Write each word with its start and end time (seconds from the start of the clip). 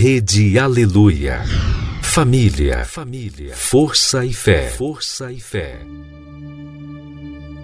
Rede 0.00 0.56
Aleluia. 0.60 1.42
Família, 2.00 2.84
família, 2.84 3.52
força 3.52 4.24
e 4.24 4.32
fé, 4.32 4.68
força 4.68 5.32
e 5.32 5.40
fé. 5.40 5.80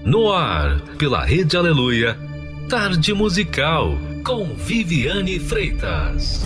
No 0.04 0.32
ar, 0.32 0.80
pela 0.98 1.24
Rede 1.24 1.56
Aleluia, 1.56 2.18
Tarde 2.68 3.14
Musical, 3.14 3.96
com 4.26 4.52
Viviane 4.56 5.38
Freitas. 5.38 6.44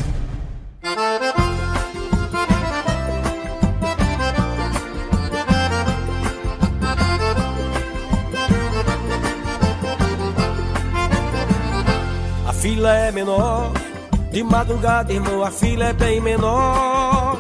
A 12.46 12.52
fila 12.52 12.94
é 12.94 13.10
menor, 13.10 13.72
de 14.30 14.42
madrugada, 14.42 15.12
irmão, 15.12 15.42
a 15.42 15.50
fila 15.50 15.86
é 15.86 15.92
bem 15.92 16.20
menor. 16.20 17.38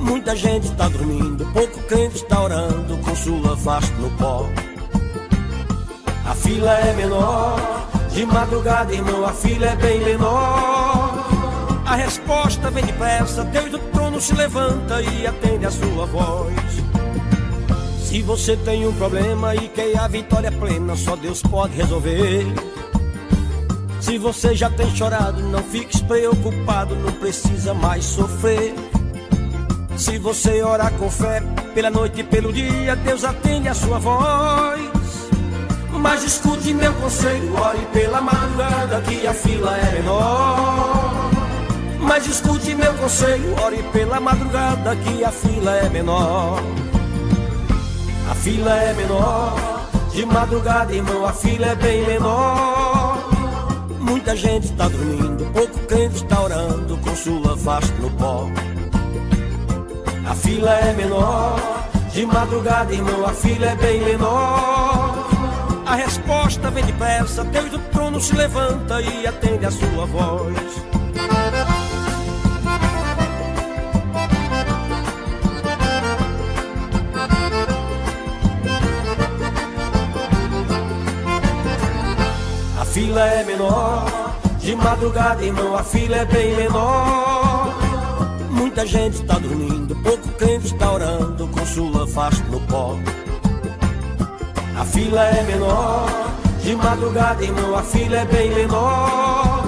Muita 0.00 0.34
gente 0.34 0.66
está 0.66 0.88
dormindo, 0.88 1.46
pouco 1.52 1.80
crente 1.84 2.16
está 2.16 2.42
orando 2.42 2.96
com 2.98 3.14
sua 3.14 3.56
face 3.56 3.92
no 3.94 4.10
pó. 4.12 4.46
A 6.26 6.34
fila 6.34 6.72
é 6.72 6.92
menor, 6.94 7.88
de 8.10 8.26
madrugada, 8.26 8.92
irmão, 8.92 9.24
a 9.24 9.32
fila 9.32 9.66
é 9.66 9.76
bem 9.76 10.00
menor. 10.00 11.26
A 11.86 11.96
resposta 11.96 12.70
vem 12.70 12.84
depressa, 12.84 13.44
Deus 13.44 13.70
do 13.70 13.78
trono 13.78 14.20
se 14.20 14.34
levanta 14.34 15.00
e 15.02 15.26
atende 15.26 15.66
a 15.66 15.70
sua 15.70 16.06
voz. 16.06 16.54
Se 18.04 18.22
você 18.22 18.56
tem 18.56 18.86
um 18.86 18.92
problema 18.94 19.54
e 19.54 19.68
quer 19.68 19.96
a 19.96 20.08
vitória 20.08 20.50
plena, 20.50 20.96
só 20.96 21.14
Deus 21.14 21.42
pode 21.42 21.76
resolver. 21.76 22.69
Se 24.00 24.16
você 24.18 24.54
já 24.54 24.70
tem 24.70 24.94
chorado, 24.96 25.42
não 25.42 25.62
fique 25.62 26.02
preocupado, 26.04 26.96
não 26.96 27.12
precisa 27.12 27.74
mais 27.74 28.04
sofrer. 28.04 28.74
Se 29.96 30.18
você 30.18 30.62
orar 30.62 30.92
com 30.94 31.10
fé, 31.10 31.42
pela 31.74 31.90
noite 31.90 32.20
e 32.20 32.24
pelo 32.24 32.52
dia, 32.52 32.96
Deus 32.96 33.24
atende 33.24 33.68
a 33.68 33.74
sua 33.74 33.98
voz. 33.98 34.80
Mas 35.92 36.24
escute 36.24 36.72
meu 36.72 36.94
conselho, 36.94 37.54
ore 37.60 37.86
pela 37.92 38.22
madrugada, 38.22 39.00
que 39.02 39.26
a 39.26 39.34
fila 39.34 39.76
é 39.76 39.92
menor. 39.92 41.30
Mas 42.00 42.26
escute 42.26 42.74
meu 42.74 42.94
conselho, 42.94 43.54
ore 43.62 43.82
pela 43.92 44.18
madrugada, 44.18 44.96
que 44.96 45.22
a 45.22 45.30
fila 45.30 45.76
é 45.76 45.88
menor. 45.90 46.62
A 48.30 48.34
fila 48.34 48.74
é 48.74 48.94
menor, 48.94 49.54
de 50.10 50.24
madrugada, 50.24 50.94
irmão, 50.94 51.26
a 51.26 51.32
fila 51.32 51.66
é 51.66 51.74
bem 51.74 52.06
menor. 52.06 52.99
Muita 54.00 54.34
gente 54.34 54.64
está 54.64 54.88
dormindo, 54.88 55.44
pouco 55.52 55.78
crente 55.86 56.16
está 56.16 56.42
orando 56.42 56.96
com 56.98 57.14
sua 57.14 57.56
face 57.56 57.92
no 58.00 58.10
pó. 58.12 58.48
A 60.26 60.34
fila 60.34 60.70
é 60.70 60.92
menor, 60.94 61.88
de 62.12 62.24
madrugada, 62.26 62.92
irmão, 62.92 63.26
a 63.26 63.32
fila 63.32 63.66
é 63.66 63.76
bem 63.76 64.00
menor. 64.00 65.28
A 65.86 65.94
resposta 65.96 66.70
vem 66.70 66.84
depressa, 66.84 67.44
Deus 67.44 67.70
do 67.70 67.78
trono 67.90 68.20
se 68.20 68.34
levanta 68.34 69.00
e 69.00 69.26
atende 69.26 69.66
a 69.66 69.70
sua 69.70 70.06
voz. 70.06 70.99
Fila 83.00 83.26
é 83.26 83.44
menor, 83.44 84.36
de 84.58 84.76
madrugada, 84.76 85.42
irmão, 85.42 85.74
a 85.74 85.82
fila 85.82 86.16
é 86.16 86.24
bem 86.26 86.54
menor. 86.54 87.74
Muita 88.50 88.86
gente 88.86 89.14
está 89.14 89.38
dormindo, 89.38 89.96
pouco 89.96 90.28
crente 90.32 90.66
está 90.66 90.92
orando 90.92 91.48
com 91.48 91.64
sua 91.64 92.06
face 92.06 92.42
no 92.50 92.60
pó. 92.60 92.98
A 94.76 94.84
fila 94.84 95.24
é 95.24 95.42
menor, 95.44 96.10
de 96.62 96.76
madrugada, 96.76 97.42
irmão, 97.42 97.74
a 97.74 97.82
fila 97.82 98.18
é 98.18 98.24
bem 98.26 98.50
menor. 98.50 99.64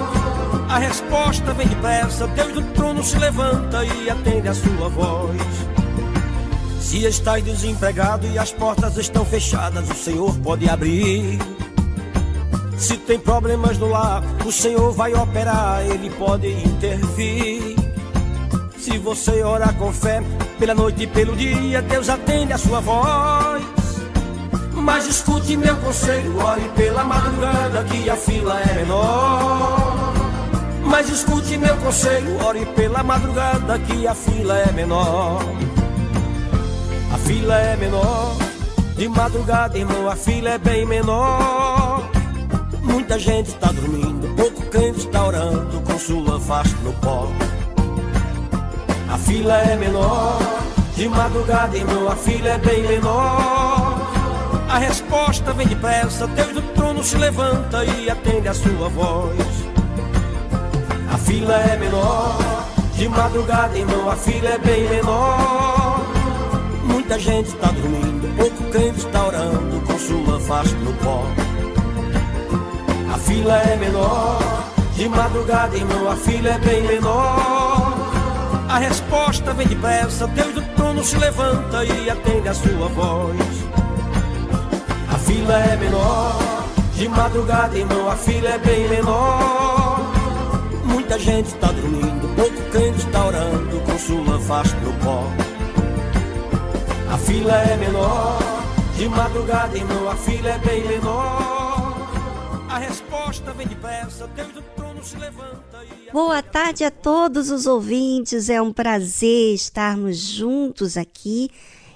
A 0.69 0.77
resposta 0.77 1.53
vem 1.53 1.67
depressa, 1.67 2.27
Deus 2.27 2.53
do 2.53 2.61
trono 2.73 3.03
se 3.03 3.17
levanta 3.17 3.83
e 3.83 4.11
atende 4.11 4.47
a 4.47 4.53
sua 4.53 4.89
voz. 4.89 5.41
Se 6.79 7.03
estás 7.03 7.43
desempregado 7.43 8.27
e 8.27 8.37
as 8.37 8.51
portas 8.51 8.95
estão 8.97 9.25
fechadas, 9.25 9.89
o 9.89 9.95
Senhor 9.95 10.37
pode 10.37 10.69
abrir. 10.69 11.39
Se 12.83 12.97
tem 12.97 13.17
problemas 13.17 13.77
no 13.77 13.87
lar, 13.87 14.21
o 14.45 14.51
Senhor 14.51 14.91
vai 14.91 15.13
operar, 15.13 15.85
Ele 15.85 16.09
pode 16.09 16.49
intervir. 16.49 17.77
Se 18.77 18.97
você 18.97 19.41
orar 19.41 19.73
com 19.75 19.93
fé, 19.93 20.21
pela 20.59 20.75
noite 20.75 21.03
e 21.03 21.07
pelo 21.07 21.33
dia, 21.33 21.81
Deus 21.81 22.09
atende 22.09 22.51
a 22.51 22.57
sua 22.57 22.81
voz. 22.81 23.63
Mas 24.73 25.07
escute 25.07 25.55
meu 25.55 25.77
conselho, 25.77 26.37
ore 26.43 26.69
pela 26.75 27.05
madrugada, 27.05 27.85
que 27.85 28.09
a 28.09 28.17
fila 28.17 28.59
é 28.59 28.73
menor. 28.73 30.13
Mas 30.83 31.07
escute 31.07 31.57
meu 31.57 31.77
conselho, 31.77 32.45
ore 32.45 32.65
pela 32.65 33.01
madrugada, 33.01 33.79
que 33.79 34.05
a 34.05 34.13
fila 34.13 34.57
é 34.57 34.71
menor. 34.73 35.39
A 37.13 37.17
fila 37.17 37.55
é 37.55 37.77
menor, 37.77 38.35
de 38.97 39.07
madrugada, 39.07 39.77
irmão, 39.77 40.09
a 40.09 40.17
fila 40.17 40.49
é 40.49 40.57
bem 40.57 40.85
menor. 40.85 42.12
Muita 42.83 43.17
gente 43.17 43.47
está 43.47 43.71
dormindo, 43.71 44.35
pouco 44.35 44.61
crente 44.69 44.99
está 44.99 45.25
orando 45.25 45.79
com 45.81 45.97
sua 45.97 46.37
face 46.37 46.75
no 46.83 46.91
pó. 46.93 47.29
A 49.09 49.17
fila 49.17 49.57
é 49.57 49.77
menor, 49.77 50.37
de 50.93 51.07
madrugada, 51.07 51.77
irmão, 51.77 52.11
a 52.11 52.15
fila 52.15 52.49
é 52.49 52.57
bem 52.57 52.83
menor. 52.83 54.11
A 54.67 54.77
resposta 54.79 55.53
vem 55.53 55.67
depressa, 55.67 56.27
Deus 56.27 56.51
do 56.51 56.61
trono 56.73 57.01
se 57.03 57.15
levanta 57.15 57.85
e 57.85 58.09
atende 58.09 58.49
a 58.49 58.53
sua 58.53 58.89
voz. 58.89 59.37
A 61.09 61.17
fila 61.17 61.53
é 61.53 61.77
menor, 61.77 62.37
de 62.95 63.07
madrugada, 63.07 63.77
irmão, 63.77 64.09
a 64.09 64.15
fila 64.17 64.49
é 64.49 64.57
bem 64.57 64.89
menor. 64.89 66.01
Muita 66.83 67.17
gente 67.17 67.47
está 67.47 67.67
dormindo, 67.67 68.35
pouco 68.35 68.63
crente 68.71 68.99
está 68.99 69.25
orando 69.25 69.79
com 69.85 69.97
sua 69.97 70.39
face 70.41 70.75
no 70.75 70.91
pó. 70.95 71.23
A 73.13 73.17
fila 73.19 73.59
é 73.59 73.75
menor, 73.75 74.39
de 74.95 75.07
madrugada, 75.07 75.77
irmão, 75.77 76.09
a 76.09 76.15
fila 76.15 76.49
é 76.49 76.57
bem 76.57 76.81
menor. 76.81 77.93
A 78.67 78.79
resposta 78.79 79.53
vem 79.53 79.67
depressa, 79.67 80.25
Deus 80.25 80.55
do 80.55 80.61
trono 80.75 81.03
se 81.03 81.15
levanta 81.17 81.85
e 81.85 82.09
atende 82.09 82.49
a 82.49 82.53
sua 82.55 82.87
voz. 82.87 83.37
A 85.13 85.17
fila 85.19 85.53
é 85.59 85.77
menor, 85.77 86.65
de 86.95 87.07
madrugada, 87.07 87.77
irmão, 87.77 88.09
a 88.09 88.15
fila 88.15 88.49
é 88.49 88.57
bem 88.57 88.89
menor. 88.89 90.11
Muita 90.83 91.19
gente 91.19 91.49
está 91.53 91.67
dormindo, 91.67 92.35
pouco 92.35 92.71
crente 92.71 92.97
está 92.97 93.27
orando 93.27 93.79
com 93.81 93.99
sua 93.99 94.39
face 94.39 94.75
no 94.77 94.91
pó. 95.05 95.23
A 97.13 97.17
fila 97.19 97.53
é 97.53 97.77
menor, 97.77 98.39
de 98.97 99.07
madrugada, 99.07 99.77
irmão, 99.77 100.09
a 100.09 100.15
fila 100.15 100.49
é 100.49 100.57
bem 100.57 100.87
menor. 100.87 101.72
A 102.73 102.79
resposta 102.79 103.53
vem 103.53 103.67
depressa, 103.67 104.25
Deus 104.29 104.51
do 104.51 104.61
trono 104.75 105.03
se 105.03 105.15
levanta 105.15 105.85
e... 105.85 106.11
Boa 106.11 106.41
tarde 106.41 106.83
a 106.83 106.89
todos 106.89 107.51
os 107.51 107.67
ouvintes, 107.67 108.49
é 108.49 108.59
um 108.59 108.73
prazer 108.73 109.53
estarmos 109.53 110.17
juntos 110.17 110.97
aqui 110.97 111.51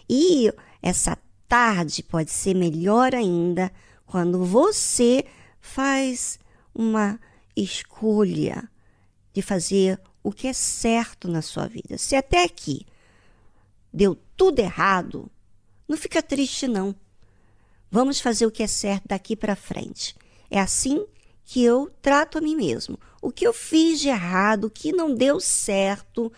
e 0.08 0.54
essa 0.80 1.18
tarde 1.48 2.04
pode 2.04 2.30
ser 2.30 2.54
melhor 2.54 3.16
ainda 3.16 3.72
quando 4.06 4.46
você 4.46 5.26
faz 5.60 6.38
uma 6.76 7.20
escolha 7.56 8.70
de 9.34 9.42
fazer 9.42 10.00
o 10.22 10.32
que 10.32 10.48
é 10.48 10.54
certo 10.54 11.28
na 11.28 11.42
sua 11.42 11.68
vida. 11.68 11.98
Se 11.98 12.16
até 12.16 12.44
aqui 12.44 12.86
deu 13.92 14.16
tudo 14.38 14.60
errado, 14.60 15.28
não 15.88 15.98
fica 15.98 16.22
triste 16.22 16.68
não. 16.68 16.96
Vamos 17.90 18.20
fazer 18.20 18.46
o 18.46 18.52
que 18.52 18.62
é 18.62 18.68
certo 18.68 19.08
daqui 19.08 19.36
para 19.36 19.56
frente. 19.56 20.16
É 20.50 20.60
assim 20.60 21.06
que 21.44 21.64
eu 21.64 21.90
trato 22.02 22.38
a 22.38 22.42
mim 22.42 22.56
mesmo. 22.56 23.00
O 23.22 23.32
que 23.32 23.48
eu 23.48 23.54
fiz 23.54 24.00
de 24.00 24.10
errado, 24.10 24.66
o 24.66 24.70
que 24.70 24.92
não 24.92 25.14
deu 25.14 25.40
certo, 25.40 26.32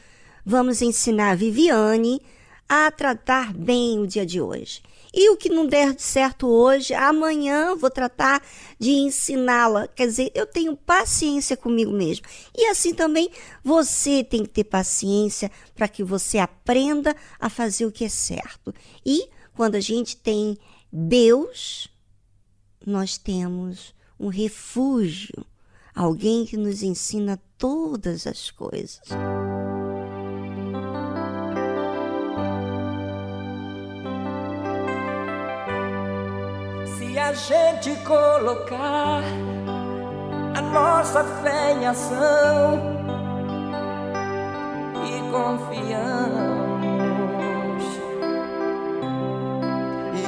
vamos 0.45 0.81
ensinar 0.81 1.31
a 1.31 1.35
Viviane 1.35 2.21
a 2.67 2.91
tratar 2.91 3.51
bem 3.51 3.99
o 3.99 4.05
dia 4.05 4.25
de 4.25 4.39
hoje. 4.39 4.81
E 5.11 5.29
o 5.31 5.37
que 5.37 5.49
não 5.49 5.65
der 5.65 5.99
certo 5.99 6.47
hoje, 6.47 6.93
amanhã 6.93 7.75
vou 7.75 7.89
tratar 7.89 8.43
de 8.77 8.91
ensiná-la. 8.91 9.87
Quer 9.87 10.05
dizer, 10.05 10.31
eu 10.35 10.45
tenho 10.45 10.77
paciência 10.77 11.57
comigo 11.57 11.91
mesmo. 11.91 12.27
E 12.55 12.67
assim 12.67 12.93
também 12.93 13.31
você 13.63 14.23
tem 14.23 14.43
que 14.43 14.49
ter 14.49 14.65
paciência 14.65 15.51
para 15.73 15.87
que 15.87 16.03
você 16.03 16.37
aprenda 16.37 17.15
a 17.39 17.49
fazer 17.49 17.87
o 17.87 17.91
que 17.91 18.05
é 18.05 18.09
certo. 18.09 18.73
E 19.03 19.27
quando 19.55 19.73
a 19.73 19.79
gente 19.79 20.15
tem 20.15 20.55
Deus, 20.93 21.89
nós 22.85 23.17
temos 23.17 23.95
um 24.19 24.27
refúgio, 24.27 25.45
alguém 25.95 26.45
que 26.45 26.57
nos 26.57 26.83
ensina 26.83 27.39
todas 27.57 28.27
as 28.27 28.51
coisas. 28.51 29.01
Se 36.97 37.17
a 37.17 37.33
gente 37.33 37.95
colocar 38.05 39.23
a 40.55 40.61
nossa 40.61 41.23
fé 41.41 41.73
em 41.73 41.85
ação 41.85 42.99
e 45.05 45.31
confiamos 45.31 46.59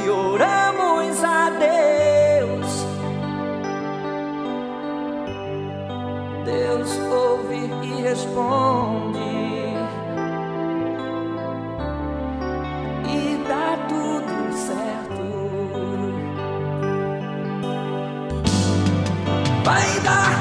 e 0.04 0.10
oramos 0.10 1.24
a 1.24 1.50
Deus, 1.50 1.81
Deus 6.52 7.00
ouve 7.10 7.72
e 7.82 8.02
responde. 8.02 9.20
E 13.08 13.46
dá 13.48 13.78
tudo 13.88 14.52
certo. 14.54 15.22
Vai 19.64 20.00
dar 20.02 20.41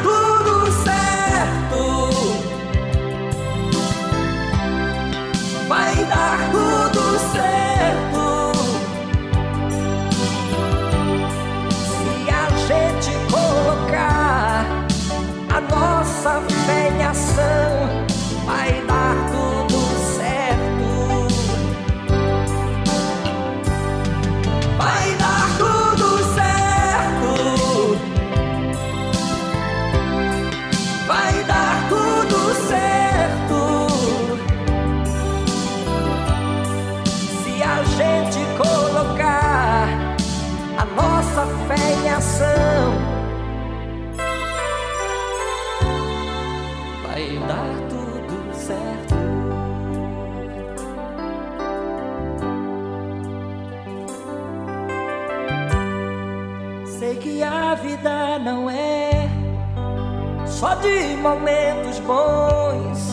de 60.80 61.16
momentos 61.16 61.98
bons, 62.00 63.10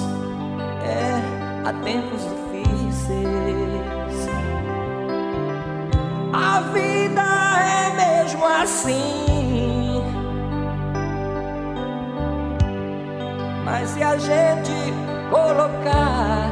é 0.83 1.67
há 1.67 1.73
tempos 1.83 2.21
difíceis. 2.23 3.27
A 6.33 6.61
vida 6.71 7.21
é 7.59 8.21
mesmo 8.23 8.45
assim. 8.45 10.03
Mas 13.65 13.89
se 13.89 14.01
a 14.01 14.17
gente 14.17 14.93
colocar 15.29 16.51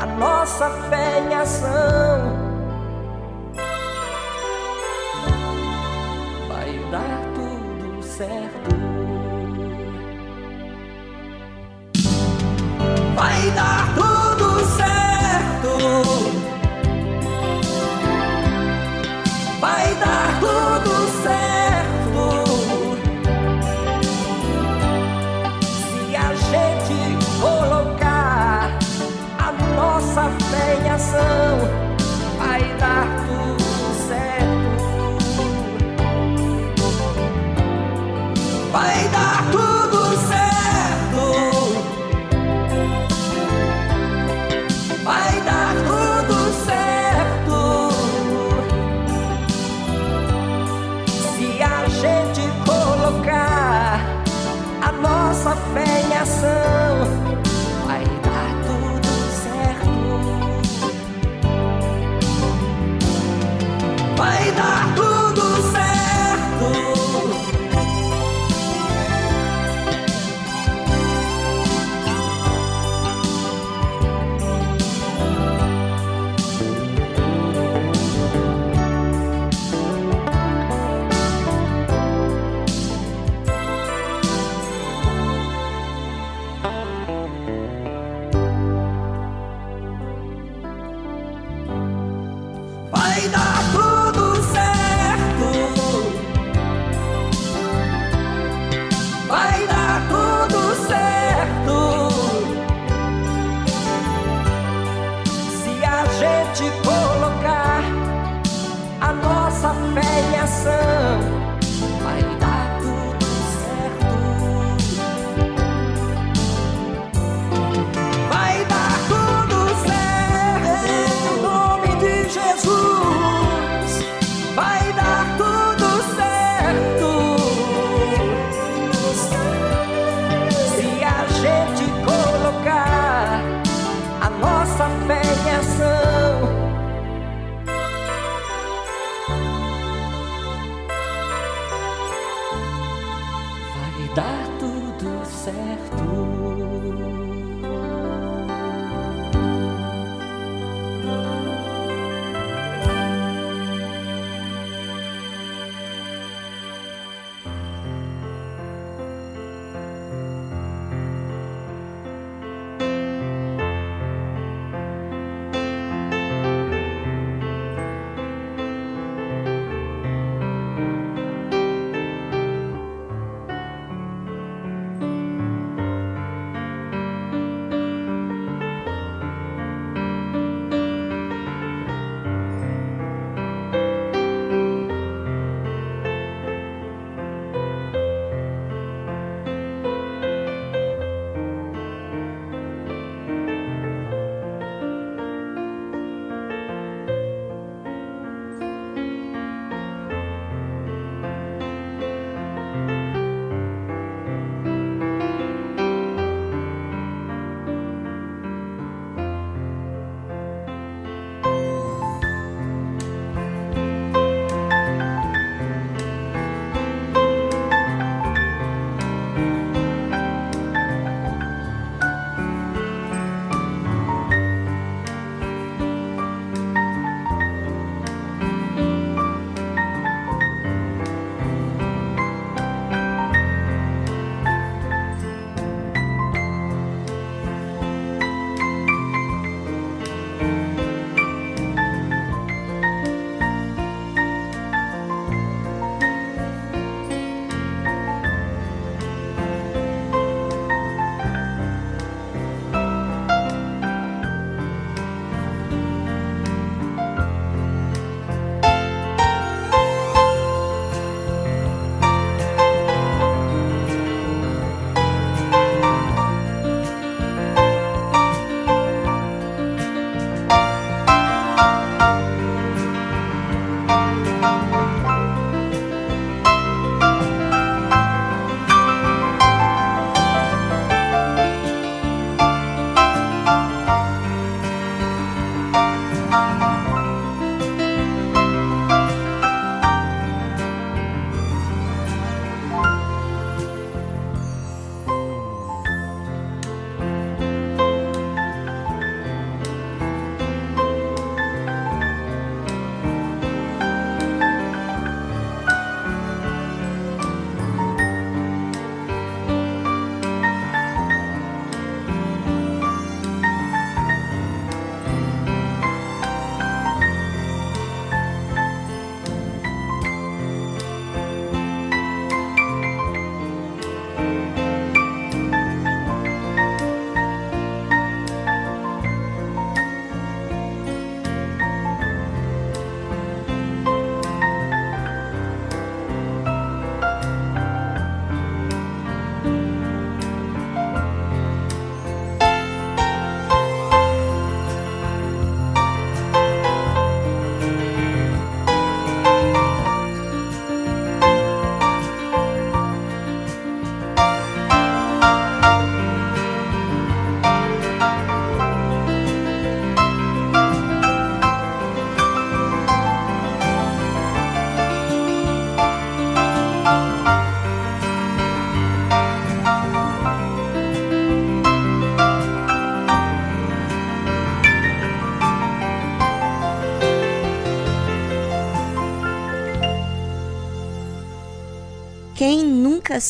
a 0.00 0.06
nossa 0.18 0.70
fé 0.88 1.20
em 1.20 1.34
ação, 1.34 2.41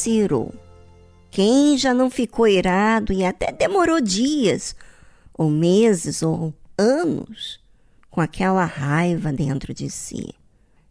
irou? 0.06 0.54
Quem 1.30 1.78
já 1.78 1.94
não 1.94 2.10
ficou 2.10 2.46
irado 2.46 3.12
e 3.12 3.24
até 3.24 3.50
demorou 3.50 4.00
dias, 4.00 4.76
ou 5.32 5.48
meses, 5.48 6.22
ou 6.22 6.52
anos 6.76 7.58
com 8.10 8.20
aquela 8.20 8.64
raiva 8.64 9.32
dentro 9.32 9.72
de 9.72 9.88
si? 9.88 10.34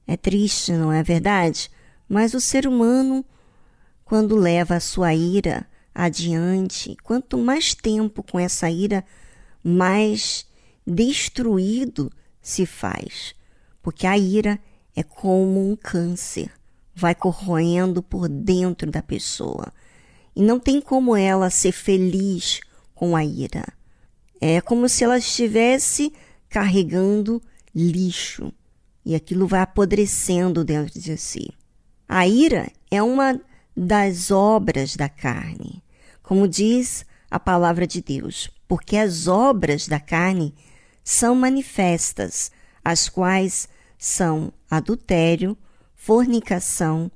É 0.08 0.18
triste, 0.18 0.72
não 0.74 0.92
é 0.92 1.04
verdade? 1.04 1.70
Mas 2.10 2.34
o 2.34 2.42
ser 2.42 2.68
humano, 2.68 3.24
quando 4.04 4.36
leva 4.36 4.76
a 4.76 4.80
sua 4.80 5.14
ira 5.14 5.66
adiante, 5.94 6.98
quanto 7.04 7.38
mais 7.38 7.76
tempo 7.76 8.24
com 8.24 8.40
essa 8.40 8.70
ira, 8.70 9.06
mais 9.64 10.46
destruído 10.86 12.12
se 12.42 12.66
faz. 12.66 13.36
Porque 13.82 14.08
a 14.08 14.18
ira 14.18 14.60
é 14.96 15.04
como 15.04 15.72
um 15.72 15.76
câncer, 15.76 16.52
vai 16.94 17.16
corroendo 17.16 18.02
por 18.02 18.28
dentro 18.28 18.90
da 18.90 19.02
pessoa. 19.02 19.72
E 20.36 20.42
não 20.42 20.60
tem 20.60 20.80
como 20.82 21.16
ela 21.16 21.50
ser 21.50 21.72
feliz 21.72 22.62
com 22.94 23.16
a 23.16 23.24
ira. 23.24 23.66
É 24.40 24.62
como 24.62 24.88
se 24.90 25.04
ela 25.04 25.18
estivesse 25.18 26.12
carregando 26.50 27.42
lixo 27.74 28.52
e 29.06 29.16
aquilo 29.16 29.48
vai 29.48 29.62
apodrecendo 29.62 30.64
dentro 30.64 31.00
de 31.00 31.18
si. 31.18 31.52
A 32.08 32.28
ira 32.28 32.72
é 32.90 33.02
uma 33.02 33.40
das 33.76 34.32
obras 34.32 34.96
da 34.96 35.08
carne, 35.08 35.84
como 36.22 36.48
diz 36.48 37.06
a 37.30 37.40
palavra 37.40 37.88
de 37.88 38.02
Deus, 38.02 38.50
porque 38.68 38.98
as 38.98 39.28
obras 39.28 39.88
da 39.88 40.00
carne 40.00 40.54
são 41.04 41.34
manifestas, 41.34 42.52
as 42.84 43.08
quais 43.08 43.68
são 43.98 44.52
adultério, 44.70 45.58
fornicação, 46.04 47.12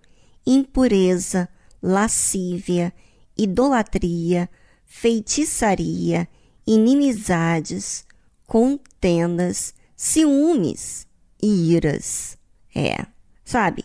impureza, 0.45 1.49
lascívia, 1.81 2.93
idolatria, 3.35 4.47
feitiçaria, 4.85 6.27
inimizades, 6.67 8.05
contendas, 8.45 9.73
ciúmes 9.95 11.07
e 11.41 11.73
iras. 11.73 12.37
É, 12.75 13.07
sabe, 13.43 13.83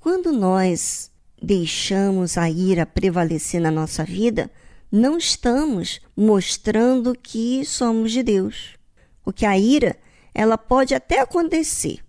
quando 0.00 0.32
nós 0.32 1.12
deixamos 1.40 2.36
a 2.36 2.50
ira 2.50 2.84
prevalecer 2.84 3.60
na 3.60 3.70
nossa 3.70 4.02
vida, 4.02 4.50
não 4.90 5.16
estamos 5.16 6.00
mostrando 6.16 7.14
que 7.14 7.64
somos 7.64 8.10
de 8.10 8.24
Deus. 8.24 8.76
Porque 9.22 9.46
a 9.46 9.56
ira, 9.56 9.96
ela 10.34 10.58
pode 10.58 10.92
até 10.92 11.20
acontecer. 11.20 12.00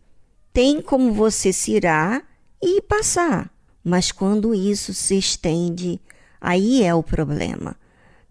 Tem 0.51 0.81
como 0.81 1.13
você 1.13 1.53
se 1.53 1.73
irar 1.73 2.30
e 2.61 2.81
passar. 2.81 3.51
Mas 3.83 4.11
quando 4.11 4.53
isso 4.53 4.93
se 4.93 5.17
estende, 5.17 5.99
aí 6.39 6.83
é 6.83 6.93
o 6.93 7.01
problema. 7.01 7.75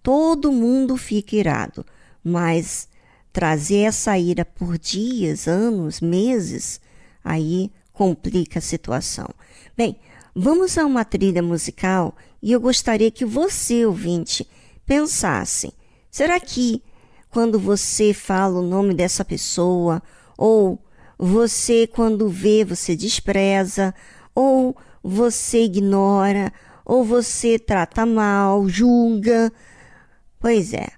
Todo 0.02 0.52
mundo 0.52 0.96
fica 0.96 1.36
irado, 1.36 1.84
mas 2.22 2.88
trazer 3.32 3.80
essa 3.80 4.16
ira 4.18 4.44
por 4.44 4.78
dias, 4.78 5.46
anos, 5.46 6.00
meses, 6.00 6.80
aí 7.24 7.70
complica 7.92 8.58
a 8.58 8.62
situação. 8.62 9.28
Bem, 9.76 9.98
vamos 10.34 10.78
a 10.78 10.86
uma 10.86 11.04
trilha 11.04 11.42
musical 11.42 12.16
e 12.42 12.52
eu 12.52 12.60
gostaria 12.60 13.10
que 13.10 13.24
você, 13.24 13.84
ouvinte, 13.84 14.48
pensasse: 14.86 15.72
será 16.10 16.40
que 16.40 16.82
quando 17.30 17.58
você 17.58 18.12
fala 18.12 18.60
o 18.60 18.66
nome 18.66 18.94
dessa 18.94 19.24
pessoa, 19.24 20.02
ou 20.36 20.82
você, 21.18 21.86
quando 21.86 22.28
vê, 22.28 22.64
você 22.64 22.96
despreza, 22.96 23.94
ou 24.34 24.76
você 25.02 25.64
ignora, 25.64 26.52
ou 26.84 27.04
você 27.04 27.58
trata 27.58 28.04
mal, 28.04 28.68
julga? 28.68 29.52
Pois 30.38 30.72
é, 30.72 30.88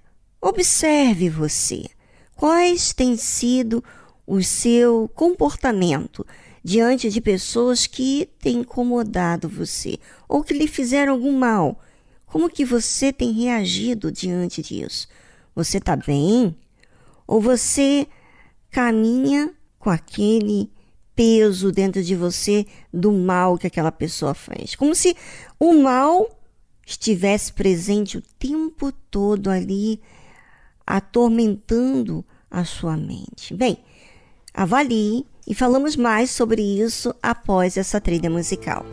observe 0.41 1.29
você. 1.29 1.85
Quais 2.35 2.93
têm 2.93 3.15
sido 3.15 3.83
o 4.25 4.41
seu 4.41 5.09
comportamento 5.13 6.25
diante 6.63 7.09
de 7.09 7.21
pessoas 7.21 7.85
que 7.85 8.29
têm 8.39 8.59
incomodado 8.59 9.47
você 9.49 9.97
ou 10.27 10.43
que 10.43 10.53
lhe 10.53 10.67
fizeram 10.67 11.13
algum 11.13 11.37
mal? 11.37 11.79
Como 12.25 12.49
que 12.49 12.65
você 12.65 13.13
tem 13.13 13.31
reagido 13.31 14.11
diante 14.11 14.61
disso? 14.61 15.07
Você 15.55 15.77
está 15.77 15.95
bem? 15.95 16.57
Ou 17.27 17.39
você 17.39 18.07
caminha 18.71 19.53
com 19.77 19.91
aquele 19.91 20.72
peso 21.15 21.71
dentro 21.71 22.03
de 22.03 22.15
você 22.15 22.65
do 22.93 23.11
mal 23.11 23.57
que 23.57 23.67
aquela 23.67 23.91
pessoa 23.91 24.33
fez? 24.33 24.75
Como 24.75 24.95
se 24.95 25.15
o 25.59 25.73
mal 25.73 26.27
estivesse 26.85 27.53
presente 27.53 28.17
o 28.17 28.23
tempo 28.37 28.91
todo 29.09 29.49
ali, 29.49 30.01
atormentando 30.85 32.25
a 32.51 32.65
sua 32.65 32.97
mente. 32.97 33.53
Bem, 33.53 33.77
avalie 34.53 35.25
e 35.47 35.55
falamos 35.55 35.95
mais 35.95 36.29
sobre 36.29 36.61
isso 36.61 37.15
após 37.21 37.77
essa 37.77 37.99
trilha 37.99 38.29
musical. 38.29 38.85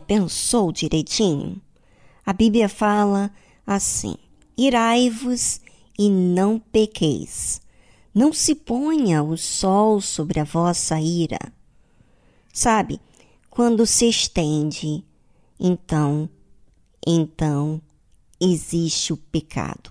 Pensou 0.00 0.72
direitinho? 0.72 1.60
A 2.24 2.32
Bíblia 2.32 2.68
fala 2.68 3.30
assim: 3.66 4.16
irai-vos 4.56 5.60
e 5.98 6.10
não 6.10 6.58
pequeis. 6.58 7.60
Não 8.14 8.32
se 8.32 8.54
ponha 8.54 9.22
o 9.22 9.36
sol 9.36 10.00
sobre 10.00 10.40
a 10.40 10.44
vossa 10.44 10.98
ira. 10.98 11.38
Sabe, 12.52 13.00
quando 13.50 13.86
se 13.86 14.08
estende, 14.08 15.04
então, 15.60 16.28
então 17.06 17.80
existe 18.40 19.12
o 19.12 19.16
pecado. 19.16 19.90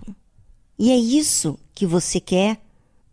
E 0.78 0.90
é 0.90 0.96
isso 0.96 1.58
que 1.74 1.86
você 1.86 2.20
quer? 2.20 2.60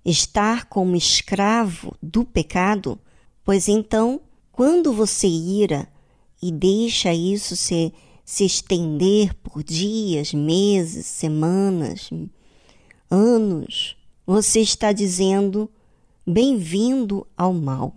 Estar 0.04 0.66
como 0.66 0.96
escravo 0.96 1.96
do 2.02 2.26
pecado? 2.26 3.00
Pois 3.46 3.68
então, 3.68 4.20
quando 4.52 4.92
você 4.92 5.28
ira 5.28 5.88
e 6.44 6.52
deixa 6.52 7.14
isso 7.14 7.56
se, 7.56 7.94
se 8.26 8.44
estender 8.44 9.34
por 9.36 9.64
dias, 9.64 10.34
meses, 10.34 11.06
semanas, 11.06 12.10
anos, 13.10 13.96
você 14.28 14.60
está 14.60 14.92
dizendo 14.92 15.72
bem-vindo 16.28 17.26
ao 17.38 17.54
mal, 17.54 17.96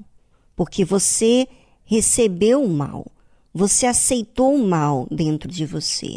porque 0.54 0.84
você 0.84 1.48
recebeu 1.84 2.62
o 2.62 2.68
mal, 2.68 3.04
você 3.52 3.84
aceitou 3.84 4.54
o 4.54 4.64
mal 4.64 5.08
dentro 5.10 5.50
de 5.50 5.66
você. 5.66 6.16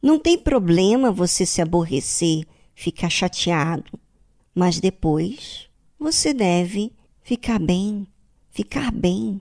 Não 0.00 0.20
tem 0.20 0.38
problema 0.38 1.10
você 1.10 1.44
se 1.44 1.60
aborrecer, 1.60 2.46
ficar 2.76 3.10
chateado, 3.10 3.98
mas 4.54 4.78
depois 4.78 5.68
você 5.98 6.32
deve 6.32 6.92
ficar 7.24 7.58
bem, 7.58 8.06
ficar 8.50 8.92
bem 8.92 9.40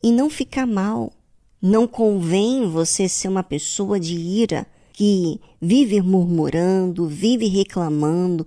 e 0.00 0.12
não 0.12 0.30
ficar 0.30 0.64
mal. 0.64 1.12
Não 1.60 1.86
convém 1.86 2.68
você 2.68 3.08
ser 3.08 3.28
uma 3.28 3.42
pessoa 3.42 3.98
de 3.98 4.14
ira 4.14 4.66
que 4.92 5.40
vive 5.60 6.00
murmurando, 6.00 7.06
vive 7.06 7.46
reclamando, 7.46 8.46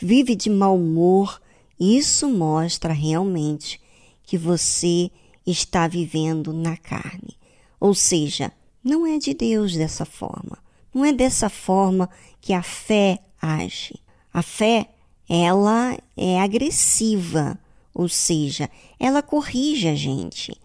vive 0.00 0.34
de 0.34 0.50
mau 0.50 0.76
humor. 0.76 1.40
Isso 1.78 2.28
mostra 2.28 2.92
realmente 2.92 3.80
que 4.24 4.36
você 4.36 5.10
está 5.46 5.88
vivendo 5.88 6.52
na 6.52 6.76
carne. 6.76 7.36
Ou 7.80 7.94
seja, 7.94 8.52
não 8.82 9.06
é 9.06 9.18
de 9.18 9.34
Deus 9.34 9.74
dessa 9.74 10.04
forma. 10.04 10.58
Não 10.92 11.04
é 11.04 11.12
dessa 11.12 11.48
forma 11.48 12.10
que 12.40 12.52
a 12.52 12.62
fé 12.62 13.18
age. 13.40 13.94
A 14.32 14.42
fé, 14.42 14.88
ela 15.28 15.96
é 16.16 16.40
agressiva, 16.40 17.58
ou 17.94 18.08
seja, 18.08 18.70
ela 18.98 19.22
corrige 19.22 19.88
a 19.88 19.94
gente. 19.94 20.56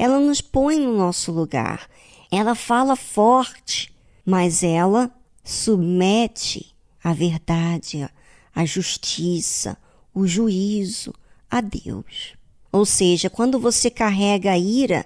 Ela 0.00 0.18
nos 0.18 0.40
põe 0.40 0.80
no 0.80 0.96
nosso 0.96 1.30
lugar. 1.30 1.86
Ela 2.32 2.54
fala 2.54 2.96
forte, 2.96 3.92
mas 4.24 4.62
ela 4.62 5.14
submete 5.44 6.74
a 7.04 7.12
verdade, 7.12 8.08
a 8.54 8.64
justiça, 8.64 9.76
o 10.14 10.26
juízo 10.26 11.12
a 11.50 11.60
Deus. 11.60 12.32
Ou 12.72 12.86
seja, 12.86 13.28
quando 13.28 13.60
você 13.60 13.90
carrega 13.90 14.52
a 14.52 14.58
ira, 14.58 15.04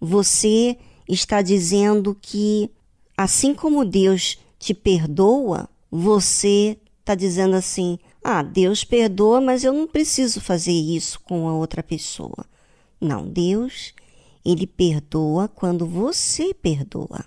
você 0.00 0.78
está 1.06 1.42
dizendo 1.42 2.16
que, 2.18 2.70
assim 3.14 3.52
como 3.52 3.84
Deus 3.84 4.38
te 4.58 4.72
perdoa, 4.72 5.68
você 5.90 6.78
está 7.00 7.14
dizendo 7.14 7.56
assim: 7.56 7.98
ah, 8.24 8.42
Deus 8.42 8.84
perdoa, 8.84 9.38
mas 9.38 9.64
eu 9.64 9.74
não 9.74 9.86
preciso 9.86 10.40
fazer 10.40 10.72
isso 10.72 11.20
com 11.20 11.46
a 11.46 11.52
outra 11.52 11.82
pessoa. 11.82 12.46
Não, 12.98 13.28
Deus, 13.28 13.92
ele 14.44 14.66
perdoa 14.66 15.48
quando 15.48 15.86
você 15.86 16.54
perdoa. 16.54 17.24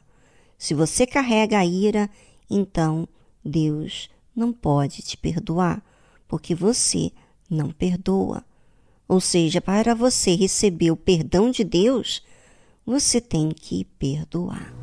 Se 0.58 0.73
você 0.73 1.06
carrega 1.06 1.60
a 1.60 1.65
ira, 1.65 2.10
então 2.49 3.08
Deus 3.43 4.10
não 4.36 4.52
pode 4.52 5.02
te 5.02 5.17
perdoar, 5.17 5.84
porque 6.28 6.56
você 6.56 7.12
não 7.49 7.69
perdoa. 7.69 8.43
Ou 9.08 9.19
seja, 9.19 9.62
para 9.62 9.93
você 9.93 10.36
receber 10.36 10.91
o 10.91 10.97
perdão 10.97 11.52
de 11.52 11.63
Deus, 11.63 12.23
você 12.86 13.21
tem 13.21 13.49
que 13.49 13.86
perdoar. 13.99 14.83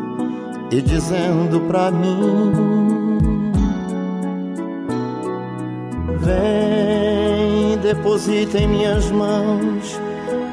e 0.71 0.81
dizendo 0.81 1.59
pra 1.67 1.91
mim: 1.91 2.51
Vem, 6.19 7.77
deposita 7.79 8.57
em 8.57 8.67
minhas 8.67 9.11
mãos 9.11 9.99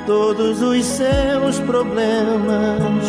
todos 0.07 0.61
os 0.61 0.85
seus 0.85 1.61
problemas. 1.61 3.05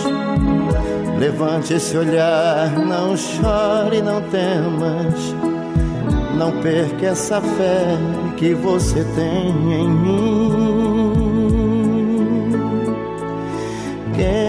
Levante 1.17 1.73
esse 1.73 1.97
olhar, 1.97 2.71
não 2.77 3.17
chore, 3.17 4.01
não 4.01 4.21
temas. 4.23 5.35
Não 6.37 6.51
perca 6.61 7.07
essa 7.07 7.41
fé 7.41 7.97
que 8.37 8.53
você 8.53 9.03
tem 9.15 9.49
em 9.49 9.89
mim. 9.89 11.29
Quem 14.15 14.48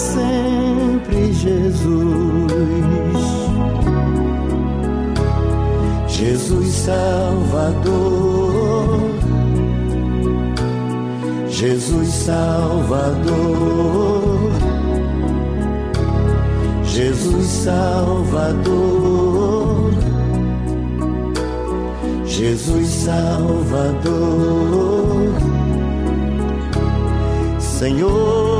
sempre, 0.00 1.32
Jesus. 1.32 1.80
Jesus 6.08 6.68
Salvador, 6.84 7.90
Jesus 11.48 12.08
Salvador, 12.26 13.60
Jesus 16.84 17.46
Salvador, 17.64 18.70
Jesus 22.26 22.88
Salvador. 22.88 24.40
Senhor, 27.80 28.59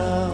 Jesus 0.00 0.29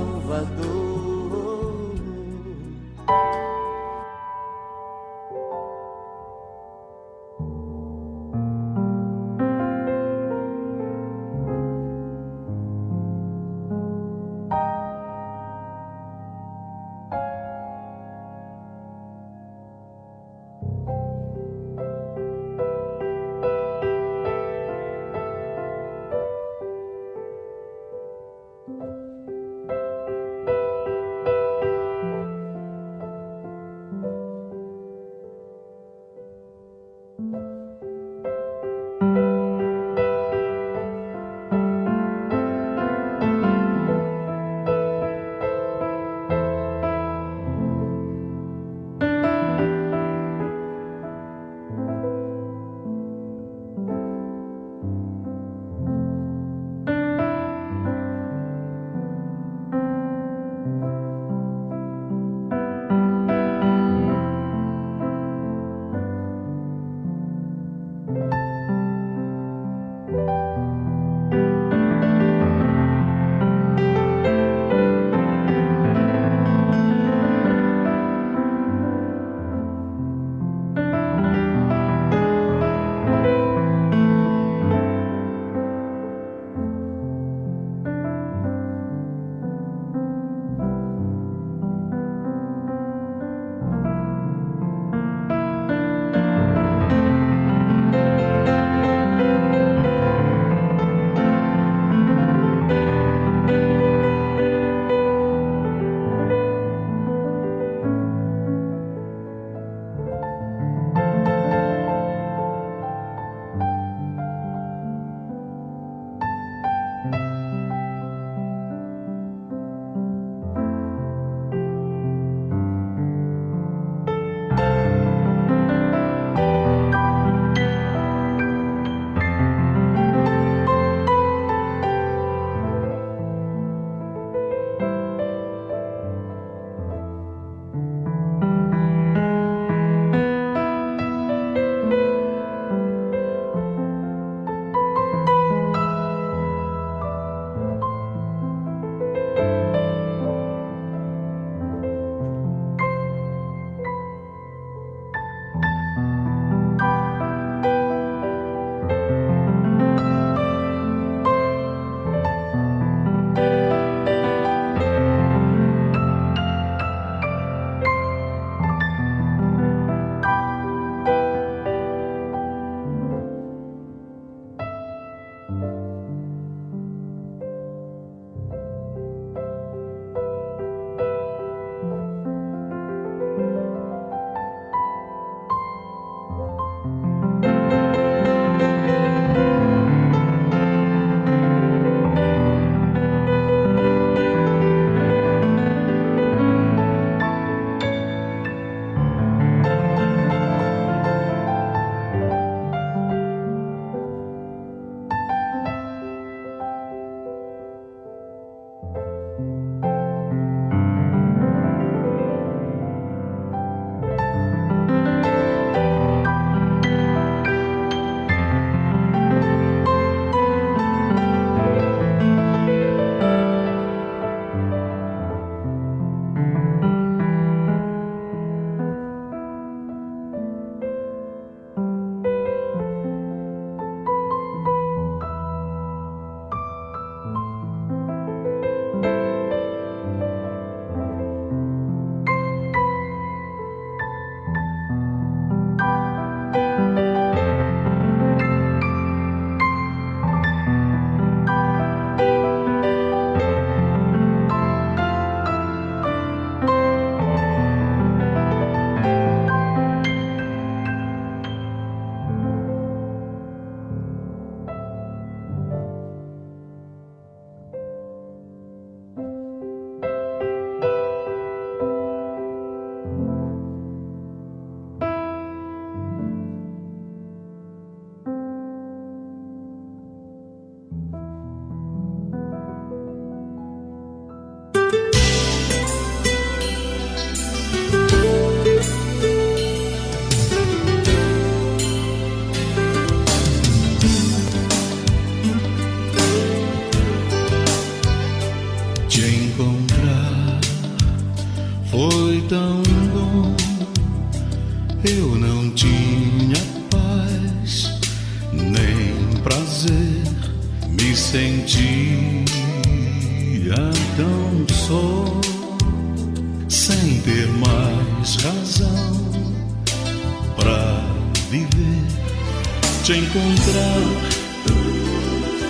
Te 323.06 323.12
encontrar 323.12 324.02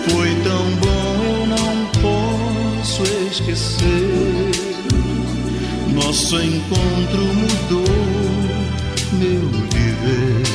foi 0.08 0.34
tão 0.42 0.70
bom, 0.76 1.22
eu 1.22 1.46
não 1.46 1.86
posso 2.00 3.02
esquecer. 3.30 4.52
Nosso 5.92 6.40
encontro 6.40 7.22
mudou 7.34 7.84
meu 9.12 9.50
viver. 9.68 10.46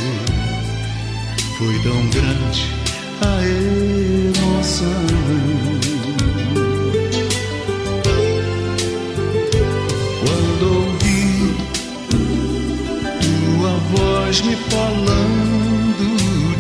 Foi 1.60 1.80
tão 1.84 2.10
grande 2.10 2.66
a 3.22 3.44
emoção. 3.46 5.12
voz 13.92 14.42
me 14.42 14.56
falando 14.56 15.31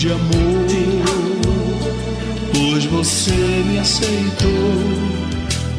de 0.02 0.12
amor, 0.12 0.66
pois 2.56 2.86
você 2.86 3.32
me 3.68 3.78
aceitou 3.78 4.49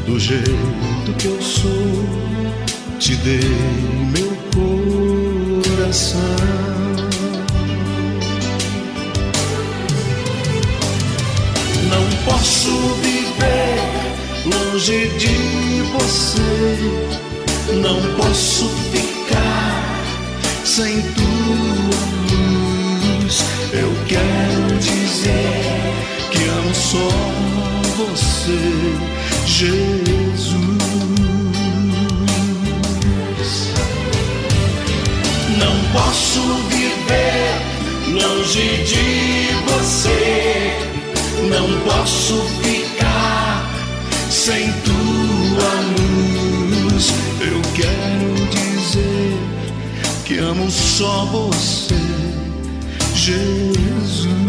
do 0.07 0.17
jeito 0.17 1.13
que 1.19 1.27
eu 1.27 1.43
sou, 1.43 2.07
te 3.01 3.17
dei 3.17 3.41
meu 4.13 4.33
coração. 5.75 6.21
Não 11.91 12.07
posso 12.25 12.71
viver 13.03 13.75
longe 14.47 15.09
de 15.19 15.83
você, 15.95 16.49
não 17.83 18.01
posso 18.15 18.69
ficar 18.93 20.05
sem 20.65 21.03
tua 21.03 22.37
luz. 22.37 22.52
Eu 23.73 23.91
quero 24.07 24.79
dizer 24.79 25.63
que 26.31 26.45
amo 26.45 26.75
só 26.75 27.09
você, 27.97 28.59
Jesus. 29.47 30.63
Não 35.59 35.75
posso 35.93 36.41
viver 36.69 37.73
longe 38.13 38.85
de 38.85 39.49
você. 39.65 40.77
Não 41.49 41.81
posso 41.81 42.43
ficar 42.63 43.71
sem 44.31 44.71
tua 44.83 45.73
luz. 45.97 47.13
Eu 47.41 47.61
quero 47.75 48.35
dizer 48.51 49.39
que 50.27 50.39
amo 50.39 50.71
só 50.71 51.25
você, 51.27 52.02
Jesus. 53.23 54.42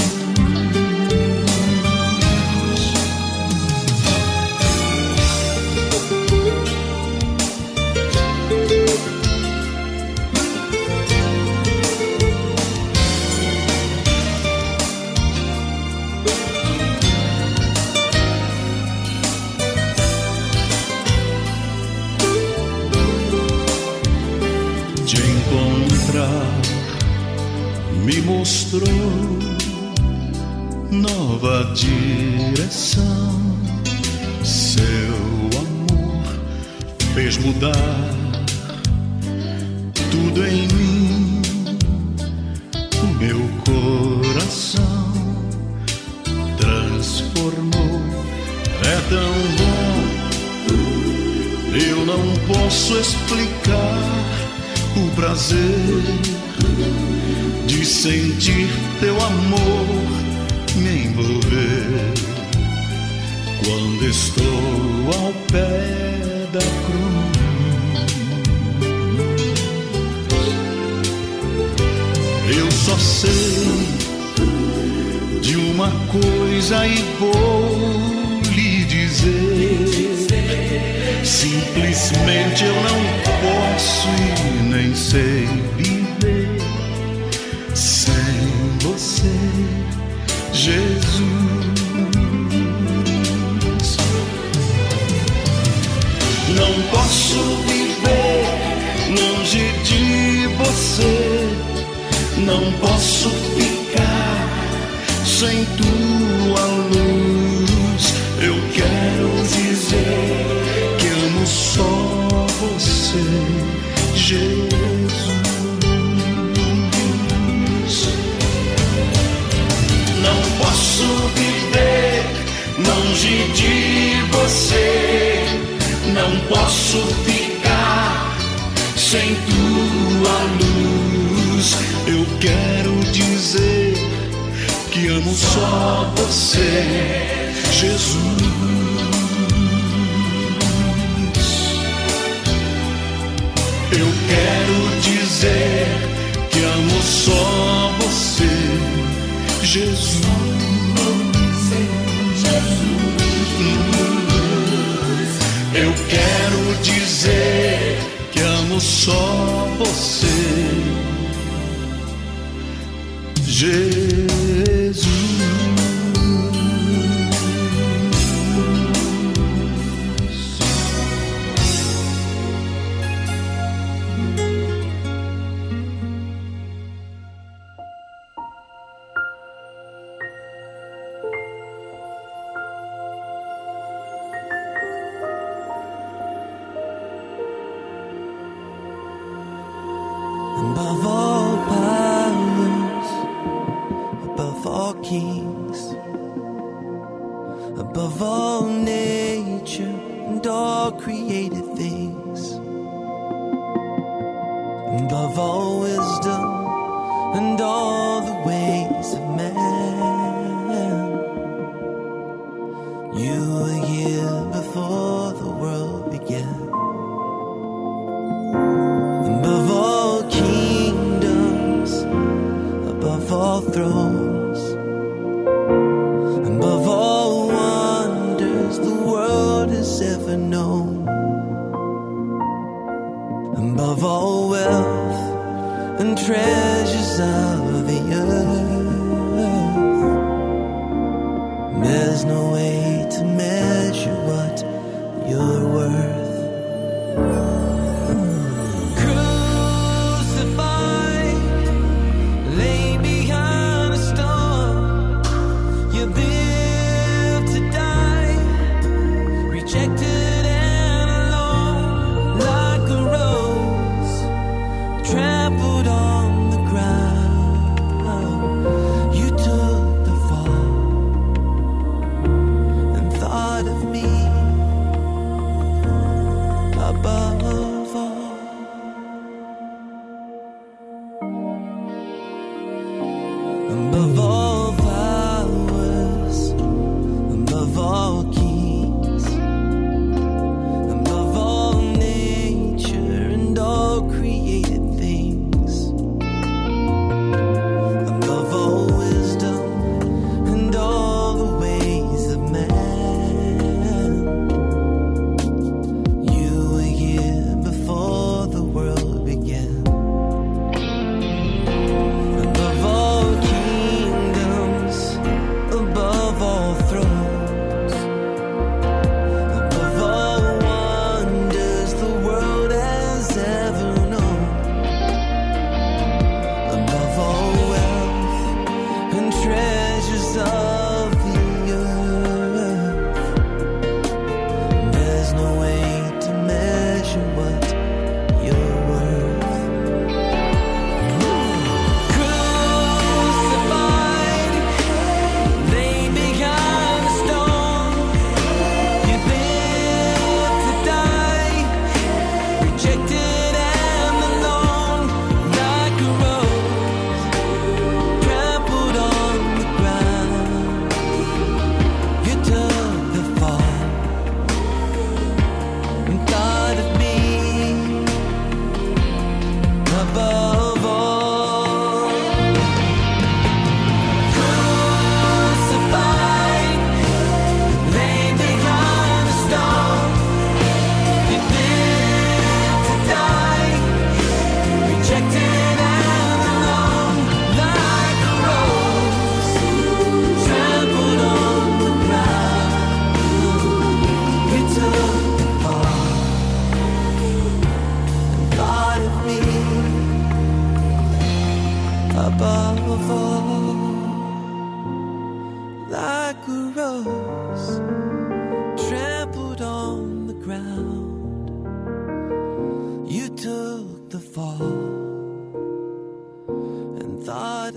Jesus. 149.73 150.52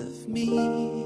Of 0.06 0.28
me 0.28 1.05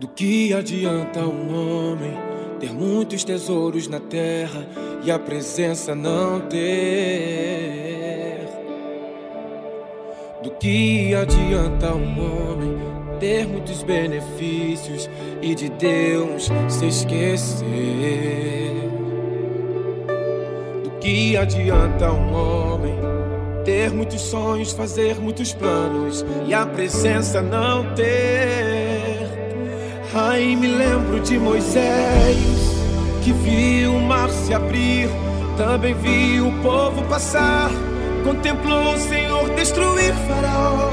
Do 0.00 0.08
que 0.08 0.54
adianta 0.54 1.20
um 1.20 1.90
homem 1.90 2.16
ter 2.58 2.72
muitos 2.72 3.22
tesouros 3.22 3.86
na 3.86 4.00
terra 4.00 4.66
e 5.04 5.10
a 5.10 5.18
presença 5.18 5.94
não 5.94 6.40
ter? 6.40 6.88
Do 10.42 10.52
que 10.52 11.14
adianta 11.14 11.92
um 11.94 12.18
homem 12.18 12.78
ter 13.20 13.46
muitos 13.46 13.82
benefícios 13.82 15.10
e 15.42 15.54
de 15.54 15.68
Deus 15.68 16.48
se 16.66 16.86
esquecer? 16.86 17.68
Do 20.82 20.92
que 20.98 21.36
adianta 21.36 22.10
um 22.10 22.32
homem 22.32 22.94
ter 23.66 23.92
muitos 23.92 24.22
sonhos, 24.22 24.72
fazer 24.72 25.20
muitos 25.20 25.52
planos 25.52 26.24
e 26.46 26.54
a 26.54 26.64
presença 26.64 27.42
não 27.42 27.94
ter? 27.94 28.79
Ai, 30.12 30.56
me 30.56 30.66
lembro 30.66 31.20
de 31.20 31.38
Moisés 31.38 32.36
que 33.22 33.32
viu 33.32 33.94
o 33.94 34.00
mar 34.00 34.28
se 34.28 34.52
abrir, 34.52 35.08
também 35.56 35.94
viu 35.94 36.48
o 36.48 36.52
povo 36.62 37.00
passar, 37.04 37.70
contemplou 38.24 38.94
o 38.94 38.98
Senhor 38.98 39.48
destruir 39.50 40.12
Faraó 40.26 40.90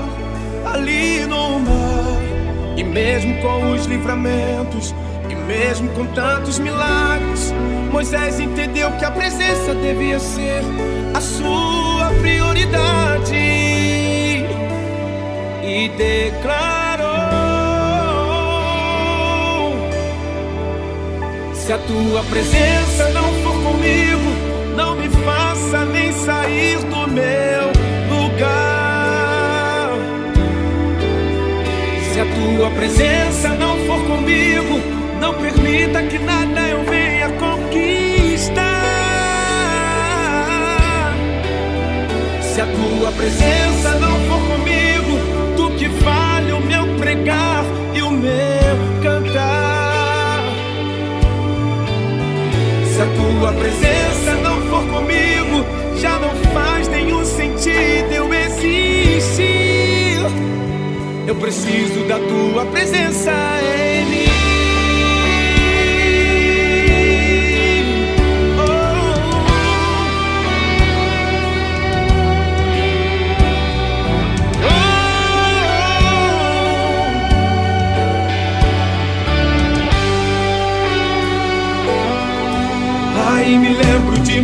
ali 0.72 1.26
no 1.26 1.60
mar. 1.60 2.78
E 2.78 2.84
mesmo 2.84 3.42
com 3.42 3.72
os 3.72 3.88
livramentos, 3.88 4.94
e 5.28 5.34
mesmo 5.34 5.90
com 5.94 6.06
tantos 6.14 6.60
milagres, 6.60 7.52
Moisés 7.92 8.40
entendeu 8.40 8.92
que 9.00 9.06
a 9.06 9.10
presença 9.10 9.74
devia 9.74 10.20
ser 10.20 10.62
a 11.16 11.22
sua 11.22 12.12
prioridade 12.22 13.34
e 15.64 15.90
declarou. 15.98 16.87
Se 21.68 21.74
a 21.74 21.78
tua 21.80 22.24
presença 22.24 23.10
não 23.10 23.26
for 23.44 23.62
comigo, 23.62 24.32
não 24.78 24.96
me 24.96 25.10
faça 25.10 25.84
nem 25.84 26.14
sair 26.14 26.78
do 26.78 27.06
meu 27.10 27.74
lugar. 28.10 29.90
Se 32.10 32.22
a 32.22 32.26
tua 32.26 32.70
presença 32.70 33.50
não 33.50 33.78
for 33.80 34.02
comigo, 34.06 34.80
não 35.20 35.34
permita 35.34 36.04
que 36.04 36.18
nada 36.20 36.70
eu 36.70 36.86
venha 36.86 37.28
conquistar. 37.32 38.64
Se 42.44 42.62
a 42.62 42.66
tua 42.66 43.12
presença 43.12 44.00
não 44.00 44.18
for 44.30 44.40
comigo, 44.54 45.20
tu 45.58 45.70
que 45.72 45.90
vale 45.90 46.54
o 46.54 46.62
meu 46.62 46.96
pregar 46.96 47.66
e 47.94 48.02
o 48.02 48.12
meu 48.12 48.57
tua 53.40 53.54
presença 53.54 54.34
não 54.42 54.62
for 54.64 54.84
comigo, 54.88 55.66
já 55.98 56.18
não 56.20 56.36
faz 56.54 56.88
nenhum 56.88 57.24
sentido 57.24 58.12
eu 58.12 58.34
existir. 58.34 60.18
Eu 61.28 61.36
preciso 61.36 62.04
da 62.08 62.18
tua 62.18 62.66
presença 62.66 63.32
em 63.62 64.06
mim. 64.06 64.37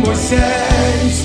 Moisés, 0.04 1.24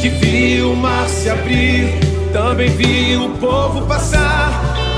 que 0.00 0.08
viu 0.08 0.72
o 0.72 0.76
mar 0.76 1.08
se 1.08 1.30
abrir, 1.30 1.88
também 2.32 2.68
viu 2.70 3.26
o 3.26 3.30
povo 3.38 3.86
passar, 3.86 4.50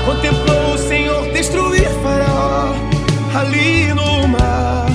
contemplou 0.03 0.73
o 0.73 0.77
Senhor 0.77 1.31
destruir 1.31 1.87
Faraó 2.01 2.73
ali 3.35 3.93
no 3.93 4.27
mar. 4.27 4.87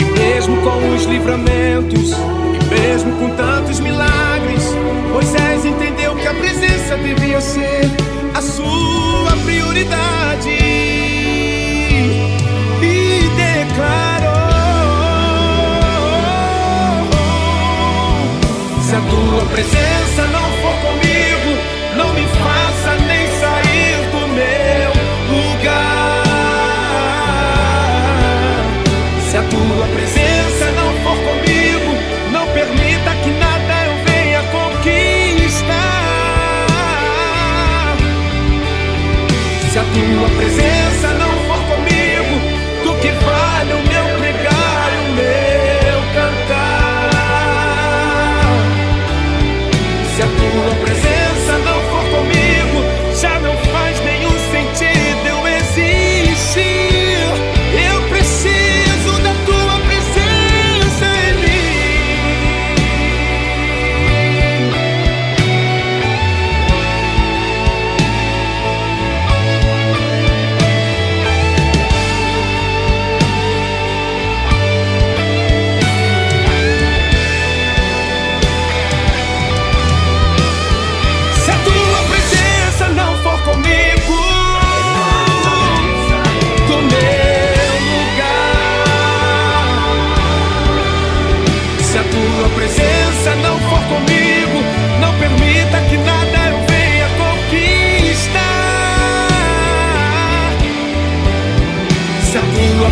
E 0.00 0.04
mesmo 0.18 0.56
com 0.62 0.94
os 0.94 1.04
livramentos, 1.04 2.12
e 2.12 2.80
mesmo 2.80 3.12
com 3.16 3.30
tantos 3.36 3.78
milagres, 3.80 4.64
Moisés 5.12 5.64
entendeu 5.66 6.16
que 6.16 6.26
a 6.26 6.34
presença 6.34 6.96
devia 6.96 7.40
ser 7.42 7.90
a 8.34 8.40
sua 8.40 9.36
prioridade 9.44 10.48
e 12.82 13.30
declarou. 13.36 14.15
Tua 19.08 19.44
presença 19.46 20.22
não 20.32 20.50
for 20.60 20.74
comigo, 20.86 21.50
não 21.96 22.12
me 22.14 22.26
faça 22.28 22.94
nem 23.06 23.26
sair 23.40 23.96
do 24.10 24.28
meu 24.28 24.92
lugar. 25.30 26.22
Se 29.28 29.36
a 29.36 29.42
tua 29.42 29.86
presença 29.94 30.70
não 30.72 30.92
for 31.02 31.18
comigo, 31.28 31.92
não 32.32 32.46
permita 32.48 33.10
que 33.22 33.30
nada 33.30 33.84
eu 33.86 33.94
venha 34.04 34.42
conquistar. 34.44 35.66
Se 39.70 39.78
a 39.78 39.82
tua 39.82 40.28
presença 40.36 40.75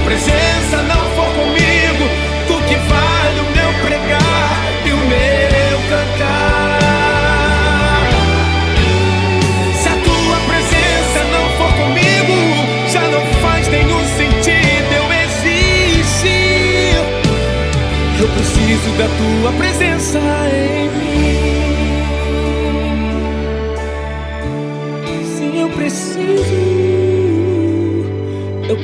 presença 0.04 0.82
não 0.82 1.02
for 1.16 1.30
comigo, 1.34 2.04
tu 2.46 2.54
que 2.68 2.76
vale 2.76 3.40
o 3.40 3.44
meu 3.56 3.72
pregar 3.82 4.62
e 4.84 4.92
o 4.92 4.96
meu 4.96 5.78
cantar. 5.88 6.78
Se 9.82 9.88
a 9.88 9.96
tua 10.04 10.38
presença 10.46 11.24
não 11.32 11.48
for 11.56 11.72
comigo, 11.72 12.36
já 12.88 13.00
não 13.08 13.24
faz 13.40 13.66
nenhum 13.68 14.04
sentido 14.16 14.92
eu 14.94 15.06
existir. 15.24 16.96
Eu 18.20 18.28
preciso 18.28 18.90
da 18.98 19.08
tua 19.08 19.52
presença 19.52 20.18
em 20.52 20.88
mim. 20.90 21.13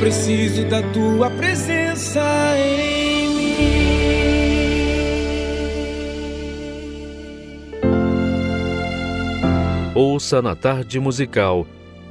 Preciso 0.00 0.64
da 0.64 0.82
tua 0.94 1.30
presença 1.30 2.22
em 2.56 3.20
Ouça 9.94 10.40
na 10.40 10.56
tarde 10.56 10.98
musical 10.98 11.66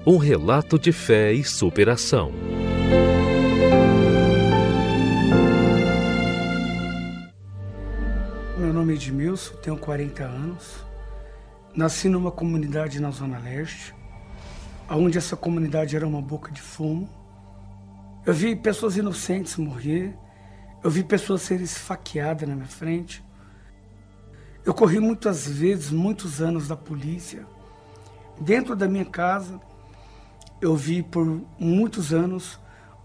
um 0.05 0.17
relato 0.17 0.77
de 0.77 0.91
fé 0.91 1.33
e 1.33 1.43
superação. 1.43 2.31
Meu 8.55 8.71
nome 8.71 8.73
nome 8.73 8.93
é 8.93 8.95
Edmilson, 8.95 9.55
tenho 9.63 9.77
40 9.77 10.23
anos. 10.23 10.85
Nasci 11.75 12.07
numa 12.07 12.29
comunidade 12.29 12.99
na 12.99 13.09
Zona 13.09 13.39
Leste, 13.39 13.95
onde 14.91 15.17
essa 15.17 15.35
comunidade 15.35 15.95
era 15.95 16.07
uma 16.07 16.21
boca 16.21 16.51
de 16.51 16.61
fumo. 16.61 17.18
Eu 18.29 18.33
vi 18.35 18.55
pessoas 18.55 18.95
inocentes 18.95 19.57
morrer, 19.57 20.15
eu 20.83 20.91
vi 20.91 21.03
pessoas 21.03 21.41
serem 21.41 21.63
esfaqueadas 21.63 22.47
na 22.47 22.53
minha 22.53 22.67
frente. 22.67 23.25
Eu 24.63 24.71
corri 24.71 24.99
muitas 24.99 25.47
vezes, 25.47 25.89
muitos 25.89 26.39
anos 26.39 26.67
da 26.67 26.75
polícia. 26.75 27.43
Dentro 28.39 28.75
da 28.75 28.87
minha 28.87 29.03
casa, 29.03 29.59
eu 30.61 30.75
vi 30.75 31.01
por 31.01 31.41
muitos 31.57 32.13
anos 32.13 32.59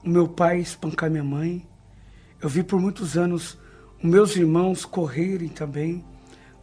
o 0.05 0.11
meu 0.11 0.29
pai 0.29 0.61
espancar 0.61 1.11
minha 1.11 1.25
mãe. 1.25 1.67
Eu 2.39 2.51
vi 2.51 2.63
por 2.63 2.79
muitos 2.79 3.17
anos 3.17 3.59
os 3.97 4.05
meus 4.05 4.37
irmãos 4.37 4.85
correrem 4.85 5.49
também 5.49 6.05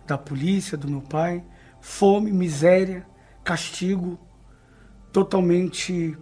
da 0.06 0.20
polícia, 0.20 0.78
do 0.78 0.88
meu 0.88 1.02
pai. 1.02 1.44
Fome, 1.80 2.32
miséria, 2.32 3.08
castigo, 3.44 4.20
totalmente 5.12 6.16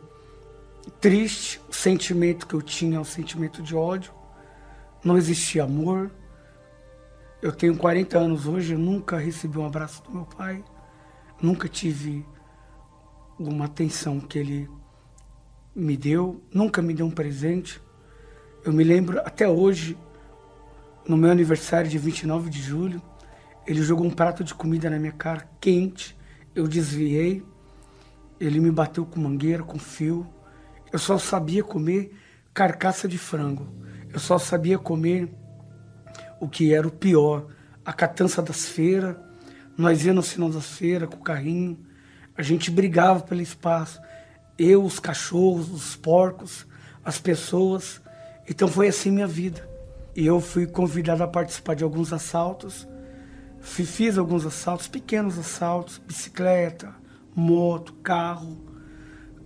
triste. 0.90 1.62
O 1.70 1.74
sentimento 1.74 2.48
que 2.48 2.54
eu 2.54 2.62
tinha 2.62 2.98
é 2.98 3.00
um 3.00 3.06
sentimento 3.06 3.62
de 3.62 3.76
ódio. 3.76 4.14
Não 5.04 5.18
existia 5.18 5.64
amor. 5.64 6.12
Eu 7.42 7.52
tenho 7.52 7.78
40 7.78 8.18
anos 8.18 8.48
hoje, 8.48 8.74
eu 8.74 8.80
nunca 8.80 9.18
recebi 9.18 9.58
um 9.58 9.66
abraço 9.66 10.04
do 10.04 10.12
meu 10.12 10.26
pai. 10.26 10.64
Nunca 11.42 11.70
tive 11.70 12.26
uma 13.40 13.66
atenção 13.66 14.20
que 14.20 14.38
ele 14.38 14.70
me 15.74 15.96
deu, 15.96 16.44
nunca 16.54 16.82
me 16.82 16.94
deu 16.94 17.06
um 17.06 17.12
presente. 17.12 17.82
Eu 18.66 18.74
me 18.74 18.84
lembro 18.84 19.20
até 19.20 19.48
hoje, 19.48 19.98
no 21.08 21.16
meu 21.16 21.32
aniversário 21.32 21.90
de 21.90 21.98
29 21.98 22.50
de 22.50 22.62
julho, 22.62 23.02
ele 23.66 23.82
jogou 23.82 24.06
um 24.06 24.12
prato 24.12 24.44
de 24.44 24.54
comida 24.54 24.90
na 24.90 25.00
minha 25.00 25.12
cara, 25.12 25.50
quente. 25.62 26.18
Eu 26.54 26.68
desviei. 26.68 27.44
Ele 28.40 28.60
me 28.60 28.72
bateu 28.72 29.06
com 29.06 29.20
mangueira, 29.20 29.64
com 29.64 29.78
fio. 29.78 30.28
Eu 30.92 31.00
só 31.00 31.18
sabia 31.18 31.64
comer 31.64 32.12
carcaça 32.54 33.08
de 33.08 33.18
frango. 33.18 33.68
Eu 34.12 34.20
só 34.20 34.38
sabia 34.38 34.78
comer 34.78 35.30
o 36.40 36.48
que 36.48 36.74
era 36.74 36.88
o 36.88 36.92
pior, 36.92 37.48
a 37.86 37.94
catança 37.94 38.42
das 38.42 38.68
feiras. 38.68 39.16
Nós 39.78 40.06
íamos 40.06 40.26
no 40.26 40.32
final 40.32 40.50
das 40.50 40.66
feiras 40.66 41.10
com 41.10 41.18
o 41.18 41.24
carrinho. 41.24 41.80
A 42.36 42.42
gente 42.42 42.72
brigava 42.72 43.22
pelo 43.22 43.42
espaço. 43.42 44.02
Eu, 44.58 44.84
os 44.84 45.00
cachorros, 45.00 45.72
os 45.72 45.96
porcos, 45.96 46.66
as 47.04 47.20
pessoas. 47.20 48.02
Então 48.48 48.68
foi 48.68 48.88
assim 48.88 49.12
minha 49.12 49.28
vida. 49.28 49.68
E 50.16 50.26
eu 50.26 50.42
fui 50.42 50.66
convidado 50.66 51.24
a 51.24 51.28
participar 51.28 51.76
de 51.76 51.84
alguns 51.84 52.12
assaltos. 52.12 52.88
Fiz 53.62 54.18
alguns 54.18 54.46
assaltos, 54.46 54.88
pequenos 54.88 55.38
assaltos, 55.38 55.98
bicicleta, 55.98 56.96
moto, 57.36 57.94
carro, 57.96 58.58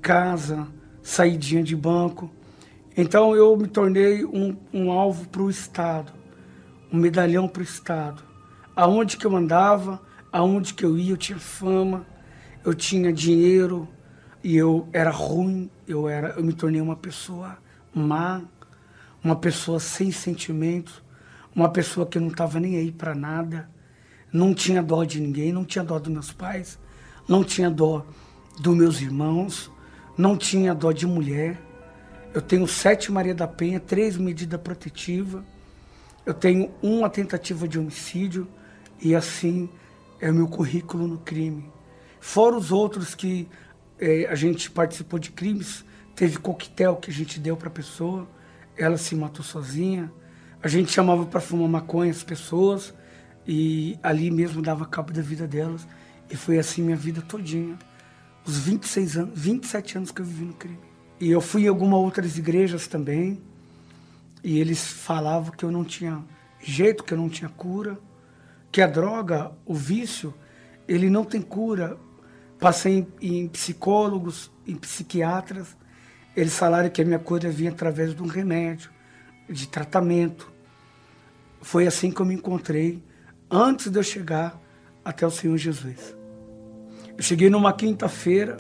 casa, 0.02 0.68
saidinha 1.04 1.62
de 1.62 1.76
banco. 1.76 2.32
Então 2.96 3.36
eu 3.36 3.56
me 3.58 3.68
tornei 3.68 4.24
um, 4.24 4.56
um 4.74 4.92
alvo 4.92 5.28
para 5.28 5.42
o 5.42 5.50
Estado, 5.50 6.14
um 6.92 6.98
medalhão 6.98 7.48
para 7.48 7.60
o 7.60 7.64
Estado. 7.64 8.24
Aonde 8.76 9.18
que 9.18 9.26
eu 9.26 9.36
andava, 9.36 10.02
aonde 10.32 10.74
que 10.74 10.84
eu 10.84 10.98
ia, 10.98 11.12
eu 11.12 11.18
tinha 11.18 11.38
fama, 11.38 12.06
eu 12.66 12.74
tinha 12.74 13.12
dinheiro 13.12 13.88
e 14.44 14.56
eu 14.56 14.88
era 14.94 15.12
ruim, 15.12 15.70
eu 15.88 16.08
era, 16.08 16.30
eu 16.30 16.44
me 16.44 16.54
tornei 16.54 16.82
uma 16.82 16.96
pessoa 16.96 17.58
má, 17.94 18.42
uma 19.24 19.36
pessoa 19.36 19.80
sem 19.80 20.12
sentimentos, 20.12 21.04
uma 21.56 21.70
pessoa 21.70 22.06
que 22.06 22.20
não 22.20 22.30
estava 22.30 22.60
nem 22.60 22.78
aí 22.78 22.92
para 22.92 23.14
nada, 23.14 23.70
não 24.32 24.54
tinha 24.54 24.82
dó 24.82 25.04
de 25.04 25.20
ninguém, 25.20 25.54
não 25.54 25.64
tinha 25.64 25.84
dó 25.84 26.00
dos 26.00 26.12
meus 26.12 26.32
pais, 26.32 26.80
não 27.28 27.44
tinha 27.44 27.70
dó 27.70 28.06
dos 28.60 28.76
meus 28.76 29.02
irmãos, 29.02 29.72
não 30.18 30.38
tinha 30.38 30.74
dó 30.74 30.92
de 30.92 31.06
mulher. 31.06 31.60
Eu 32.34 32.42
tenho 32.42 32.68
sete 32.68 33.12
Maria 33.12 33.36
da 33.36 33.48
Penha, 33.48 33.80
três 33.80 34.18
medidas 34.18 34.60
protetivas, 34.60 35.44
eu 36.26 36.34
tenho 36.34 36.72
uma 36.82 37.10
tentativa 37.10 37.68
de 37.68 37.78
homicídio 37.78 38.48
e 39.02 39.14
assim 39.14 39.70
é 40.22 40.32
o 40.32 40.34
meu 40.34 40.48
currículo 40.48 41.06
no 41.06 41.18
crime. 41.18 41.70
Fora 42.20 42.56
os 42.56 42.72
outros 42.72 43.14
que 43.14 43.50
é, 44.00 44.26
a 44.28 44.36
gente 44.36 44.72
participou 44.72 45.20
de 45.20 45.32
crimes, 45.32 45.84
teve 46.16 46.38
coquetel 46.38 46.96
que 46.96 47.12
a 47.12 47.14
gente 47.14 47.40
deu 47.40 47.58
para 47.58 47.68
a 47.68 47.72
pessoa, 47.72 48.26
ela 48.78 48.98
se 48.98 49.16
matou 49.16 49.44
sozinha. 49.44 50.12
A 50.62 50.70
gente 50.70 50.92
chamava 50.92 51.26
para 51.26 51.42
fumar 51.42 51.68
maconha 51.68 52.12
as 52.12 52.24
pessoas 52.24 52.94
e 53.46 54.00
ali 54.02 54.32
mesmo 54.32 54.62
dava 54.62 54.86
cabo 54.86 55.12
da 55.12 55.22
vida 55.22 55.46
delas. 55.46 55.86
E 56.30 56.38
foi 56.38 56.58
assim 56.58 56.82
minha 56.82 56.96
vida 56.96 57.22
todinha. 57.22 57.78
Os 58.46 58.58
26 58.58 59.18
anos, 59.18 59.40
27 59.40 59.98
anos 59.98 60.12
que 60.12 60.22
eu 60.22 60.26
vivi 60.26 60.46
no 60.46 60.54
crime. 60.54 60.80
E 61.20 61.32
eu 61.32 61.40
fui 61.40 61.64
em 61.64 61.68
algumas 61.68 62.00
outras 62.00 62.38
igrejas 62.38 62.88
também. 62.88 63.42
E 64.44 64.60
eles 64.60 64.86
falavam 64.86 65.52
que 65.52 65.64
eu 65.64 65.72
não 65.72 65.84
tinha 65.84 66.24
jeito, 66.60 67.04
que 67.04 67.14
eu 67.14 67.18
não 67.18 67.30
tinha 67.30 67.50
cura, 67.50 67.98
que 68.72 68.82
a 68.82 68.88
droga, 68.88 69.52
o 69.66 69.74
vício, 69.74 70.34
ele 70.88 71.10
não 71.10 71.24
tem 71.24 71.42
cura. 71.42 71.98
Passei 72.60 73.08
em, 73.22 73.44
em 73.44 73.48
psicólogos, 73.48 74.52
em 74.68 74.76
psiquiatras, 74.76 75.76
eles 76.36 76.58
falaram 76.58 76.90
que 76.90 77.02
a 77.02 77.06
minha 77.06 77.20
cura 77.20 77.50
vinha 77.50 77.70
através 77.70 78.16
de 78.16 78.24
um 78.24 78.28
remédio, 78.28 78.90
de 79.48 79.68
tratamento. 79.68 80.52
Foi 81.62 81.86
assim 81.86 82.12
que 82.12 82.20
eu 82.20 82.26
me 82.26 82.34
encontrei 82.34 83.04
antes 83.50 83.92
de 83.92 84.00
eu 84.00 84.04
chegar 84.04 84.60
até 85.06 85.26
o 85.28 85.32
Senhor 85.32 85.58
Jesus. 85.58 86.16
Eu 87.18 87.24
cheguei 87.24 87.50
numa 87.50 87.74
quinta-feira 87.74 88.58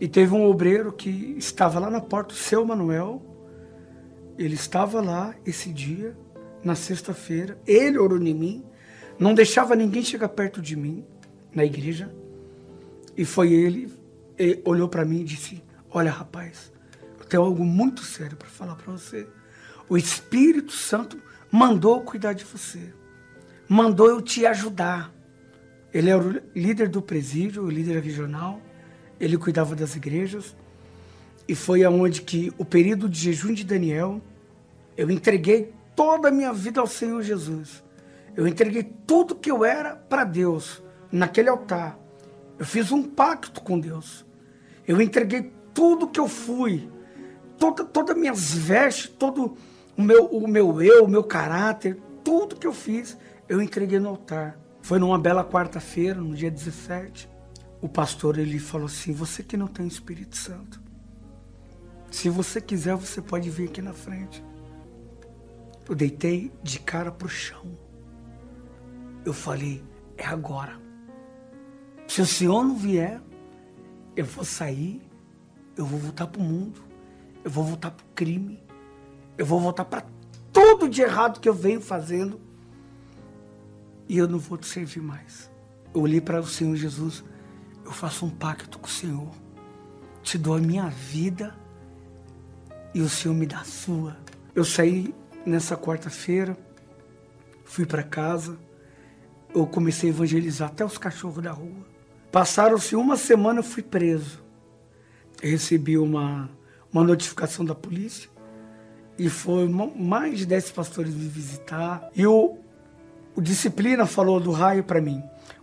e 0.00 0.08
teve 0.08 0.34
um 0.34 0.44
obreiro 0.44 0.92
que 0.92 1.34
estava 1.38 1.78
lá 1.78 1.88
na 1.88 2.00
porta, 2.00 2.34
o 2.34 2.36
seu 2.36 2.64
Manuel. 2.64 3.22
Ele 4.36 4.54
estava 4.54 5.00
lá 5.00 5.34
esse 5.46 5.72
dia, 5.72 6.16
na 6.62 6.74
sexta-feira. 6.74 7.58
Ele 7.66 7.98
orou 7.98 8.20
em 8.20 8.34
mim, 8.34 8.64
não 9.18 9.34
deixava 9.34 9.76
ninguém 9.76 10.02
chegar 10.02 10.28
perto 10.28 10.60
de 10.60 10.74
mim 10.74 11.04
na 11.54 11.64
igreja. 11.64 12.12
E 13.16 13.24
foi 13.24 13.52
ele, 13.52 13.92
ele 14.36 14.60
olhou 14.64 14.88
para 14.88 15.04
mim 15.04 15.20
e 15.20 15.24
disse: 15.24 15.62
Olha, 15.90 16.10
rapaz, 16.10 16.72
eu 17.18 17.24
tenho 17.24 17.44
algo 17.44 17.64
muito 17.64 18.02
sério 18.02 18.36
para 18.36 18.48
falar 18.48 18.74
para 18.74 18.92
você. 18.92 19.26
O 19.88 19.96
Espírito 19.96 20.72
Santo 20.72 21.20
mandou 21.50 22.00
cuidar 22.00 22.32
de 22.32 22.44
você, 22.44 22.92
mandou 23.68 24.08
eu 24.08 24.20
te 24.20 24.44
ajudar. 24.44 25.13
Ele 25.94 26.10
era 26.10 26.20
o 26.20 26.42
líder 26.56 26.88
do 26.88 27.00
presídio, 27.00 27.62
o 27.62 27.70
líder 27.70 28.02
regional, 28.02 28.60
ele 29.20 29.38
cuidava 29.38 29.76
das 29.76 29.94
igrejas. 29.94 30.56
E 31.46 31.54
foi 31.54 31.84
aonde 31.84 32.22
que 32.22 32.52
o 32.58 32.64
período 32.64 33.08
de 33.08 33.20
jejum 33.20 33.54
de 33.54 33.62
Daniel, 33.62 34.20
eu 34.96 35.08
entreguei 35.08 35.72
toda 35.94 36.28
a 36.28 36.32
minha 36.32 36.52
vida 36.52 36.80
ao 36.80 36.88
Senhor 36.88 37.22
Jesus. 37.22 37.84
Eu 38.36 38.48
entreguei 38.48 38.82
tudo 39.06 39.36
que 39.36 39.48
eu 39.48 39.64
era 39.64 39.94
para 39.94 40.24
Deus 40.24 40.82
naquele 41.12 41.48
altar. 41.48 41.96
Eu 42.58 42.66
fiz 42.66 42.90
um 42.90 43.04
pacto 43.04 43.60
com 43.60 43.78
Deus. 43.78 44.26
Eu 44.88 45.00
entreguei 45.00 45.52
tudo 45.72 46.08
que 46.08 46.18
eu 46.18 46.26
fui, 46.26 46.88
toda, 47.56 47.84
todas 47.84 48.16
minhas 48.16 48.52
vestes, 48.52 49.08
todo 49.08 49.56
o 49.96 50.02
meu, 50.02 50.26
o 50.26 50.48
meu 50.48 50.82
eu, 50.82 51.04
o 51.04 51.08
meu 51.08 51.22
caráter, 51.22 51.96
tudo 52.24 52.56
que 52.56 52.66
eu 52.66 52.72
fiz, 52.72 53.16
eu 53.48 53.62
entreguei 53.62 54.00
no 54.00 54.08
altar. 54.08 54.63
Foi 54.84 54.98
numa 54.98 55.18
bela 55.18 55.42
quarta-feira, 55.42 56.20
no 56.20 56.34
dia 56.34 56.50
17. 56.50 57.26
O 57.80 57.88
pastor 57.88 58.36
ele 58.36 58.58
falou 58.58 58.84
assim: 58.84 59.14
Você 59.14 59.42
que 59.42 59.56
não 59.56 59.66
tem 59.66 59.86
Espírito 59.86 60.36
Santo, 60.36 60.78
se 62.10 62.28
você 62.28 62.60
quiser, 62.60 62.94
você 62.94 63.22
pode 63.22 63.48
vir 63.48 63.70
aqui 63.70 63.80
na 63.80 63.94
frente. 63.94 64.44
Eu 65.88 65.94
deitei 65.94 66.52
de 66.62 66.78
cara 66.80 67.10
pro 67.10 67.30
chão. 67.30 67.64
Eu 69.24 69.32
falei: 69.32 69.82
É 70.18 70.26
agora. 70.26 70.78
Se 72.06 72.20
o 72.20 72.26
senhor 72.26 72.62
não 72.62 72.76
vier, 72.76 73.22
eu 74.14 74.26
vou 74.26 74.44
sair, 74.44 75.00
eu 75.78 75.86
vou 75.86 75.98
voltar 75.98 76.26
para 76.26 76.42
o 76.42 76.44
mundo, 76.44 76.84
eu 77.42 77.50
vou 77.50 77.64
voltar 77.64 77.90
para 77.90 78.04
o 78.04 78.08
crime, 78.14 78.62
eu 79.38 79.46
vou 79.46 79.58
voltar 79.58 79.86
para 79.86 80.04
tudo 80.52 80.90
de 80.90 81.00
errado 81.00 81.40
que 81.40 81.48
eu 81.48 81.54
venho 81.54 81.80
fazendo 81.80 82.43
e 84.08 84.18
eu 84.18 84.28
não 84.28 84.38
vou 84.38 84.58
te 84.58 84.66
servir 84.66 85.00
mais. 85.00 85.50
Eu 85.94 86.02
olhei 86.02 86.20
para 86.20 86.40
o 86.40 86.46
Senhor 86.46 86.74
Jesus, 86.76 87.24
eu 87.84 87.92
faço 87.92 88.26
um 88.26 88.30
pacto 88.30 88.78
com 88.78 88.86
o 88.86 88.90
Senhor, 88.90 89.30
te 90.22 90.38
dou 90.38 90.54
a 90.54 90.60
minha 90.60 90.88
vida 90.88 91.54
e 92.94 93.00
o 93.00 93.08
Senhor 93.08 93.34
me 93.34 93.46
dá 93.46 93.60
a 93.60 93.64
sua. 93.64 94.16
Eu 94.54 94.64
saí 94.64 95.14
nessa 95.44 95.76
quarta-feira, 95.76 96.56
fui 97.64 97.84
para 97.86 98.02
casa, 98.02 98.58
eu 99.54 99.66
comecei 99.66 100.10
a 100.10 100.12
evangelizar 100.12 100.68
até 100.68 100.84
os 100.84 100.98
cachorros 100.98 101.42
da 101.42 101.52
rua. 101.52 101.86
Passaram-se 102.32 102.96
uma 102.96 103.16
semana, 103.16 103.60
eu 103.60 103.64
fui 103.64 103.82
preso. 103.82 104.42
Eu 105.40 105.50
recebi 105.50 105.96
uma, 105.96 106.50
uma 106.92 107.04
notificação 107.04 107.64
da 107.64 107.74
polícia 107.74 108.28
e 109.18 109.28
foi 109.28 109.68
mais 109.68 110.38
de 110.38 110.46
dez 110.46 110.70
pastores 110.70 111.14
me 111.14 111.28
visitar. 111.28 112.10
E 112.14 112.26
o, 112.26 112.58
O 113.36 113.40
disciplina 113.40 114.06
falou 114.06 114.38
do 114.38 114.52
raio 114.52 114.84
para 114.84 115.00
mim. 115.00 115.22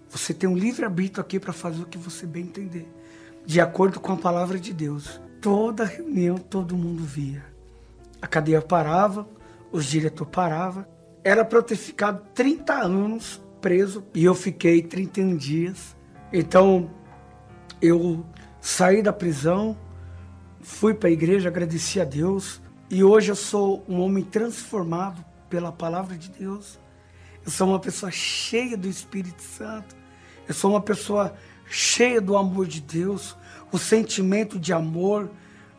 Você 0.10 0.34
tem 0.34 0.50
um 0.50 0.58
livre 0.58 0.84
arbítrio 0.84 1.22
aqui 1.22 1.40
para 1.40 1.54
fazer 1.54 1.84
o 1.84 1.86
que 1.86 1.98
você 1.98 2.26
bem 2.26 2.44
entender, 2.44 2.86
de 3.46 3.62
acordo 3.62 3.98
com 3.98 4.12
a 4.12 4.18
palavra 4.18 4.60
de 4.60 4.74
Deus. 4.74 5.22
Toda 5.40 5.86
reunião 5.86 6.38
todo 6.38 6.76
mundo 6.76 7.04
via. 7.04 7.46
A 8.22 8.28
cadeia 8.28 8.62
parava, 8.62 9.26
os 9.72 9.86
diretores 9.86 10.34
paravam. 10.34 10.86
Era 11.24 11.46
para 11.46 11.60
eu 11.60 11.64
ter 11.64 11.78
ficado 11.78 12.22
30 12.34 12.74
anos 12.74 13.42
preso 13.62 14.04
e 14.14 14.26
eu 14.26 14.36
fiquei 14.36 14.82
31 14.82 15.38
dias. 15.38 15.96
Então 16.34 16.90
eu 17.82 18.26
saí 18.60 19.02
da 19.02 19.14
prisão, 19.14 19.78
fui 20.60 20.94
para 20.94 21.08
a 21.08 21.12
igreja, 21.12 21.48
agradeci 21.48 22.02
a 22.02 22.04
Deus 22.04 22.62
e 22.90 23.02
hoje 23.02 23.32
eu 23.32 23.36
sou 23.36 23.86
um 23.88 24.02
homem 24.02 24.26
transformado 24.26 25.24
pela 25.50 25.72
palavra 25.72 26.18
de 26.18 26.30
Deus. 26.30 26.78
Eu 27.44 27.52
sou 27.52 27.68
uma 27.68 27.80
pessoa 27.80 28.12
cheia 28.12 28.78
do 28.78 28.88
Espírito 28.88 29.42
Santo. 29.42 29.96
Eu 30.48 30.54
sou 30.54 30.72
uma 30.72 30.82
pessoa 30.82 31.34
cheia 31.66 32.22
do 32.22 32.38
amor 32.38 32.68
de 32.68 32.82
Deus, 32.82 33.36
o 33.72 33.78
sentimento 33.78 34.60
de 34.60 34.74
amor, 34.74 35.30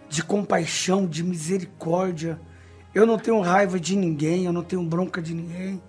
de 0.08 0.24
compaixão, 0.24 1.06
de 1.06 1.22
misericórdia. 1.22 2.40
Eu 2.94 3.06
não 3.06 3.18
tenho 3.18 3.40
raiva 3.40 3.78
de 3.78 3.94
ninguém, 3.94 4.44
eu 4.44 4.52
não 4.52 4.62
tenho 4.62 4.82
bronca 4.82 5.22
de 5.22 5.34
ninguém. 5.34 5.80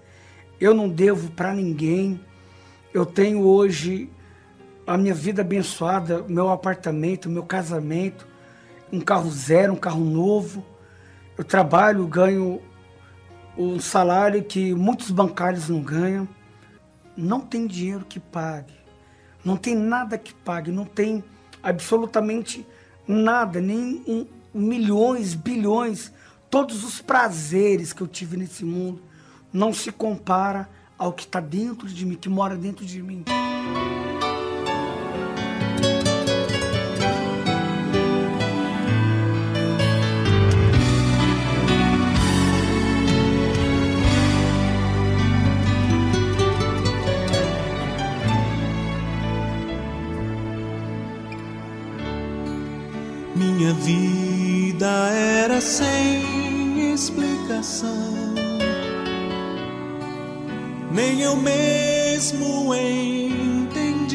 Eu 0.59 0.73
não 0.73 0.87
devo 0.87 1.31
para 1.31 1.53
ninguém. 1.53 2.19
Eu 2.93 3.05
tenho 3.05 3.41
hoje 3.41 4.09
a 4.85 4.97
minha 4.97 5.13
vida 5.13 5.41
abençoada, 5.41 6.23
meu 6.27 6.49
apartamento, 6.49 7.29
meu 7.29 7.43
casamento, 7.43 8.27
um 8.91 9.01
carro 9.01 9.31
zero, 9.31 9.73
um 9.73 9.77
carro 9.77 10.03
novo. 10.03 10.63
Eu 11.35 11.43
trabalho, 11.43 12.05
ganho 12.05 12.61
um 13.57 13.79
salário 13.79 14.43
que 14.43 14.73
muitos 14.73 15.11
bancários 15.11 15.69
não 15.69 15.81
ganham. 15.81 16.27
Não 17.15 17.39
tem 17.39 17.67
dinheiro 17.67 18.05
que 18.07 18.19
pague. 18.19 18.73
Não 19.45 19.55
tem 19.57 19.75
nada 19.75 20.17
que 20.17 20.33
pague. 20.33 20.71
Não 20.71 20.85
tem 20.85 21.23
absolutamente 21.61 22.65
nada, 23.07 23.61
nem 23.61 24.03
um, 24.07 24.25
milhões, 24.53 25.33
bilhões. 25.33 26.11
Todos 26.49 26.83
os 26.83 27.01
prazeres 27.01 27.93
que 27.93 28.01
eu 28.01 28.07
tive 28.07 28.37
nesse 28.37 28.63
mundo 28.65 29.01
não 29.51 29.73
se 29.73 29.91
compara 29.91 30.69
ao 30.97 31.13
que 31.13 31.23
está 31.23 31.39
dentro 31.39 31.87
de 31.87 32.05
mim, 32.05 32.15
que 32.15 32.29
mora 32.29 32.55
dentro 32.55 32.85
de 32.85 33.01
mim. 33.01 33.23
Minha 53.63 53.75
vida 53.75 55.09
era 55.39 55.61
sem 55.61 56.91
explicação, 56.93 58.33
nem 60.91 61.21
eu 61.21 61.37
mesmo 61.37 62.75
entendia. 62.75 64.11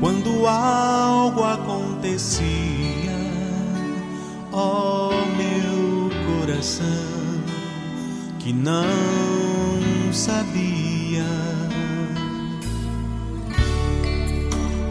Quando 0.00 0.46
algo 0.46 1.44
acontecia, 1.44 2.40
ó 4.50 5.10
oh, 5.10 5.26
meu 5.36 6.10
coração, 6.38 6.86
que 8.38 8.54
não 8.54 8.86
sabia 10.14 11.59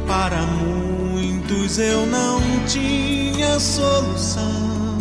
Para 0.09 0.41
muitos 0.41 1.77
eu 1.77 2.03
não 2.07 2.41
tinha 2.65 3.59
solução. 3.59 4.97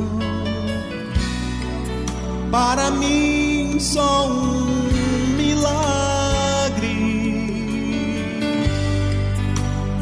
Para 2.50 2.90
mim 2.90 3.80
só 3.80 4.28
um 4.28 4.66
milagre. 5.34 6.92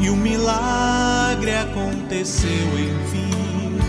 E 0.01 0.09
o 0.09 0.15
milagre 0.17 1.53
aconteceu 1.53 2.67
enfim. 2.77 3.79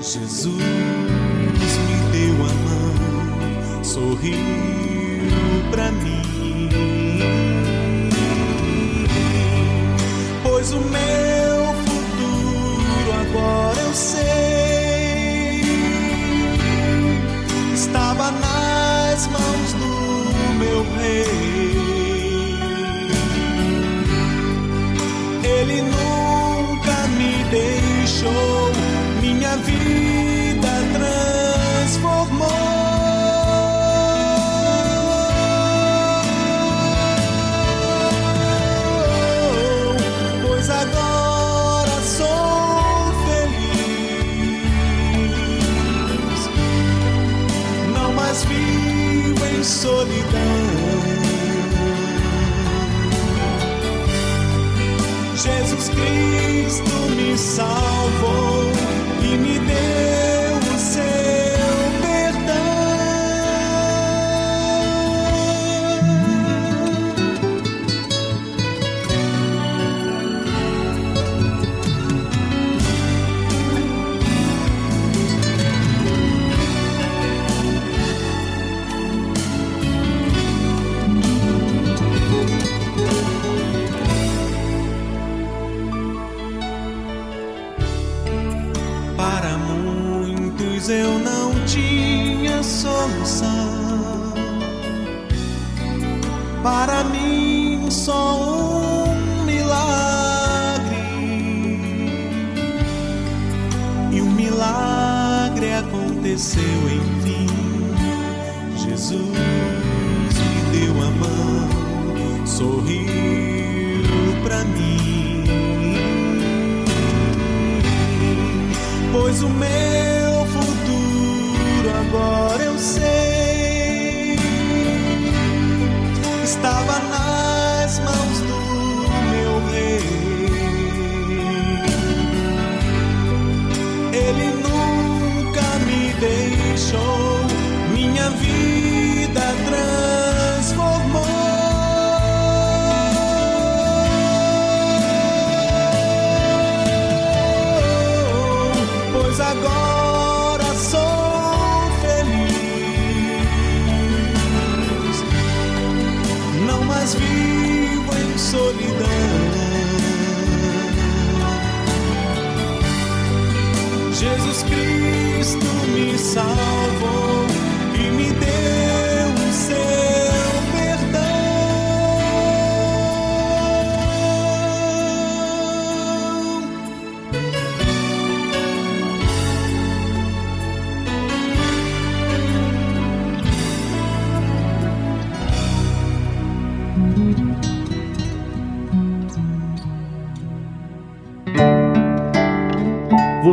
Jesus 0.00 0.54
me 0.56 2.10
deu 2.10 2.34
a 2.46 2.54
mão, 2.64 3.84
sorriu 3.84 4.38
para 5.70 5.92
mim. 5.92 6.28
Pois 10.68 10.72
o 10.72 10.80
meu 10.80 11.74
futuro 11.84 13.12
agora 13.20 13.80
eu 13.80 13.94
sei. 13.94 15.62
Estava 17.74 18.30
nas 18.32 19.26
mãos 19.28 19.72
do 19.74 20.54
meu 20.58 20.84
rei. 20.98 21.78
Ele 25.42 25.82
nunca 25.82 27.08
me 27.16 27.44
deixou, 27.50 28.72
minha 29.20 29.56
vida 29.56 30.68
transformou. 30.92 32.67
Jesus 55.68 55.90
Cristo 55.90 57.10
me 57.14 57.36
salvou 57.36 58.72
e 59.22 59.36
me 59.36 59.58
deu 59.58 59.97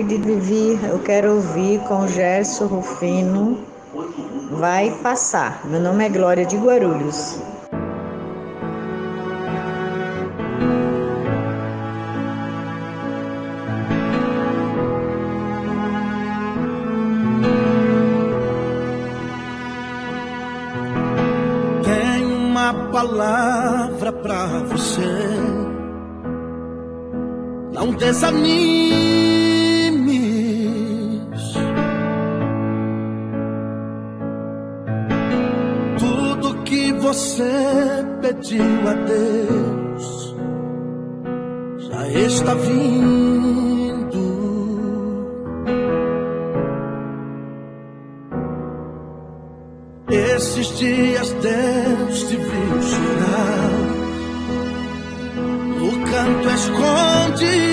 Tarde, 0.00 0.16
Vivi. 0.16 0.78
Eu 0.82 0.98
quero 1.00 1.34
ouvir 1.34 1.80
com 1.80 2.06
Gerson 2.08 2.66
Rufino. 2.66 3.58
Vai 4.50 4.90
passar. 5.02 5.60
Meu 5.66 5.80
nome 5.80 6.04
é 6.04 6.08
Glória 6.08 6.44
de 6.44 6.56
Guarulhos. 6.56 7.38
Tenho 21.84 22.36
uma 22.46 22.74
palavra 22.90 24.12
pra 24.12 24.46
você. 24.68 25.00
Não 27.72 27.92
desanime 27.92 29.09
pediu 38.40 38.88
a 38.88 38.94
Deus 38.94 40.34
já 41.78 42.08
está 42.08 42.54
vindo. 42.54 44.00
Esses 50.10 50.78
dias 50.78 51.30
Deus 51.32 52.22
te 52.24 52.36
viu 52.36 52.82
chorar 52.82 53.70
no 55.78 55.90
canto 56.10 56.48
escondido. 56.50 57.70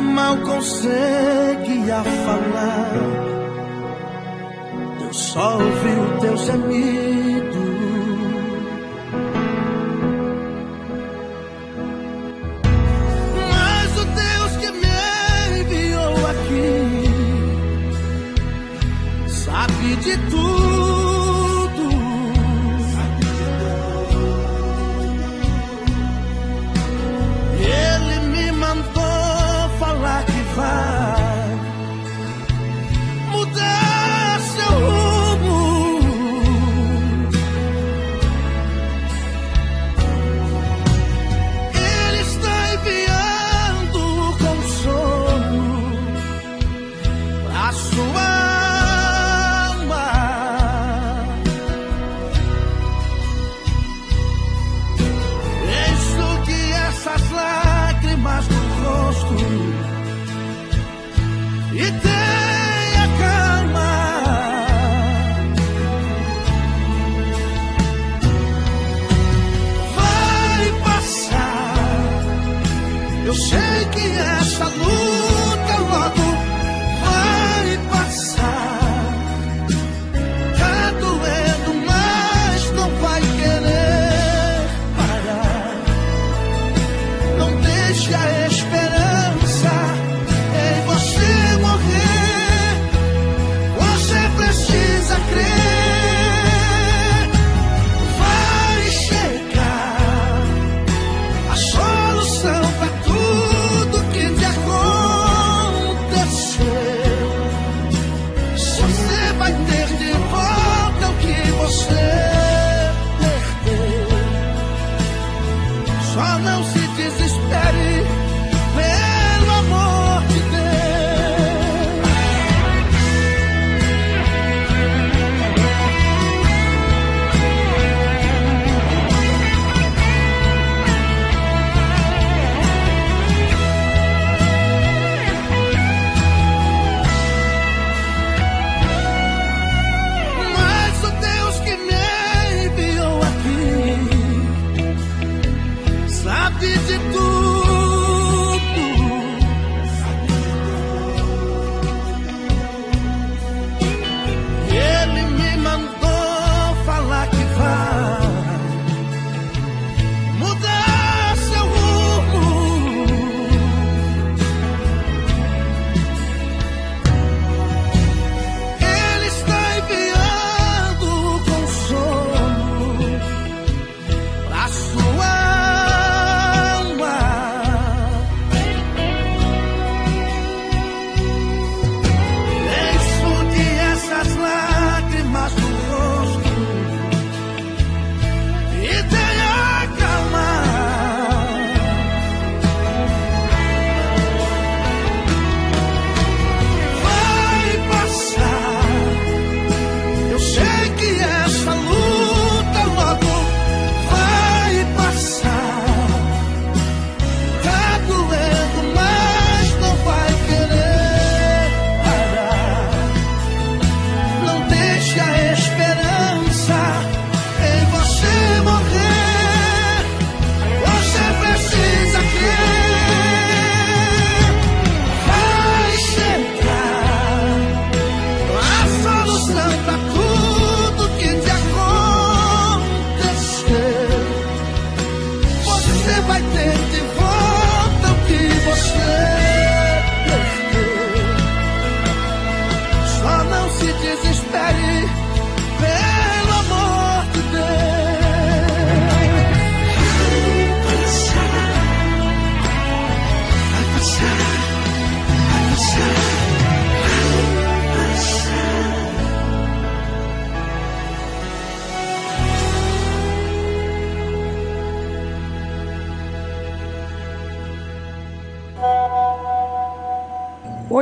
mal 0.00 0.36
consegue 0.38 1.90
a 1.90 2.02
falar 2.02 3.31
só 5.32 5.54
ouvi 5.54 5.92
o 5.98 6.20
teu 6.20 6.36
gemido. 6.36 7.51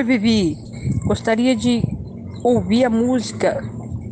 Oi, 0.00 0.04
Vivi. 0.04 0.56
Gostaria 1.04 1.54
de 1.54 1.82
ouvir 2.42 2.86
a 2.86 2.88
música 2.88 3.62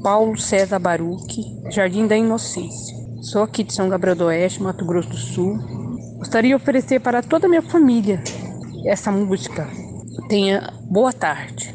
Paulo 0.02 0.38
César 0.38 0.78
Baruque, 0.78 1.40
Jardim 1.70 2.06
da 2.06 2.14
Inocência. 2.14 2.94
Sou 3.22 3.42
aqui 3.42 3.64
de 3.64 3.72
São 3.72 3.88
Gabriel 3.88 4.14
do 4.14 4.26
Oeste, 4.26 4.62
Mato 4.62 4.84
Grosso 4.84 5.08
do 5.08 5.16
Sul. 5.16 5.56
Gostaria 6.18 6.50
de 6.50 6.54
oferecer 6.54 7.00
para 7.00 7.22
toda 7.22 7.46
a 7.46 7.48
minha 7.48 7.62
família 7.62 8.22
essa 8.84 9.10
música. 9.10 9.66
Tenha 10.28 10.74
boa 10.90 11.10
tarde. 11.10 11.74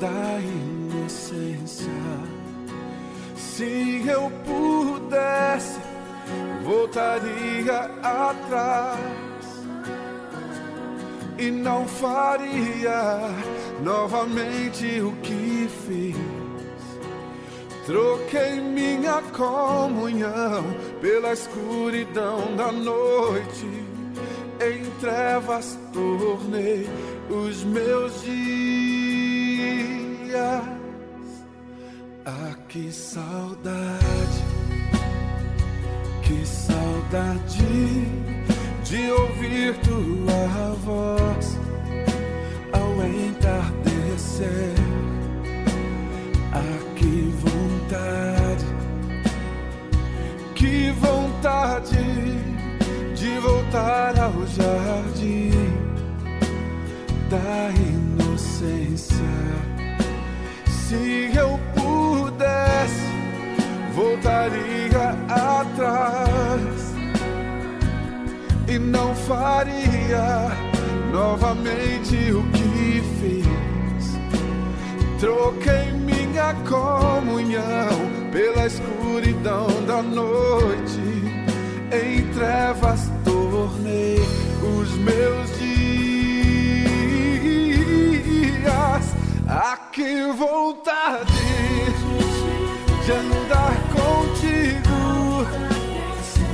Da 0.00 0.38
inocência. 0.40 1.88
Se 3.36 4.02
eu 4.06 4.30
pudesse, 4.44 5.80
voltaria 6.62 7.90
atrás 8.02 9.00
e 11.38 11.50
não 11.50 11.86
faria 11.86 13.20
novamente 13.82 15.00
o 15.00 15.12
que 15.22 15.68
fiz. 15.86 16.16
Troquei 17.86 18.60
minha 18.60 19.22
comunhão 19.32 20.64
pela 21.00 21.32
escuridão 21.32 22.56
da 22.56 22.72
noite. 22.72 23.66
Em 24.60 24.90
trevas 24.98 25.78
tornei 25.92 26.88
os 27.30 27.62
meus 27.62 28.22
dias. 28.22 28.95
Ah, 32.28 32.54
que 32.68 32.92
saudade, 32.92 34.44
que 36.22 36.44
saudade 36.44 38.06
de 38.84 39.10
ouvir 39.12 39.76
tua 39.78 40.74
voz 40.84 41.58
ao 42.72 43.02
entardecer. 43.06 44.74
Ah, 46.52 46.94
que 46.96 47.32
vontade, 47.44 48.66
que 50.54 50.90
vontade 50.90 51.96
de 53.14 53.38
voltar 53.38 54.18
ao 54.18 54.46
jardim 54.48 55.50
da 57.30 57.70
inocência. 57.70 59.16
Se 60.96 61.30
eu 61.36 61.60
pudesse, 61.74 63.06
voltaria 63.92 65.14
atrás 65.28 66.94
e 68.66 68.78
não 68.78 69.14
faria 69.14 70.50
novamente 71.12 72.32
o 72.32 72.42
que 72.50 73.02
fiz. 73.20 74.16
Troquei 75.20 75.92
minha 75.92 76.54
comunhão 76.66 78.30
pela 78.32 78.66
escuridão 78.66 79.66
da 79.86 80.02
noite. 80.02 80.98
Em 81.92 82.26
trevas 82.32 83.10
tornei 83.22 84.18
os 84.62 84.90
meus 84.96 85.58
dias. 85.58 85.76
Vontade 90.06 91.32
de 93.04 93.12
andar 93.12 93.74
contigo 93.90 95.44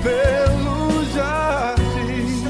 pelo 0.03 1.05
jardim 1.13 2.45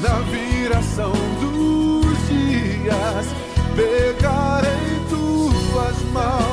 na 0.00 0.20
viração 0.30 1.12
dos 1.40 2.28
dias. 2.28 3.26
Pegar 3.74 4.62
em 4.64 5.08
tuas 5.08 6.02
mãos 6.12 6.49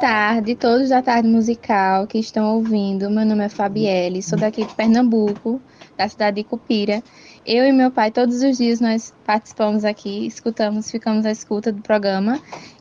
tarde, 0.00 0.54
todos 0.54 0.88
da 0.88 1.02
tarde 1.02 1.28
musical 1.28 2.06
que 2.06 2.18
estão 2.18 2.56
ouvindo. 2.56 3.10
Meu 3.10 3.26
nome 3.26 3.44
é 3.44 3.50
Fabielle, 3.50 4.22
sou 4.22 4.38
daqui 4.38 4.64
de 4.64 4.74
Pernambuco, 4.74 5.60
da 5.94 6.08
cidade 6.08 6.36
de 6.36 6.44
Cupira. 6.44 7.02
Eu 7.44 7.66
e 7.66 7.72
meu 7.72 7.90
pai, 7.90 8.10
todos 8.10 8.42
os 8.42 8.56
dias 8.56 8.80
nós 8.80 9.12
participamos 9.26 9.84
aqui, 9.84 10.26
escutamos, 10.26 10.90
ficamos 10.90 11.26
à 11.26 11.30
escuta 11.30 11.70
do 11.70 11.82
programa. 11.82 12.40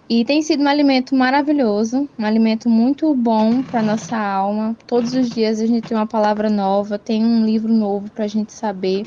E 0.10 0.26
tem 0.26 0.42
sido 0.42 0.64
um 0.64 0.68
alimento 0.68 1.16
maravilhoso, 1.16 2.10
um 2.18 2.26
alimento 2.26 2.68
muito 2.68 3.14
bom 3.14 3.62
para 3.62 3.80
nossa 3.84 4.18
alma. 4.18 4.76
Todos 4.88 5.14
os 5.14 5.30
dias 5.30 5.62
a 5.62 5.68
gente 5.68 5.88
tem 5.88 5.96
uma 5.96 6.08
palavra 6.08 6.50
nova, 6.50 6.98
tem 6.98 7.24
um 7.24 7.46
livro 7.46 7.72
novo 7.72 8.10
para 8.10 8.26
a 8.26 8.28
gente 8.28 8.52
saber, 8.52 9.06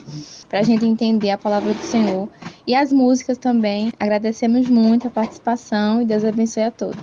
para 0.48 0.60
a 0.60 0.62
gente 0.62 0.86
entender 0.86 1.30
a 1.30 1.36
palavra 1.36 1.74
do 1.74 1.82
Senhor. 1.82 2.28
E 2.64 2.72
as 2.72 2.92
músicas 2.92 3.36
também. 3.36 3.92
Agradecemos 3.98 4.68
muito 4.68 5.08
a 5.08 5.10
participação 5.10 6.00
e 6.00 6.04
Deus 6.04 6.24
abençoe 6.24 6.62
a 6.62 6.70
todos. 6.70 7.02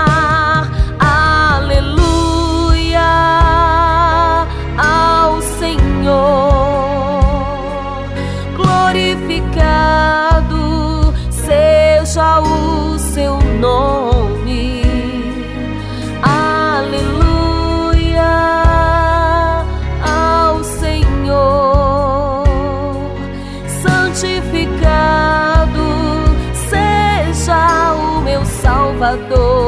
Senhor, 6.01 7.21
glorificado 8.55 9.53
seja 11.29 12.39
o 12.39 12.97
seu 12.97 13.37
nome. 13.59 14.81
Aleluia 16.23 17.53
ao 20.01 20.63
Senhor, 20.63 22.47
santificado 23.83 24.73
seja 26.67 27.93
o 27.93 28.21
meu 28.21 28.43
Salvador. 28.43 29.60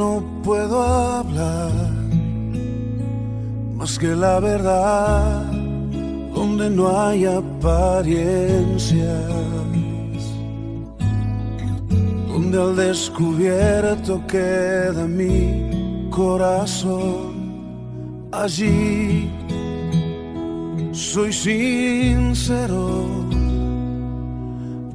No 0.00 0.24
puedo 0.42 0.82
hablar 0.82 1.70
más 3.76 3.98
que 3.98 4.08
la 4.26 4.40
verdad, 4.40 5.42
donde 6.34 6.70
no 6.70 6.84
hay 7.02 7.26
apariencias, 7.26 9.24
donde 12.32 12.56
al 12.64 12.76
descubierto 12.76 14.12
queda 14.26 15.02
mi 15.06 16.08
corazón, 16.10 17.32
allí 18.32 19.30
soy 20.92 21.30
sincero, 21.32 23.06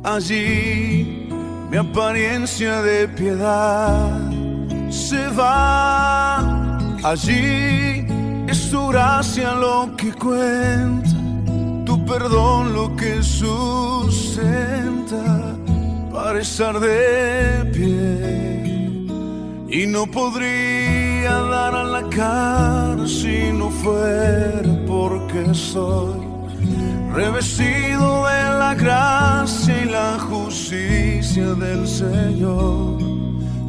allí 0.04 1.30
mi 1.70 1.78
apariencia 1.78 2.82
de 2.82 3.08
piedad 3.08 4.25
se 4.96 5.28
va. 5.28 6.40
Allí 7.04 8.08
es 8.48 8.72
tu 8.72 8.88
gracia 8.88 9.54
lo 9.54 9.96
que 9.96 10.12
cuenta, 10.14 11.10
tu 11.86 12.04
perdón 12.06 12.74
lo 12.74 12.96
que 12.96 13.22
sustenta 13.22 14.46
para 16.12 16.40
estar 16.40 16.80
de 16.80 17.66
pie. 17.74 19.06
Y 19.68 19.86
no 19.88 20.08
podría 20.08 21.34
dar 21.34 21.74
la 21.86 22.04
cara 22.10 23.06
si 23.06 23.52
no 23.52 23.70
fuera 23.70 24.74
porque 24.88 25.54
soy 25.54 26.22
revestido 27.14 28.26
de 28.26 28.44
la 28.62 28.74
gracia 28.76 29.84
y 29.84 29.86
la 29.90 30.18
justicia 30.20 31.54
del 31.56 31.86
Señor. 31.88 33.15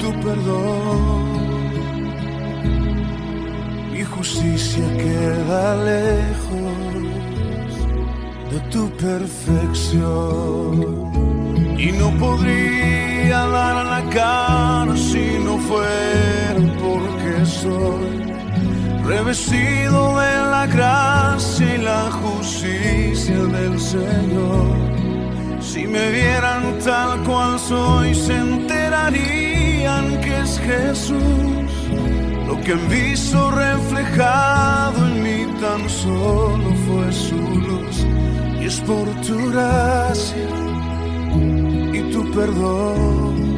tu 0.00 0.10
perdón. 0.20 1.40
Mi 3.92 4.02
justicia 4.02 4.84
queda 4.96 5.76
lejos 5.92 6.78
de 8.50 8.58
tu 8.72 8.90
perfección. 9.06 10.72
Y 11.78 11.92
no 11.92 12.10
podría 12.18 13.38
dar 13.46 13.76
la 13.94 14.02
cara 14.10 14.96
si 14.96 15.38
no 15.44 15.58
fuera 15.58 16.60
porque 16.84 17.46
soy 17.46 18.10
revestido 19.04 20.18
de 20.20 20.34
la 20.54 20.66
gracia 20.66 21.74
y 21.74 21.78
la 21.78 22.10
justicia 22.22 23.40
del 23.56 23.78
Señor. 23.78 24.76
Si 25.60 25.86
me 25.86 26.10
vieran 26.10 26.78
tal 26.84 27.22
cual 27.24 27.58
soy, 27.58 28.14
se 28.14 28.36
enterarían 28.36 29.49
que 30.20 30.40
es 30.40 30.58
Jesús. 30.58 31.70
Lo 32.46 32.60
que 32.60 32.72
han 32.72 32.88
visto 32.88 33.50
reflejado 33.50 35.06
en 35.06 35.22
mí 35.22 35.60
tan 35.60 35.88
solo 35.88 36.74
fue 36.86 37.12
su 37.12 37.36
luz. 37.36 38.06
Y 38.60 38.66
es 38.66 38.80
por 38.80 39.08
tu 39.22 39.50
gracia 39.50 40.48
y 41.92 42.00
tu 42.12 42.30
perdón 42.32 43.50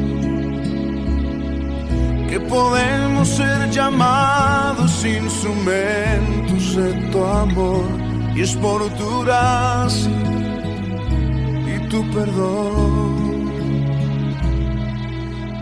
que 2.29 2.39
podemos 2.39 3.27
ser 3.27 3.69
llamados 3.69 5.05
instrumentos 5.05 6.75
de 6.75 6.93
tu 7.11 7.23
amor. 7.23 7.85
Y 8.35 8.41
es 8.41 8.55
por 8.55 8.81
tu 8.93 9.21
gracia 9.23 10.11
y 11.67 11.89
tu 11.89 12.09
perdón. 12.11 13.22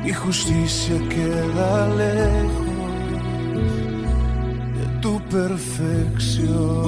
Mi 0.04 0.12
justicia 0.14 0.98
queda 1.10 1.88
lejos 1.96 2.68
de 4.76 4.86
tu 5.02 5.22
perfección. 5.30 6.82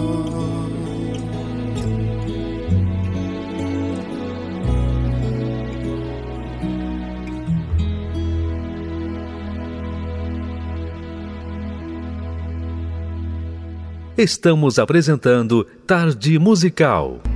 Estamos 14.18 14.80
apresentando 14.80 15.66
Tarde 15.86 16.40
Musical. 16.40 17.33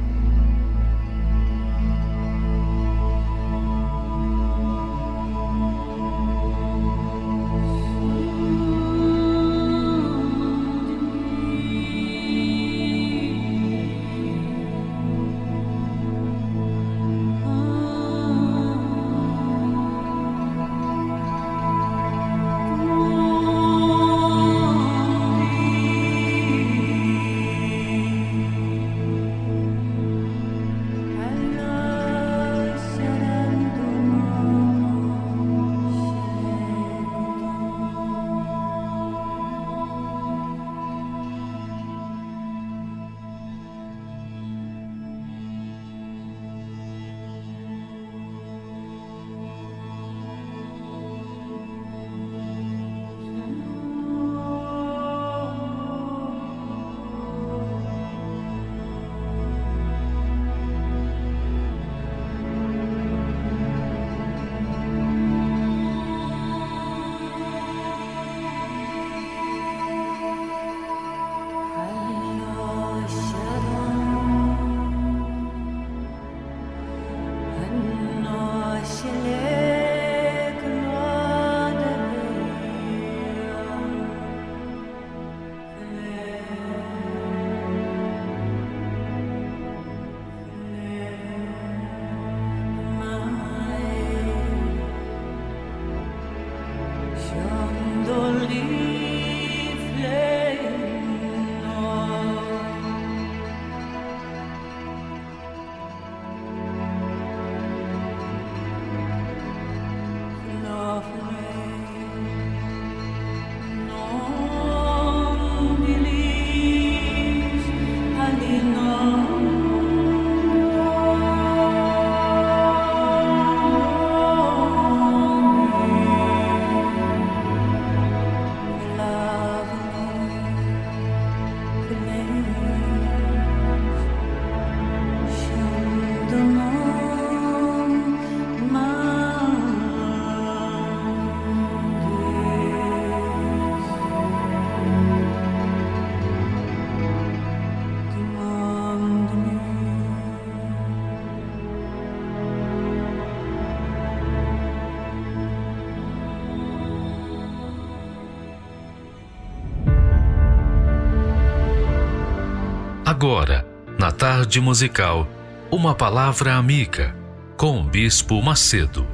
Agora, 163.19 163.65
na 163.97 164.11
tarde 164.11 164.61
musical, 164.61 165.27
uma 165.71 165.95
palavra 165.95 166.53
amiga 166.53 167.15
com 167.57 167.81
o 167.81 167.83
Bispo 167.83 168.39
Macedo. 168.43 169.07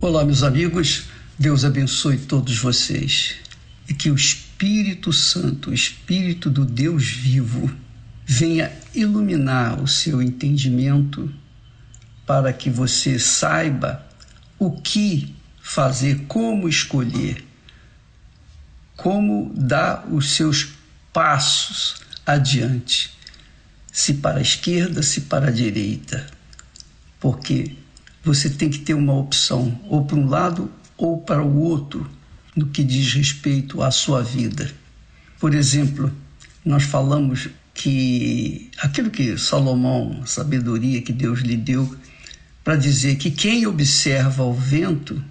Olá, 0.00 0.24
meus 0.24 0.42
amigos. 0.42 1.04
Deus 1.38 1.64
abençoe 1.64 2.18
todos 2.18 2.58
vocês. 2.58 3.36
E 3.88 3.94
que 3.94 4.10
o 4.10 4.16
Espírito 4.16 5.12
Santo, 5.12 5.70
o 5.70 5.72
Espírito 5.72 6.50
do 6.50 6.64
Deus 6.64 7.08
vivo, 7.08 7.70
venha 8.26 8.72
iluminar 8.92 9.80
o 9.80 9.86
seu 9.86 10.20
entendimento 10.20 11.32
para 12.26 12.52
que 12.52 12.68
você 12.68 13.20
saiba 13.20 14.04
o 14.58 14.72
que 14.72 15.32
fazer, 15.62 16.24
como 16.26 16.68
escolher, 16.68 17.44
como 18.96 19.52
dar 19.54 20.06
os 20.12 20.34
seus 20.34 20.74
passos 21.12 22.02
adiante, 22.26 23.16
se 23.90 24.14
para 24.14 24.38
a 24.38 24.42
esquerda, 24.42 25.02
se 25.02 25.22
para 25.22 25.48
a 25.48 25.50
direita, 25.50 26.26
porque 27.20 27.76
você 28.24 28.50
tem 28.50 28.68
que 28.68 28.80
ter 28.80 28.94
uma 28.94 29.14
opção, 29.14 29.80
ou 29.88 30.04
para 30.04 30.16
um 30.16 30.28
lado 30.28 30.70
ou 30.96 31.20
para 31.20 31.42
o 31.42 31.60
outro, 31.60 32.10
no 32.54 32.66
que 32.66 32.84
diz 32.84 33.14
respeito 33.14 33.82
à 33.82 33.90
sua 33.90 34.22
vida. 34.22 34.70
Por 35.38 35.54
exemplo, 35.54 36.12
nós 36.64 36.84
falamos 36.84 37.48
que 37.74 38.70
aquilo 38.78 39.10
que 39.10 39.36
Salomão, 39.38 40.24
sabedoria 40.26 41.02
que 41.02 41.12
Deus 41.12 41.40
lhe 41.40 41.56
deu, 41.56 41.96
para 42.62 42.76
dizer 42.76 43.16
que 43.16 43.30
quem 43.30 43.66
observa 43.66 44.44
o 44.44 44.52
vento, 44.52 45.22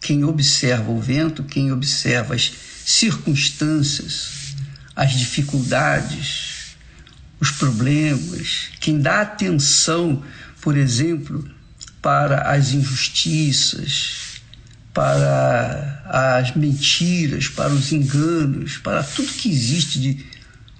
quem 0.00 0.24
observa 0.24 0.90
o 0.90 1.00
vento, 1.00 1.42
quem 1.44 1.72
observa 1.72 2.34
as 2.34 2.52
circunstâncias, 2.84 4.54
as 4.94 5.12
dificuldades, 5.12 6.76
os 7.40 7.50
problemas, 7.50 8.70
quem 8.80 9.00
dá 9.00 9.20
atenção, 9.20 10.22
por 10.60 10.76
exemplo, 10.76 11.48
para 12.00 12.50
as 12.50 12.72
injustiças, 12.72 14.40
para 14.92 16.02
as 16.06 16.56
mentiras, 16.56 17.48
para 17.48 17.72
os 17.72 17.92
enganos, 17.92 18.78
para 18.78 19.02
tudo 19.02 19.32
que 19.32 19.50
existe 19.50 20.00
de 20.00 20.26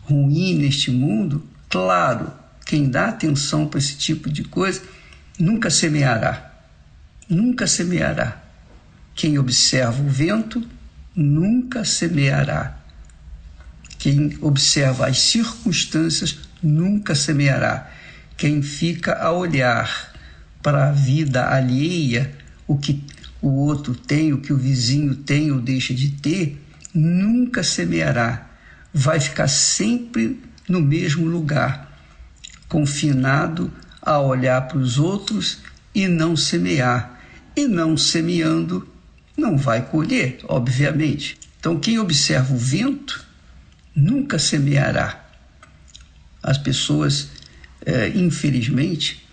ruim 0.03 0.55
neste 0.55 0.91
mundo, 0.91 1.47
claro, 1.69 2.33
quem 2.65 2.89
dá 2.89 3.09
atenção 3.09 3.67
para 3.67 3.79
esse 3.79 3.97
tipo 3.97 4.31
de 4.31 4.43
coisa 4.45 4.83
nunca 5.39 5.71
semeará. 5.71 6.53
Nunca 7.29 7.67
semeará. 7.67 8.48
Quem 9.19 9.37
observa 9.37 10.01
o 10.01 10.09
vento 10.09 10.65
nunca 11.13 11.85
semeará. 11.85 12.79
Quem 13.99 14.39
observa 14.41 15.09
as 15.09 15.19
circunstâncias 15.19 16.39
nunca 16.63 17.17
semeará. 17.17 17.91
Quem 18.37 18.63
fica 18.63 19.15
a 19.15 19.33
olhar 19.33 20.13
para 20.63 20.91
a 20.91 20.93
vida 20.93 21.49
alheia, 21.49 22.33
o 22.65 22.79
que 22.79 23.03
o 23.43 23.49
outro 23.49 23.93
tem, 23.93 24.33
o 24.33 24.39
que 24.39 24.53
o 24.53 24.57
vizinho 24.57 25.17
tem 25.17 25.51
ou 25.51 25.61
deixa 25.61 25.93
de 25.93 26.11
ter, 26.11 26.65
nunca 26.95 27.65
semeará. 27.65 28.49
Vai 28.95 29.19
ficar 29.19 29.49
sempre 29.49 30.41
no 30.69 30.81
mesmo 30.81 31.27
lugar, 31.27 31.93
confinado 32.69 33.69
a 34.01 34.21
olhar 34.21 34.69
para 34.69 34.79
os 34.79 34.97
outros 34.97 35.59
e 35.93 36.07
não 36.07 36.37
semear. 36.37 37.19
E 37.57 37.67
não 37.67 37.97
semeando, 37.97 38.89
não 39.39 39.57
vai 39.57 39.87
colher, 39.87 40.41
obviamente. 40.49 41.39
Então, 41.61 41.79
quem 41.79 41.99
observa 41.99 42.53
o 42.53 42.59
vento 42.59 43.25
nunca 43.95 44.39
semeará. 44.39 45.25
As 46.43 46.59
pessoas, 46.59 47.29
é, 47.87 48.09
infelizmente, 48.09 49.25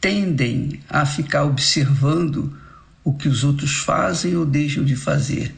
tendem 0.00 0.80
a 0.88 1.04
ficar 1.04 1.44
observando 1.44 2.56
o 3.02 3.12
que 3.12 3.28
os 3.28 3.42
outros 3.42 3.78
fazem 3.78 4.36
ou 4.36 4.46
deixam 4.46 4.84
de 4.84 4.94
fazer. 4.94 5.54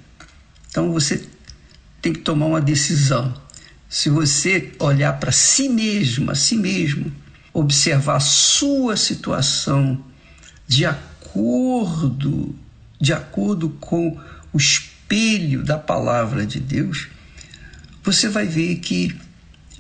Então, 0.71 0.91
você 0.91 1.29
tem 2.01 2.15
que 2.15 2.21
tomar 2.21 2.47
uma 2.47 2.61
decisão. 2.61 3.35
Se 3.89 4.09
você 4.09 4.73
olhar 4.79 5.13
para 5.21 5.31
si 5.31 5.69
mesmo, 5.69 6.31
a 6.31 6.35
si 6.35 6.57
mesmo, 6.57 7.13
observar 7.53 8.17
a 8.17 8.21
sua 8.21 8.97
situação 8.97 10.03
de 10.67 10.87
acordo, 10.87 12.55
de 13.03 13.13
acordo 13.13 13.69
com 13.69 14.17
o 14.53 14.57
espelho 14.57 15.65
da 15.65 15.77
palavra 15.77 16.47
de 16.47 16.61
Deus, 16.61 17.09
você 18.01 18.29
vai 18.29 18.47
ver 18.47 18.77
que 18.77 19.19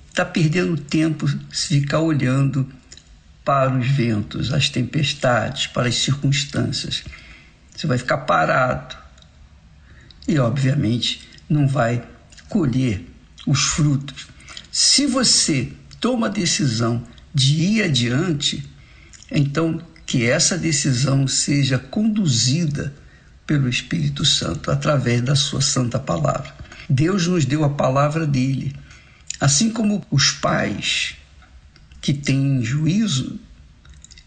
está 0.09 0.24
perdendo 0.24 0.77
tempo 0.77 1.28
se 1.53 1.81
ficar 1.81 2.01
olhando 2.01 2.69
para 3.44 3.78
os 3.78 3.86
ventos, 3.86 4.53
as 4.53 4.69
tempestades, 4.69 5.69
para 5.69 5.86
as 5.86 5.94
circunstâncias. 5.94 7.05
Você 7.70 7.86
vai 7.86 7.97
ficar 7.97 8.19
parado 8.19 8.97
e, 10.27 10.36
obviamente, 10.40 11.28
não 11.49 11.69
vai 11.69 12.03
colher 12.49 13.09
os 13.47 13.61
frutos. 13.61 14.27
Se 14.73 15.07
você 15.07 15.70
toma 16.01 16.27
a 16.27 16.31
decisão 16.31 17.07
de 17.32 17.55
ir 17.55 17.82
adiante, 17.85 18.69
então 19.31 19.81
que 20.05 20.28
essa 20.28 20.59
decisão 20.59 21.28
seja 21.28 21.78
conduzida 21.78 23.01
pelo 23.47 23.69
Espírito 23.69 24.24
Santo 24.24 24.70
através 24.70 25.20
da 25.23 25.35
sua 25.35 25.60
santa 25.60 25.98
palavra. 25.98 26.55
Deus 26.89 27.27
nos 27.27 27.44
deu 27.44 27.64
a 27.64 27.70
palavra 27.70 28.27
dele. 28.27 28.74
Assim 29.40 29.70
como 29.70 30.05
os 30.10 30.31
pais 30.31 31.16
que 32.01 32.12
têm 32.12 32.62
juízo 32.62 33.40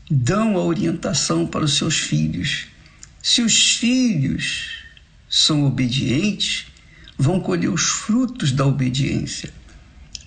dão 0.09 0.57
a 0.57 0.63
orientação 0.63 1.47
para 1.47 1.65
os 1.65 1.77
seus 1.77 1.97
filhos. 1.99 2.67
Se 3.21 3.41
os 3.41 3.75
filhos 3.75 4.83
são 5.29 5.65
obedientes, 5.65 6.67
vão 7.17 7.39
colher 7.39 7.69
os 7.69 7.83
frutos 7.83 8.51
da 8.51 8.65
obediência. 8.65 9.53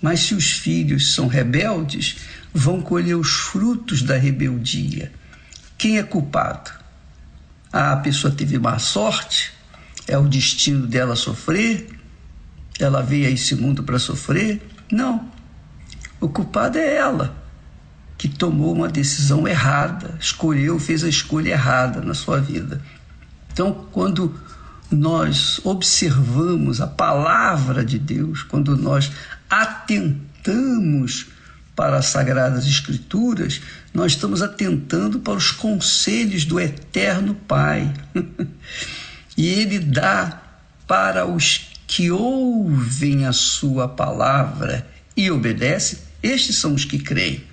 Mas 0.01 0.21
se 0.21 0.33
os 0.33 0.51
filhos 0.51 1.13
são 1.13 1.27
rebeldes, 1.27 2.17
vão 2.53 2.81
colher 2.81 3.15
os 3.15 3.29
frutos 3.29 4.01
da 4.01 4.17
rebeldia. 4.17 5.11
Quem 5.77 5.97
é 5.97 6.03
culpado? 6.03 6.78
A 7.71 7.95
pessoa 7.97 8.33
teve 8.33 8.57
má 8.57 8.79
sorte? 8.79 9.53
É 10.07 10.17
o 10.17 10.27
destino 10.27 10.87
dela 10.87 11.15
sofrer? 11.15 11.89
Ela 12.79 13.01
veio 13.01 13.27
a 13.27 13.31
esse 13.31 13.55
mundo 13.55 13.83
para 13.83 13.99
sofrer? 13.99 14.61
Não. 14.91 15.29
O 16.19 16.27
culpado 16.27 16.77
é 16.77 16.95
ela, 16.95 17.35
que 18.17 18.27
tomou 18.27 18.73
uma 18.73 18.87
decisão 18.89 19.47
errada, 19.47 20.17
escolheu, 20.19 20.79
fez 20.79 21.03
a 21.03 21.09
escolha 21.09 21.51
errada 21.51 22.01
na 22.01 22.13
sua 22.13 22.39
vida. 22.39 22.81
Então, 23.53 23.87
quando 23.91 24.33
nós 24.91 25.61
observamos 25.63 26.81
a 26.81 26.87
palavra 26.87 27.85
de 27.85 27.99
Deus, 27.99 28.41
quando 28.41 28.75
nós 28.75 29.11
atentamos 29.49 31.27
para 31.79 31.95
as 31.95 32.07
Sagradas 32.07 32.67
Escrituras, 32.67 33.61
nós 33.93 34.11
estamos 34.11 34.41
atentando 34.41 35.19
para 35.21 35.35
os 35.35 35.49
conselhos 35.49 36.43
do 36.43 36.59
Eterno 36.59 37.33
Pai. 37.33 37.93
e 39.37 39.47
Ele 39.47 39.79
dá 39.79 40.43
para 40.85 41.25
os 41.25 41.69
que 41.87 42.11
ouvem 42.11 43.25
a 43.25 43.31
Sua 43.31 43.87
palavra 43.87 44.85
e 45.15 45.31
obedecem, 45.31 45.99
estes 46.21 46.57
são 46.57 46.73
os 46.73 46.83
que 46.83 46.99
creem. 46.99 47.45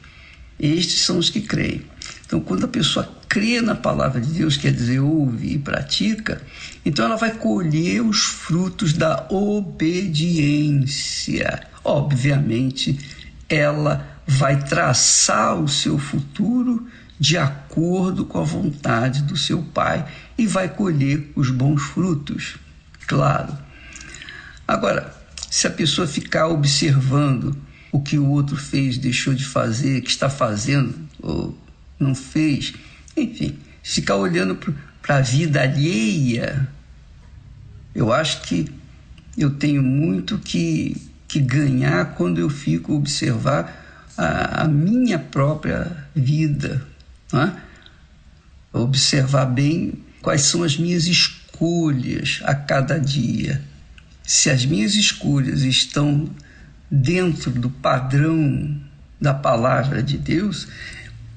Estes 0.59 1.03
são 1.03 1.19
os 1.19 1.31
que 1.31 1.43
creem. 1.43 1.83
Então, 2.27 2.41
quando 2.41 2.65
a 2.65 2.69
pessoa 2.69 3.09
crê 3.29 3.61
na 3.61 3.77
palavra 3.77 4.21
de 4.21 4.33
Deus, 4.33 4.57
quer 4.57 4.73
dizer, 4.73 4.99
ouve 4.99 5.53
e 5.53 5.59
pratica, 5.59 6.43
então 6.85 7.05
ela 7.05 7.15
vai 7.15 7.31
colher 7.31 8.01
os 8.03 8.25
frutos 8.25 8.93
da 8.93 9.29
obediência. 9.31 10.89
Obviamente, 11.85 12.99
ela 13.49 14.16
vai 14.27 14.65
traçar 14.65 15.59
o 15.61 15.69
seu 15.69 15.99
futuro 15.99 16.87
de 17.19 17.39
acordo 17.39 18.25
com 18.25 18.41
a 18.41 18.45
vontade 18.45 19.23
do 19.23 19.37
seu 19.37 19.63
pai 19.63 20.07
e 20.37 20.47
vai 20.47 20.69
colher 20.69 21.33
os 21.35 21.51
bons 21.51 21.83
frutos, 21.83 22.57
claro. 23.07 23.57
Agora, 24.67 25.15
se 25.49 25.67
a 25.67 25.71
pessoa 25.71 26.07
ficar 26.07 26.49
observando 26.49 27.57
o 27.93 28.03
que 28.03 28.19
o 28.19 28.27
outro 28.27 28.57
fez, 28.57 28.99
deixou 28.99 29.33
de 29.33 29.45
fazer, 29.45 30.03
que 30.03 30.11
está 30.11 30.29
fazendo 30.29 30.95
ou 31.23 31.57
não 31.99 32.15
fez, 32.15 32.75
enfim, 33.17 33.57
ficar 33.83 34.17
olhando 34.17 34.57
para 35.01 35.17
a 35.17 35.21
vida 35.21 35.63
alheia, 35.63 36.69
eu 37.95 38.13
acho 38.13 38.43
que 38.43 38.67
eu 39.39 39.51
tenho 39.51 39.83
muito 39.83 40.39
que, 40.39 41.01
que 41.27 41.41
ganhar 41.41 42.17
quando 42.17 42.39
eu 42.39 42.51
fico 42.51 42.95
observar 42.95 43.86
a, 44.17 44.63
a 44.63 44.69
minha 44.69 45.19
própria 45.19 45.97
vida, 46.15 46.83
é? 47.33 47.51
observar 48.73 49.47
bem 49.47 49.95
quais 50.23 50.43
são 50.43 50.63
as 50.63 50.77
minhas 50.77 51.07
escolhas 51.07 52.41
a 52.45 52.55
cada 52.55 52.99
dia. 52.99 53.63
Se 54.23 54.51
as 54.51 54.65
minhas 54.65 54.95
escolhas 54.95 55.63
estão 55.63 56.29
dentro 56.91 57.51
do 57.51 57.71
padrão 57.71 58.77
da 59.21 59.33
palavra 59.33 60.03
de 60.03 60.19
Deus, 60.19 60.69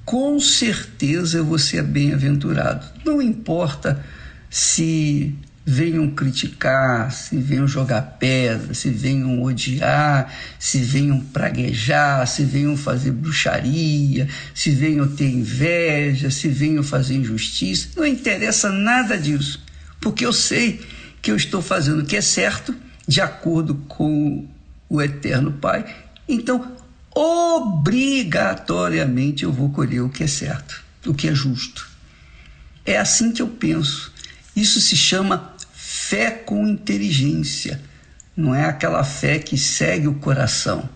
com 0.06 0.40
certeza 0.40 1.38
eu 1.38 1.46
vou 1.46 1.60
ser 1.60 1.84
bem-aventurado. 1.84 2.86
Não 3.06 3.22
importa 3.22 4.04
se 4.50 5.36
venham 5.70 6.10
criticar, 6.10 7.12
se 7.12 7.38
venham 7.38 7.68
jogar 7.68 8.02
pedra, 8.02 8.74
se 8.74 8.90
venham 8.90 9.44
odiar, 9.44 10.34
se 10.58 10.80
venham 10.80 11.20
praguejar, 11.20 12.26
se 12.26 12.44
venham 12.44 12.76
fazer 12.76 13.12
bruxaria, 13.12 14.28
se 14.52 14.72
venham 14.72 15.08
ter 15.08 15.30
inveja, 15.30 16.32
se 16.32 16.50
venham 16.50 16.82
fazer 16.82 17.18
injustiça. 17.18 17.90
Não 17.96 18.04
interessa 18.04 18.72
nada 18.72 19.16
disso, 19.16 19.64
porque 20.02 20.26
eu 20.26 20.34
sei 20.34 20.82
que 21.22 21.30
eu 21.30 21.36
estou 21.36 21.62
fazendo 21.62 22.02
o 22.02 22.06
que 22.06 22.16
é 22.16 22.22
certo, 22.22 22.76
de 23.08 23.22
acordo 23.22 23.76
com 23.88 24.48
o 24.90 25.00
Eterno 25.00 25.52
Pai. 25.52 25.86
Então, 26.28 26.76
obrigatoriamente 27.14 29.44
eu 29.44 29.52
vou 29.52 29.70
colher 29.70 30.02
o 30.02 30.10
que 30.10 30.24
é 30.24 30.28
certo, 30.28 30.84
o 31.06 31.14
que 31.14 31.28
é 31.28 31.36
justo. 31.36 31.88
É 32.84 32.98
assim 32.98 33.32
que 33.32 33.44
eu 33.44 33.48
penso. 33.48 34.12
Isso 34.56 34.82
se 34.82 34.98
chama 34.98 35.49
fé 36.10 36.32
com 36.32 36.68
inteligência. 36.68 37.80
Não 38.36 38.56
é 38.56 38.66
aquela 38.66 39.04
fé 39.04 39.38
que 39.38 39.56
segue 39.56 40.08
o 40.08 40.16
coração. 40.16 40.90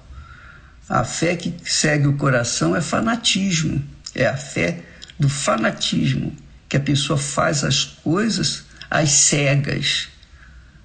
A 0.90 1.04
fé 1.04 1.36
que 1.36 1.54
segue 1.64 2.08
o 2.08 2.18
coração 2.18 2.76
é 2.76 2.82
fanatismo. 2.82 3.84
É 4.16 4.26
a 4.26 4.36
fé 4.36 4.80
do 5.20 5.30
fanatismo, 5.30 6.36
que 6.68 6.78
a 6.78 6.80
pessoa 6.80 7.18
faz 7.18 7.64
as 7.64 7.84
coisas 7.84 8.66
às 8.90 9.12
cegas, 9.12 10.08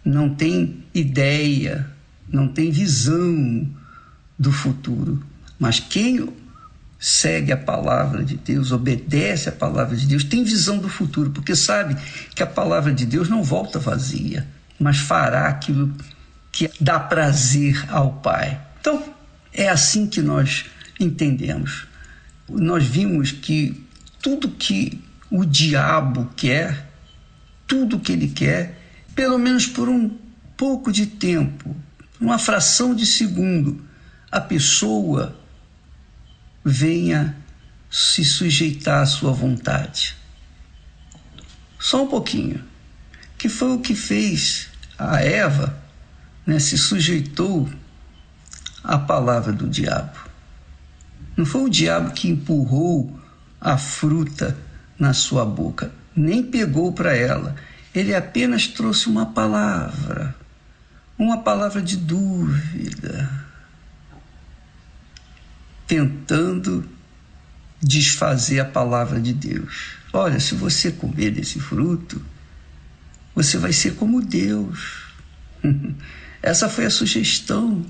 não 0.05 0.35
tem 0.35 0.85
ideia, 0.95 1.87
não 2.29 2.49
tem 2.49 2.71
visão 2.71 3.67
do 4.39 4.53
futuro. 4.53 5.23
Mas 5.59 5.81
quem 5.81 6.29
segue 6.99 7.53
a 7.53 7.57
palavra 7.57 8.25
de 8.25 8.37
Deus, 8.37 8.73
obedece 8.73 9.49
a 9.49 9.53
palavra 9.53 9.97
de 9.97 10.07
Deus, 10.07 10.25
tem 10.25 10.43
visão 10.43 10.79
do 10.79 10.89
futuro, 10.89 11.31
porque 11.31 11.55
sabe 11.55 11.97
que 12.35 12.43
a 12.43 12.47
palavra 12.47 12.93
de 12.93 13.07
Deus 13.07 13.29
não 13.29 13.43
volta 13.43 13.79
vazia, 13.79 14.47
mas 14.79 14.99
fará 14.99 15.49
aquilo 15.49 15.95
que 16.51 16.71
dá 16.81 16.99
prazer 16.99 17.85
ao 17.89 18.15
Pai. 18.15 18.61
Então, 18.81 19.15
é 19.53 19.69
assim 19.69 20.07
que 20.07 20.21
nós 20.21 20.67
entendemos. 20.99 21.87
Nós 22.49 22.85
vimos 22.85 23.31
que 23.31 23.87
tudo 24.21 24.49
que 24.49 25.01
o 25.31 25.45
diabo 25.45 26.31
quer, 26.35 26.91
tudo 27.67 28.01
que 28.01 28.13
ele 28.13 28.29
quer, 28.29 28.79
pelo 29.15 29.39
menos 29.39 29.67
por 29.67 29.89
um 29.89 30.17
pouco 30.57 30.91
de 30.91 31.07
tempo, 31.07 31.77
uma 32.21 32.39
fração 32.39 32.95
de 32.95 33.07
segundo, 33.07 33.81
a 34.31 34.41
pessoa 34.41 35.37
venha 36.69 37.35
se 37.91 38.25
sujeitar 38.25 39.03
à 39.03 39.07
sua 39.07 39.33
vontade. 39.33 40.17
Só 41.79 42.05
um 42.05 42.07
pouquinho. 42.07 42.63
Que 43.37 43.49
foi 43.49 43.73
o 43.73 43.81
que 43.81 43.95
fez 43.95 44.69
a 44.99 45.23
Eva, 45.23 45.79
né, 46.45 46.59
se 46.59 46.77
sujeitou 46.77 47.69
à 48.83 48.99
palavra 48.99 49.53
do 49.53 49.69
diabo. 49.69 50.19
Não 51.37 51.47
foi 51.47 51.63
o 51.63 51.69
diabo 51.69 52.11
que 52.11 52.29
empurrou 52.29 53.17
a 53.61 53.79
fruta 53.79 54.57
na 54.99 55.13
sua 55.13 55.45
boca, 55.45 55.93
nem 56.17 56.43
pegou 56.43 56.93
para 56.93 57.15
ela. 57.15 57.55
Ele 57.95 58.13
apenas 58.13 58.67
trouxe 58.67 59.09
uma 59.09 59.27
palavra, 59.27 60.35
uma 61.17 61.39
palavra 61.43 61.81
de 61.81 61.97
dúvida 61.97 63.48
tentando 65.89 66.87
desfazer 67.83 68.61
a 68.61 68.65
palavra 68.65 69.19
de 69.19 69.33
Deus. 69.33 69.97
Olha, 70.13 70.39
se 70.39 70.55
você 70.55 70.93
comer 70.93 71.31
desse 71.31 71.59
fruto, 71.59 72.23
você 73.35 73.57
vai 73.57 73.73
ser 73.73 73.95
como 73.95 74.21
Deus. 74.21 75.05
Essa 76.43 76.69
foi 76.69 76.85
a 76.85 76.91
sugestão 76.91 77.85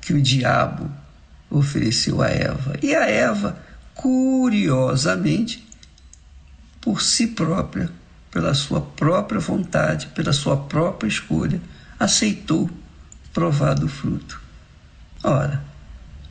que 0.00 0.14
o 0.14 0.22
diabo 0.22 0.90
ofereceu 1.50 2.22
a 2.22 2.28
Eva. 2.28 2.76
E 2.82 2.94
a 2.94 3.06
Eva, 3.06 3.60
curiosamente, 3.94 5.66
por 6.80 7.02
si 7.02 7.28
própria, 7.28 7.90
pela 8.30 8.54
sua 8.54 8.80
própria 8.80 9.40
vontade, 9.40 10.06
pela 10.08 10.32
sua 10.32 10.56
própria 10.56 11.08
escolha, 11.08 11.60
aceitou 11.98 12.70
provar 13.32 13.74
do 13.74 13.88
fruto. 13.88 14.40
Ora, 15.22 15.71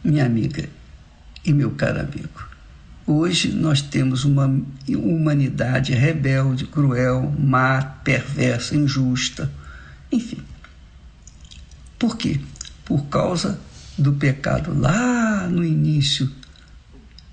minha 0.03 0.25
amiga 0.25 0.67
e 1.45 1.53
meu 1.53 1.71
caro 1.71 1.99
amigo. 1.99 2.49
Hoje 3.05 3.51
nós 3.51 3.81
temos 3.81 4.23
uma 4.23 4.45
humanidade 4.87 5.93
rebelde, 5.93 6.65
cruel, 6.65 7.33
má, 7.37 7.81
perversa, 7.81 8.75
injusta, 8.75 9.51
enfim. 10.11 10.41
Por 11.97 12.15
quê? 12.15 12.39
Por 12.85 13.05
causa 13.05 13.59
do 13.97 14.13
pecado 14.13 14.73
lá 14.79 15.47
no 15.47 15.63
início 15.63 16.31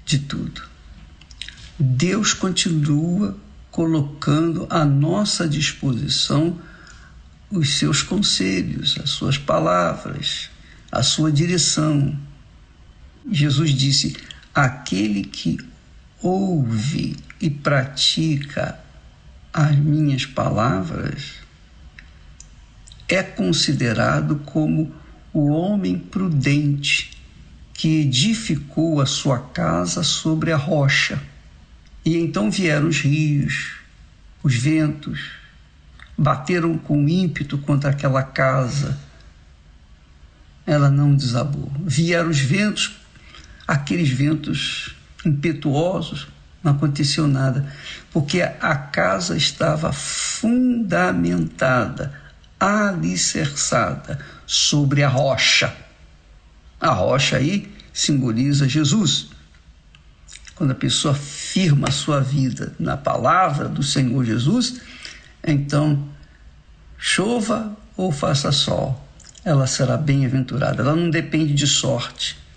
de 0.05 0.19
tudo. 0.19 0.63
Deus 1.79 2.33
continua 2.33 3.37
colocando 3.71 4.67
à 4.69 4.85
nossa 4.85 5.47
disposição 5.49 6.59
os 7.51 7.79
seus 7.79 8.03
conselhos, 8.03 8.99
as 9.03 9.11
suas 9.11 9.39
palavras, 9.39 10.51
a 10.91 11.03
sua 11.03 11.31
direção, 11.31 12.19
Jesus 13.31 13.71
disse: 13.71 14.17
aquele 14.55 15.25
que 15.25 15.59
ouve 16.23 17.17
e 17.41 17.49
pratica 17.49 18.79
as 19.53 19.77
minhas 19.77 20.27
palavras 20.27 21.35
é 23.09 23.23
considerado 23.23 24.37
como 24.45 24.93
o 25.33 25.49
homem 25.49 25.99
prudente 25.99 27.11
que 27.73 28.01
edificou 28.01 29.01
a 29.01 29.07
sua 29.07 29.39
casa 29.39 30.03
sobre 30.03 30.53
a 30.53 30.57
rocha. 30.57 31.23
E 32.05 32.17
então 32.17 32.51
vieram 32.51 32.89
os 32.89 33.01
rios, 33.01 33.77
os 34.43 34.55
ventos, 34.55 35.31
bateram 36.17 36.77
com 36.77 37.09
ímpeto 37.09 37.57
contra 37.59 37.91
aquela 37.91 38.23
casa. 38.23 38.99
Ela 40.67 40.91
não 40.91 41.15
desabou. 41.15 41.73
Vieram 41.85 42.29
os 42.29 42.41
ventos 42.41 42.99
aqueles 43.69 44.09
ventos 44.09 44.97
impetuosos, 45.27 46.27
não 46.65 46.73
aconteceu 46.73 47.29
nada, 47.29 47.71
porque 48.11 48.41
a 48.41 48.75
casa 48.75 49.37
estava 49.37 49.93
fundamentada, 49.93 52.15
alicerçada 52.59 54.19
sobre 54.47 55.03
a 55.03 55.09
rocha. 55.09 55.77
A 56.81 56.93
rocha 56.93 57.37
aí 57.37 57.71
simboliza 57.93 58.67
Jesus. 58.67 59.29
Quando 60.55 60.71
a 60.71 60.75
pessoa 60.75 61.13
firma 61.15 61.89
a 61.89 61.93
sua 61.93 62.23
vida 62.23 62.75
na 62.81 62.97
palavra 62.97 63.69
do 63.69 63.83
Senhor 63.83 64.25
Jesus, 64.25 64.81
então 65.47 66.09
chova 66.97 67.77
ou 67.97 68.11
faça 68.11 68.51
sol, 68.51 69.07
ela 69.45 69.67
será 69.67 69.99
bem-aventurada. 69.99 70.83
Ela 70.83 70.97
não 70.97 71.11
depende 71.11 71.53
de 71.53 71.67
sorte 71.67 72.48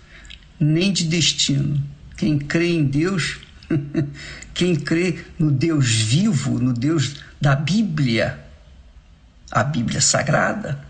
nem 0.62 0.92
de 0.92 1.04
destino. 1.04 1.82
Quem 2.16 2.38
crê 2.38 2.70
em 2.70 2.84
Deus, 2.84 3.40
quem 4.54 4.76
crê 4.76 5.18
no 5.38 5.50
Deus 5.50 5.90
vivo, 5.90 6.58
no 6.58 6.72
Deus 6.72 7.16
da 7.40 7.56
Bíblia, 7.56 8.38
a 9.50 9.64
Bíblia 9.64 10.00
sagrada, 10.00 10.80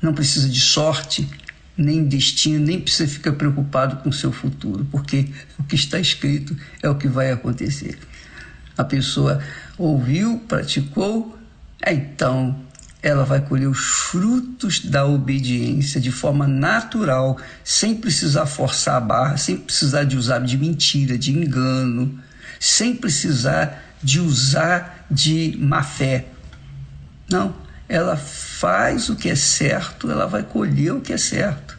não 0.00 0.14
precisa 0.14 0.48
de 0.48 0.58
sorte, 0.58 1.28
nem 1.76 2.04
destino, 2.04 2.64
nem 2.64 2.80
precisa 2.80 3.06
ficar 3.06 3.32
preocupado 3.32 3.96
com 3.96 4.08
o 4.08 4.12
seu 4.12 4.32
futuro, 4.32 4.86
porque 4.90 5.28
o 5.58 5.64
que 5.64 5.74
está 5.74 6.00
escrito 6.00 6.56
é 6.82 6.88
o 6.88 6.94
que 6.94 7.06
vai 7.06 7.30
acontecer. 7.30 7.98
A 8.78 8.84
pessoa 8.84 9.42
ouviu, 9.76 10.38
praticou, 10.48 11.38
então 11.86 12.58
ela 13.02 13.24
vai 13.24 13.40
colher 13.40 13.66
os 13.66 13.78
frutos 13.78 14.80
da 14.80 15.06
obediência 15.06 16.00
de 16.00 16.12
forma 16.12 16.46
natural, 16.46 17.38
sem 17.64 17.94
precisar 17.94 18.46
forçar 18.46 18.96
a 18.96 19.00
barra, 19.00 19.36
sem 19.36 19.56
precisar 19.56 20.04
de 20.04 20.16
usar 20.16 20.40
de 20.40 20.58
mentira, 20.58 21.16
de 21.16 21.32
engano, 21.32 22.18
sem 22.58 22.94
precisar 22.94 23.82
de 24.02 24.20
usar 24.20 25.06
de 25.10 25.56
má 25.58 25.82
fé. 25.82 26.26
Não, 27.30 27.54
ela 27.88 28.16
faz 28.16 29.08
o 29.08 29.16
que 29.16 29.30
é 29.30 29.36
certo, 29.36 30.10
ela 30.10 30.26
vai 30.26 30.42
colher 30.42 30.92
o 30.92 31.00
que 31.00 31.12
é 31.12 31.18
certo. 31.18 31.78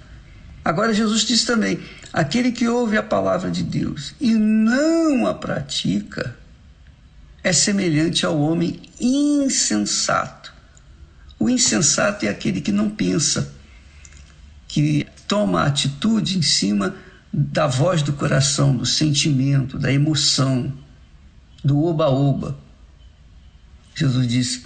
Agora, 0.66 0.94
Jesus 0.94 1.22
disse 1.22 1.46
também: 1.46 1.80
aquele 2.12 2.52
que 2.52 2.68
ouve 2.68 2.98
a 2.98 3.04
palavra 3.04 3.52
de 3.52 3.64
Deus 3.64 4.16
e 4.20 4.34
não 4.34 5.28
a 5.28 5.36
pratica 5.36 6.36
é 7.44 7.54
semelhante 7.54 8.26
ao 8.26 8.40
homem 8.40 8.80
insensato 9.00 10.41
o 11.42 11.50
insensato 11.50 12.26
é 12.26 12.30
aquele 12.30 12.62
que 12.62 12.72
não 12.72 12.88
pensa, 12.88 13.52
que 14.68 15.08
toma 15.28 15.64
atitude 15.64 16.38
em 16.38 16.42
cima 16.44 16.96
da 17.34 17.66
voz 17.66 18.04
do 18.04 18.14
coração, 18.14 18.78
do 18.78 18.86
sentimento, 18.86 19.80
da 19.80 19.92
emoção, 19.92 20.72
do 21.64 21.84
oba-oba. 21.84 22.56
Jesus 23.96 24.28
disse: 24.28 24.66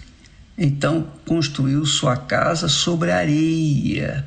então 0.57 1.07
construiu 1.25 1.85
sua 1.85 2.17
casa 2.17 2.67
sobre 2.67 3.09
areia. 3.09 4.25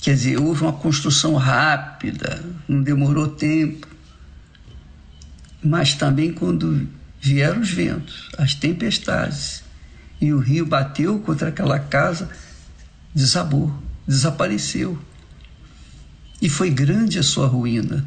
Quer 0.00 0.14
dizer, 0.14 0.40
houve 0.40 0.62
uma 0.62 0.72
construção 0.72 1.36
rápida, 1.36 2.44
não 2.68 2.82
demorou 2.82 3.28
tempo. 3.28 3.86
Mas 5.62 5.94
também 5.94 6.32
quando 6.32 6.88
vieram 7.20 7.60
os 7.60 7.70
ventos, 7.70 8.28
as 8.36 8.54
tempestades, 8.54 9.65
e 10.20 10.32
o 10.32 10.38
rio 10.38 10.64
bateu 10.64 11.18
contra 11.20 11.48
aquela 11.48 11.78
casa, 11.78 12.30
desabou, 13.14 13.72
desapareceu. 14.06 14.98
E 16.40 16.48
foi 16.48 16.70
grande 16.70 17.18
a 17.18 17.22
sua 17.22 17.46
ruína. 17.46 18.06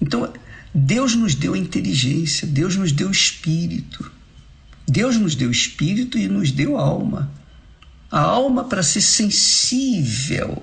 Então, 0.00 0.32
Deus 0.74 1.14
nos 1.14 1.34
deu 1.34 1.54
inteligência, 1.54 2.46
Deus 2.46 2.76
nos 2.76 2.92
deu 2.92 3.10
espírito. 3.10 4.10
Deus 4.88 5.16
nos 5.16 5.34
deu 5.34 5.50
espírito 5.50 6.18
e 6.18 6.28
nos 6.28 6.50
deu 6.50 6.76
alma. 6.76 7.30
A 8.10 8.20
alma 8.20 8.64
para 8.64 8.82
ser 8.82 9.00
sensível, 9.00 10.62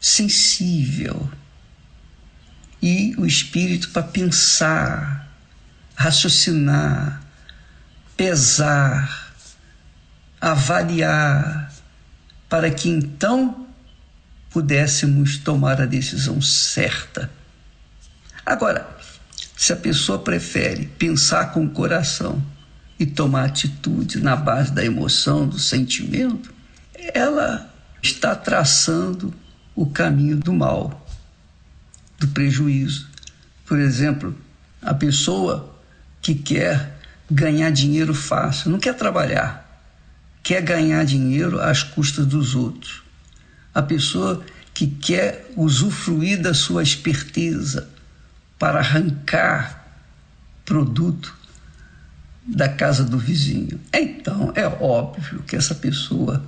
sensível. 0.00 1.30
E 2.82 3.14
o 3.16 3.24
espírito 3.24 3.90
para 3.90 4.02
pensar, 4.02 5.32
raciocinar, 5.94 7.22
pesar, 8.16 9.25
avaliar, 10.40 11.72
para 12.48 12.70
que 12.70 12.88
então 12.88 13.66
pudéssemos 14.50 15.38
tomar 15.38 15.80
a 15.80 15.86
decisão 15.86 16.40
certa. 16.40 17.30
Agora, 18.44 18.88
se 19.56 19.72
a 19.72 19.76
pessoa 19.76 20.18
prefere 20.18 20.86
pensar 20.86 21.52
com 21.52 21.64
o 21.64 21.70
coração 21.70 22.42
e 22.98 23.04
tomar 23.04 23.44
atitude 23.44 24.20
na 24.20 24.36
base 24.36 24.72
da 24.72 24.84
emoção, 24.84 25.48
do 25.48 25.58
sentimento, 25.58 26.54
ela 27.14 27.70
está 28.02 28.34
traçando 28.34 29.34
o 29.74 29.86
caminho 29.86 30.36
do 30.36 30.52
mal, 30.52 31.06
do 32.18 32.28
prejuízo. 32.28 33.08
Por 33.66 33.78
exemplo, 33.78 34.36
a 34.80 34.94
pessoa 34.94 35.76
que 36.22 36.34
quer 36.34 36.98
ganhar 37.30 37.70
dinheiro 37.70 38.14
fácil, 38.14 38.70
não 38.70 38.78
quer 38.78 38.94
trabalhar, 38.94 39.65
quer 40.46 40.62
ganhar 40.62 41.04
dinheiro 41.04 41.60
às 41.60 41.82
custas 41.82 42.24
dos 42.24 42.54
outros. 42.54 43.02
A 43.74 43.82
pessoa 43.82 44.46
que 44.72 44.86
quer 44.86 45.50
usufruir 45.56 46.40
da 46.40 46.54
sua 46.54 46.84
esperteza 46.84 47.88
para 48.56 48.78
arrancar 48.78 49.84
produto 50.64 51.34
da 52.46 52.68
casa 52.68 53.02
do 53.02 53.18
vizinho. 53.18 53.80
Então 53.92 54.52
é 54.54 54.68
óbvio 54.68 55.42
que 55.42 55.56
essa 55.56 55.74
pessoa 55.74 56.46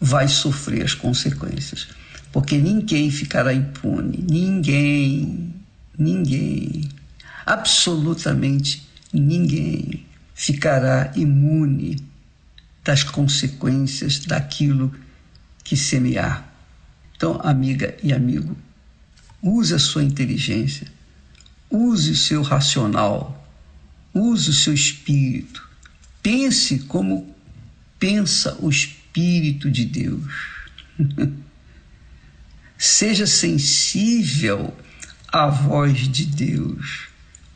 vai 0.00 0.26
sofrer 0.26 0.84
as 0.84 0.94
consequências, 0.94 1.86
porque 2.32 2.58
ninguém 2.58 3.12
ficará 3.12 3.54
impune, 3.54 4.24
ninguém, 4.28 5.54
ninguém, 5.96 6.88
absolutamente 7.46 8.88
ninguém 9.12 10.04
ficará 10.34 11.12
imune 11.14 12.04
das 12.86 13.02
consequências 13.02 14.20
daquilo 14.20 14.94
que 15.62 15.76
semear. 15.76 16.50
Então, 17.14 17.38
amiga 17.42 17.94
e 18.02 18.14
amigo, 18.14 18.56
use 19.42 19.74
a 19.74 19.78
sua 19.78 20.02
inteligência, 20.02 20.86
use 21.70 22.12
o 22.12 22.16
seu 22.16 22.40
racional 22.40 23.42
Use 24.18 24.48
o 24.48 24.54
seu 24.54 24.72
espírito. 24.72 25.68
Pense 26.22 26.78
como 26.78 27.36
pensa 27.98 28.56
o 28.62 28.70
Espírito 28.70 29.70
de 29.70 29.84
Deus. 29.84 30.32
Seja 32.78 33.26
sensível 33.26 34.74
à 35.28 35.48
voz 35.48 36.08
de 36.08 36.24
Deus. 36.24 37.08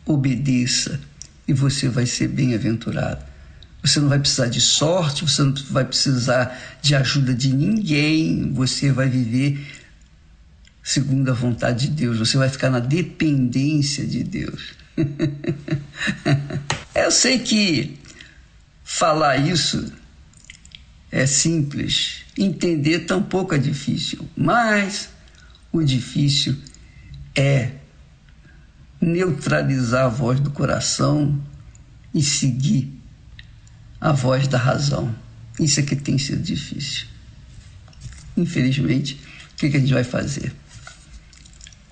Obedeça 0.04 1.00
e 1.48 1.54
você 1.54 1.88
vai 1.88 2.04
ser 2.04 2.28
bem-aventurado. 2.28 3.24
Você 3.82 3.98
não 3.98 4.08
vai 4.08 4.18
precisar 4.18 4.46
de 4.46 4.60
sorte, 4.60 5.24
você 5.24 5.42
não 5.42 5.54
vai 5.70 5.84
precisar 5.84 6.78
de 6.82 6.94
ajuda 6.94 7.34
de 7.34 7.52
ninguém, 7.52 8.52
você 8.52 8.92
vai 8.92 9.08
viver 9.08 9.66
segundo 10.82 11.30
a 11.30 11.34
vontade 11.34 11.88
de 11.88 11.94
Deus, 11.94 12.18
você 12.18 12.36
vai 12.36 12.48
ficar 12.48 12.70
na 12.70 12.80
dependência 12.80 14.06
de 14.06 14.22
Deus. 14.22 14.74
Eu 16.94 17.10
sei 17.10 17.38
que 17.38 17.98
falar 18.84 19.36
isso 19.36 19.92
é 21.10 21.26
simples, 21.26 22.24
entender 22.36 23.00
tampouco 23.00 23.54
é 23.54 23.58
difícil, 23.58 24.28
mas 24.36 25.08
o 25.72 25.82
difícil 25.82 26.56
é 27.34 27.72
neutralizar 29.00 30.06
a 30.06 30.08
voz 30.08 30.40
do 30.40 30.50
coração 30.50 31.40
e 32.12 32.22
seguir 32.22 32.99
a 34.00 34.12
voz 34.12 34.48
da 34.48 34.58
razão. 34.58 35.14
Isso 35.58 35.80
é 35.80 35.82
que 35.82 35.94
tem 35.94 36.16
sido 36.16 36.42
difícil. 36.42 37.06
Infelizmente, 38.36 39.20
o 39.52 39.56
que, 39.56 39.68
que 39.68 39.76
a 39.76 39.80
gente 39.80 39.92
vai 39.92 40.04
fazer? 40.04 40.54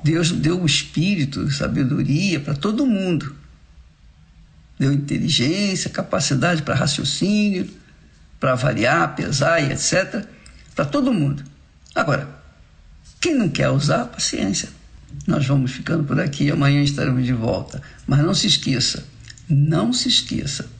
Deus 0.03 0.31
deu 0.31 0.63
o 0.63 0.67
espírito, 0.67 1.51
sabedoria 1.51 2.41
para 2.41 2.55
todo 2.55 2.87
mundo. 2.87 3.35
Deu 4.79 4.93
inteligência, 4.93 5.91
capacidade 5.91 6.63
para 6.63 6.75
raciocínio, 6.75 7.69
para 8.39 8.53
avaliar, 8.53 9.15
pesar 9.17 9.61
e 9.61 9.73
etc. 9.73 10.25
Para 10.75 10.85
todo 10.85 11.13
mundo. 11.13 11.43
Agora, 11.95 12.29
quem 13.21 13.35
não 13.35 13.49
quer 13.49 13.69
usar, 13.71 14.07
paciência. 14.07 14.69
Nós 15.27 15.45
vamos 15.47 15.73
ficando 15.73 16.05
por 16.05 16.21
aqui, 16.21 16.51
amanhã 16.51 16.83
estaremos 16.83 17.27
de 17.27 17.33
volta. 17.33 17.83
Mas 18.07 18.21
não 18.21 18.33
se 18.33 18.47
esqueça, 18.47 19.05
não 19.49 19.93
se 19.93 20.09
esqueça. 20.09 20.71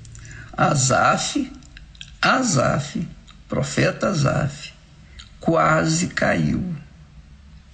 Azaf, 0.59 1.51
Azaf, 2.21 3.09
profeta 3.49 4.09
Azaf, 4.09 4.73
quase 5.41 6.09
caiu 6.09 6.77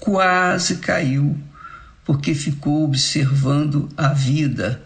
quase 0.04 0.76
caiu, 0.76 1.34
porque 2.04 2.34
ficou 2.34 2.84
observando 2.84 3.88
a 3.96 4.08
vida 4.08 4.82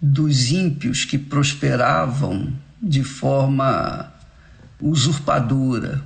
dos 0.00 0.50
ímpios 0.50 1.04
que 1.04 1.18
prosperavam 1.18 2.50
de 2.82 3.04
forma 3.04 4.10
usurpadora. 4.80 6.02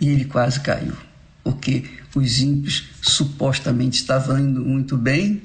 E 0.00 0.08
ele 0.08 0.24
quase 0.24 0.60
caiu, 0.60 0.96
porque 1.44 1.84
os 2.12 2.40
ímpios 2.40 2.88
supostamente 3.00 4.00
estavam 4.00 4.36
indo 4.36 4.64
muito 4.64 4.96
bem 4.96 5.42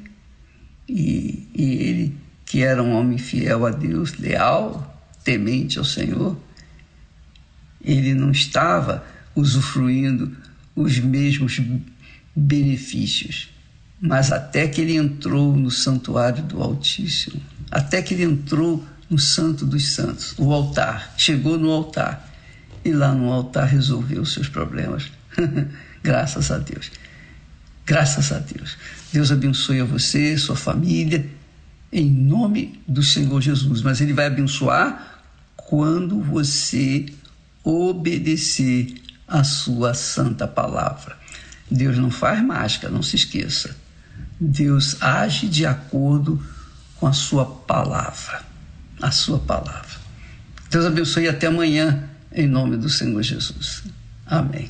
e, 0.89 1.47
e 1.53 1.63
ele, 1.63 2.17
que 2.43 2.63
era 2.63 2.81
um 2.81 2.95
homem 2.95 3.19
fiel 3.19 3.67
a 3.67 3.69
Deus, 3.69 4.17
leal, 4.17 4.90
temente 5.23 5.77
ao 5.77 5.85
Senhor, 5.85 6.37
ele 7.83 8.13
não 8.13 8.31
estava 8.31 9.03
usufruindo 9.35 10.35
os 10.75 10.99
mesmos 10.99 11.59
benefícios. 12.35 13.49
Mas 13.99 14.31
até 14.31 14.67
que 14.67 14.81
ele 14.81 14.95
entrou 14.95 15.55
no 15.55 15.69
santuário 15.69 16.43
do 16.43 16.61
Altíssimo, 16.61 17.41
até 17.69 18.01
que 18.01 18.13
ele 18.13 18.23
entrou 18.23 18.83
no 19.09 19.19
Santo 19.19 19.65
dos 19.65 19.89
Santos, 19.89 20.33
o 20.37 20.51
altar, 20.51 21.13
chegou 21.17 21.57
no 21.57 21.69
altar 21.69 22.29
e 22.83 22.91
lá 22.91 23.13
no 23.13 23.31
altar 23.31 23.67
resolveu 23.67 24.21
os 24.21 24.33
seus 24.33 24.49
problemas. 24.49 25.11
Graças 26.01 26.49
a 26.49 26.57
Deus. 26.57 26.91
Graças 27.85 28.31
a 28.31 28.39
Deus. 28.39 28.77
Deus 29.11 29.31
abençoe 29.31 29.81
a 29.81 29.85
você, 29.85 30.37
sua 30.37 30.55
família, 30.55 31.25
em 31.91 32.09
nome 32.09 32.79
do 32.87 33.03
Senhor 33.03 33.39
Jesus. 33.41 33.81
Mas 33.81 34.01
Ele 34.01 34.13
vai 34.13 34.27
abençoar 34.27 35.10
quando 35.71 36.19
você 36.19 37.05
obedecer 37.63 38.93
a 39.25 39.41
sua 39.41 39.93
santa 39.93 40.45
palavra. 40.45 41.15
Deus 41.71 41.97
não 41.97 42.11
faz 42.11 42.43
mágica, 42.43 42.89
não 42.89 43.01
se 43.01 43.15
esqueça. 43.15 43.73
Deus 44.37 45.01
age 45.01 45.47
de 45.47 45.65
acordo 45.65 46.45
com 46.97 47.07
a 47.07 47.13
sua 47.13 47.45
palavra. 47.45 48.43
A 49.01 49.11
sua 49.11 49.39
palavra. 49.39 49.97
Deus 50.69 50.85
abençoe 50.85 51.29
até 51.29 51.47
amanhã, 51.47 52.03
em 52.33 52.47
nome 52.47 52.75
do 52.75 52.89
Senhor 52.89 53.23
Jesus. 53.23 53.83
Amém. 54.25 54.69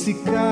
se 0.00 0.14
cai. 0.24 0.49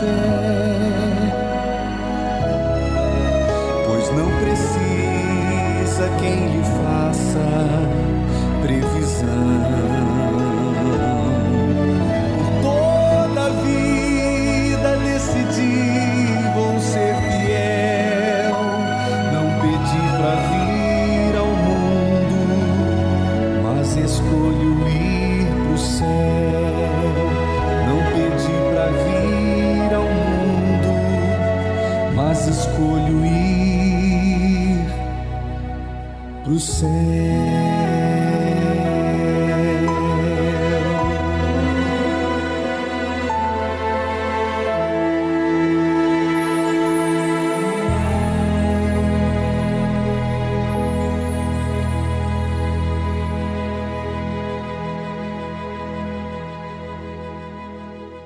fé, 0.00 0.06
pois 3.86 4.10
não 4.16 4.30
precisa 4.40 6.08
quem 6.20 6.48
lhe 6.48 6.64
faça 6.82 7.46
previsão. 8.62 10.59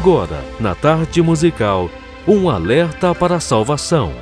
Agora, 0.00 0.42
na 0.58 0.74
tarde 0.74 1.20
musical, 1.20 1.90
um 2.26 2.48
alerta 2.48 3.14
para 3.14 3.36
a 3.36 3.40
salvação. 3.40 4.14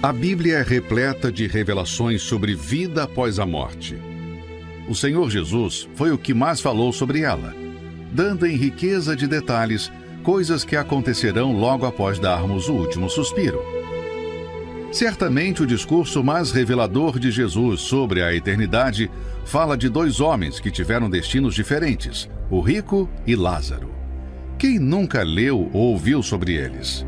A 0.00 0.12
Bíblia 0.12 0.58
é 0.58 0.62
repleta 0.62 1.32
de 1.32 1.48
revelações 1.48 2.22
sobre 2.22 2.54
vida 2.54 3.02
após 3.02 3.40
a 3.40 3.44
morte. 3.44 3.98
O 4.88 4.94
Senhor 4.94 5.28
Jesus 5.28 5.88
foi 5.96 6.12
o 6.12 6.18
que 6.18 6.32
mais 6.32 6.60
falou 6.60 6.92
sobre 6.92 7.22
ela, 7.22 7.52
dando 8.12 8.46
em 8.46 8.54
riqueza 8.54 9.16
de 9.16 9.26
detalhes 9.26 9.90
coisas 10.24 10.64
que 10.64 10.74
acontecerão 10.74 11.52
logo 11.52 11.84
após 11.84 12.18
darmos 12.18 12.68
o 12.68 12.72
último 12.72 13.10
suspiro. 13.10 13.62
Certamente 14.90 15.62
o 15.62 15.66
discurso 15.66 16.24
mais 16.24 16.50
revelador 16.50 17.18
de 17.18 17.30
Jesus 17.30 17.82
sobre 17.82 18.22
a 18.22 18.34
eternidade 18.34 19.10
fala 19.44 19.76
de 19.76 19.88
dois 19.88 20.20
homens 20.20 20.58
que 20.58 20.70
tiveram 20.70 21.10
destinos 21.10 21.54
diferentes, 21.54 22.28
o 22.50 22.60
rico 22.60 23.08
e 23.26 23.36
Lázaro. 23.36 23.92
Quem 24.56 24.78
nunca 24.78 25.22
leu 25.22 25.68
ou 25.74 25.92
ouviu 25.92 26.22
sobre 26.22 26.54
eles? 26.54 27.04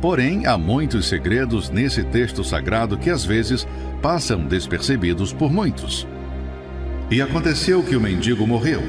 Porém, 0.00 0.46
há 0.46 0.56
muitos 0.56 1.08
segredos 1.08 1.68
nesse 1.68 2.04
texto 2.04 2.44
sagrado 2.44 2.96
que 2.96 3.10
às 3.10 3.24
vezes 3.24 3.66
passam 4.00 4.46
despercebidos 4.46 5.32
por 5.32 5.50
muitos. 5.50 6.06
E 7.10 7.20
aconteceu 7.20 7.82
que 7.82 7.96
o 7.96 8.00
mendigo 8.00 8.46
morreu 8.46 8.82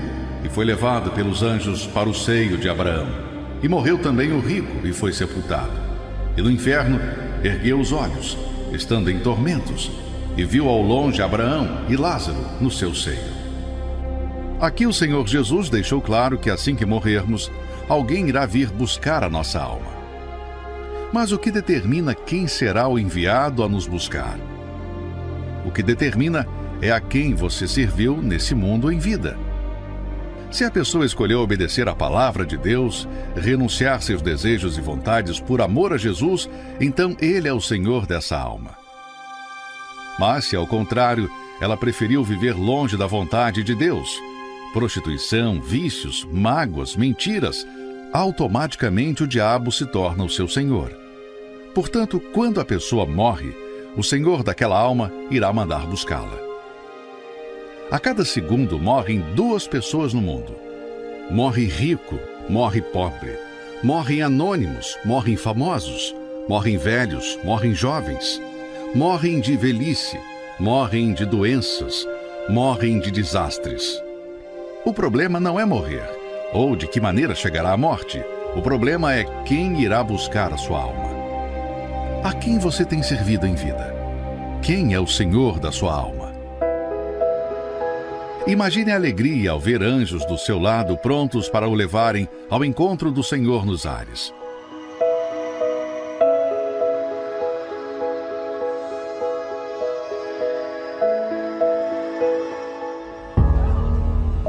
e 0.43 0.49
foi 0.49 0.65
levado 0.65 1.11
pelos 1.11 1.41
anjos 1.41 1.87
para 1.87 2.09
o 2.09 2.13
seio 2.13 2.57
de 2.57 2.69
Abraão. 2.69 3.32
E 3.63 3.67
morreu 3.69 3.97
também 3.97 4.33
o 4.33 4.41
rico 4.41 4.85
e 4.85 4.91
foi 4.91 5.13
sepultado. 5.13 5.71
E 6.35 6.41
no 6.41 6.51
inferno 6.51 6.99
ergueu 7.41 7.79
os 7.79 7.93
olhos, 7.93 8.37
estando 8.73 9.09
em 9.09 9.19
tormentos, 9.19 9.89
e 10.35 10.43
viu 10.43 10.67
ao 10.67 10.81
longe 10.81 11.21
Abraão 11.21 11.85
e 11.87 11.95
Lázaro 11.95 12.45
no 12.59 12.69
seu 12.69 12.93
seio. 12.93 13.33
Aqui 14.59 14.85
o 14.85 14.93
Senhor 14.93 15.25
Jesus 15.27 15.69
deixou 15.69 16.01
claro 16.01 16.37
que 16.37 16.49
assim 16.49 16.75
que 16.75 16.85
morrermos, 16.85 17.49
alguém 17.87 18.27
irá 18.27 18.45
vir 18.45 18.69
buscar 18.69 19.23
a 19.23 19.29
nossa 19.29 19.61
alma. 19.61 19.93
Mas 21.13 21.31
o 21.31 21.37
que 21.37 21.51
determina 21.51 22.13
quem 22.13 22.47
será 22.47 22.87
o 22.87 22.99
enviado 22.99 23.63
a 23.63 23.69
nos 23.69 23.87
buscar? 23.87 24.37
O 25.65 25.71
que 25.71 25.83
determina 25.83 26.47
é 26.81 26.91
a 26.91 26.99
quem 26.99 27.33
você 27.33 27.67
serviu 27.67 28.17
nesse 28.21 28.53
mundo 28.53 28.91
em 28.91 28.99
vida. 28.99 29.37
Se 30.53 30.63
a 30.63 30.69
pessoa 30.69 31.03
escolheu 31.03 31.39
obedecer 31.39 31.89
à 31.89 31.95
palavra 31.95 32.45
de 32.45 32.55
Deus, 32.55 33.07
renunciar 33.35 34.03
seus 34.03 34.21
desejos 34.21 34.77
e 34.77 34.81
vontades 34.81 35.39
por 35.39 35.59
amor 35.59 35.91
a 35.91 35.97
Jesus, 35.97 36.47
então 36.79 37.17
Ele 37.19 37.47
é 37.47 37.53
o 37.53 37.59
Senhor 37.59 38.05
dessa 38.05 38.37
alma. 38.37 38.77
Mas 40.19 40.45
se 40.45 40.55
ao 40.55 40.67
contrário, 40.67 41.27
ela 41.59 41.75
preferiu 41.75 42.23
viver 42.23 42.55
longe 42.55 42.95
da 42.95 43.07
vontade 43.07 43.63
de 43.63 43.73
Deus, 43.73 44.07
prostituição, 44.73 45.59
vícios, 45.59 46.23
mágoas, 46.31 46.95
mentiras, 46.95 47.65
automaticamente 48.13 49.23
o 49.23 49.27
diabo 49.27 49.71
se 49.71 49.87
torna 49.87 50.23
o 50.23 50.29
seu 50.29 50.47
senhor. 50.47 50.95
Portanto, 51.73 52.21
quando 52.31 52.61
a 52.61 52.65
pessoa 52.65 53.07
morre, 53.07 53.55
o 53.97 54.03
senhor 54.03 54.43
daquela 54.43 54.77
alma 54.77 55.11
irá 55.31 55.51
mandar 55.51 55.87
buscá-la. 55.87 56.52
A 57.91 57.99
cada 57.99 58.25
segundo 58.25 58.79
morrem 58.79 59.19
duas 59.35 59.67
pessoas 59.67 60.13
no 60.13 60.21
mundo. 60.21 60.55
Morre 61.29 61.65
rico, 61.65 62.19
morre 62.49 62.81
pobre. 62.81 63.37
Morrem 63.83 64.21
anônimos, 64.21 64.97
morrem 65.05 65.35
famosos. 65.35 66.15
Morrem 66.47 66.77
velhos, 66.77 67.37
morrem 67.43 67.73
jovens. 67.73 68.41
Morrem 68.95 69.39
de 69.39 69.55
velhice, 69.57 70.19
morrem 70.59 71.13
de 71.13 71.25
doenças, 71.25 72.07
morrem 72.47 72.99
de 72.99 73.09
desastres. 73.09 73.99
O 74.85 74.93
problema 74.93 75.39
não 75.39 75.59
é 75.59 75.65
morrer, 75.65 76.07
ou 76.53 76.75
de 76.75 76.87
que 76.87 77.01
maneira 77.01 77.33
chegará 77.33 77.71
a 77.71 77.77
morte. 77.77 78.23
O 78.55 78.61
problema 78.61 79.13
é 79.13 79.23
quem 79.45 79.81
irá 79.81 80.03
buscar 80.03 80.53
a 80.53 80.57
sua 80.57 80.79
alma. 80.79 81.09
A 82.23 82.33
quem 82.33 82.59
você 82.59 82.85
tem 82.85 83.01
servido 83.01 83.47
em 83.47 83.55
vida? 83.55 83.95
Quem 84.61 84.93
é 84.93 84.99
o 84.99 85.07
Senhor 85.07 85.59
da 85.59 85.71
sua 85.71 85.93
alma? 85.93 86.22
Imagine 88.45 88.91
a 88.91 88.95
alegria 88.95 89.51
ao 89.51 89.59
ver 89.59 89.81
anjos 89.81 90.25
do 90.25 90.37
seu 90.37 90.59
lado 90.59 90.97
prontos 90.97 91.47
para 91.47 91.65
o 91.65 91.73
levarem 91.73 92.27
ao 92.49 92.65
encontro 92.65 93.09
do 93.09 93.23
Senhor 93.23 93.65
nos 93.65 93.85
ares. 93.85 94.33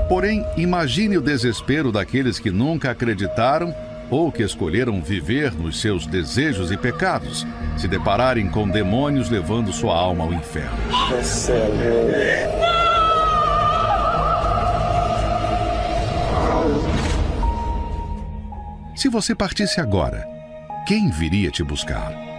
Porém, 0.08 0.44
imagine 0.56 1.16
o 1.16 1.20
desespero 1.20 1.92
daqueles 1.92 2.40
que 2.40 2.50
nunca 2.50 2.90
acreditaram 2.90 3.72
ou 4.10 4.32
que 4.32 4.42
escolheram 4.42 5.00
viver 5.00 5.52
nos 5.52 5.80
seus 5.80 6.04
desejos 6.04 6.72
e 6.72 6.76
pecados, 6.76 7.46
se 7.76 7.86
depararem 7.86 8.50
com 8.50 8.68
demônios 8.68 9.30
levando 9.30 9.72
sua 9.72 9.94
alma 9.94 10.24
ao 10.24 10.34
inferno. 10.34 10.76
Se 19.04 19.08
você 19.10 19.34
partisse 19.34 19.82
agora, 19.82 20.26
quem 20.86 21.10
viria 21.10 21.50
te 21.50 21.62
buscar? 21.62 22.33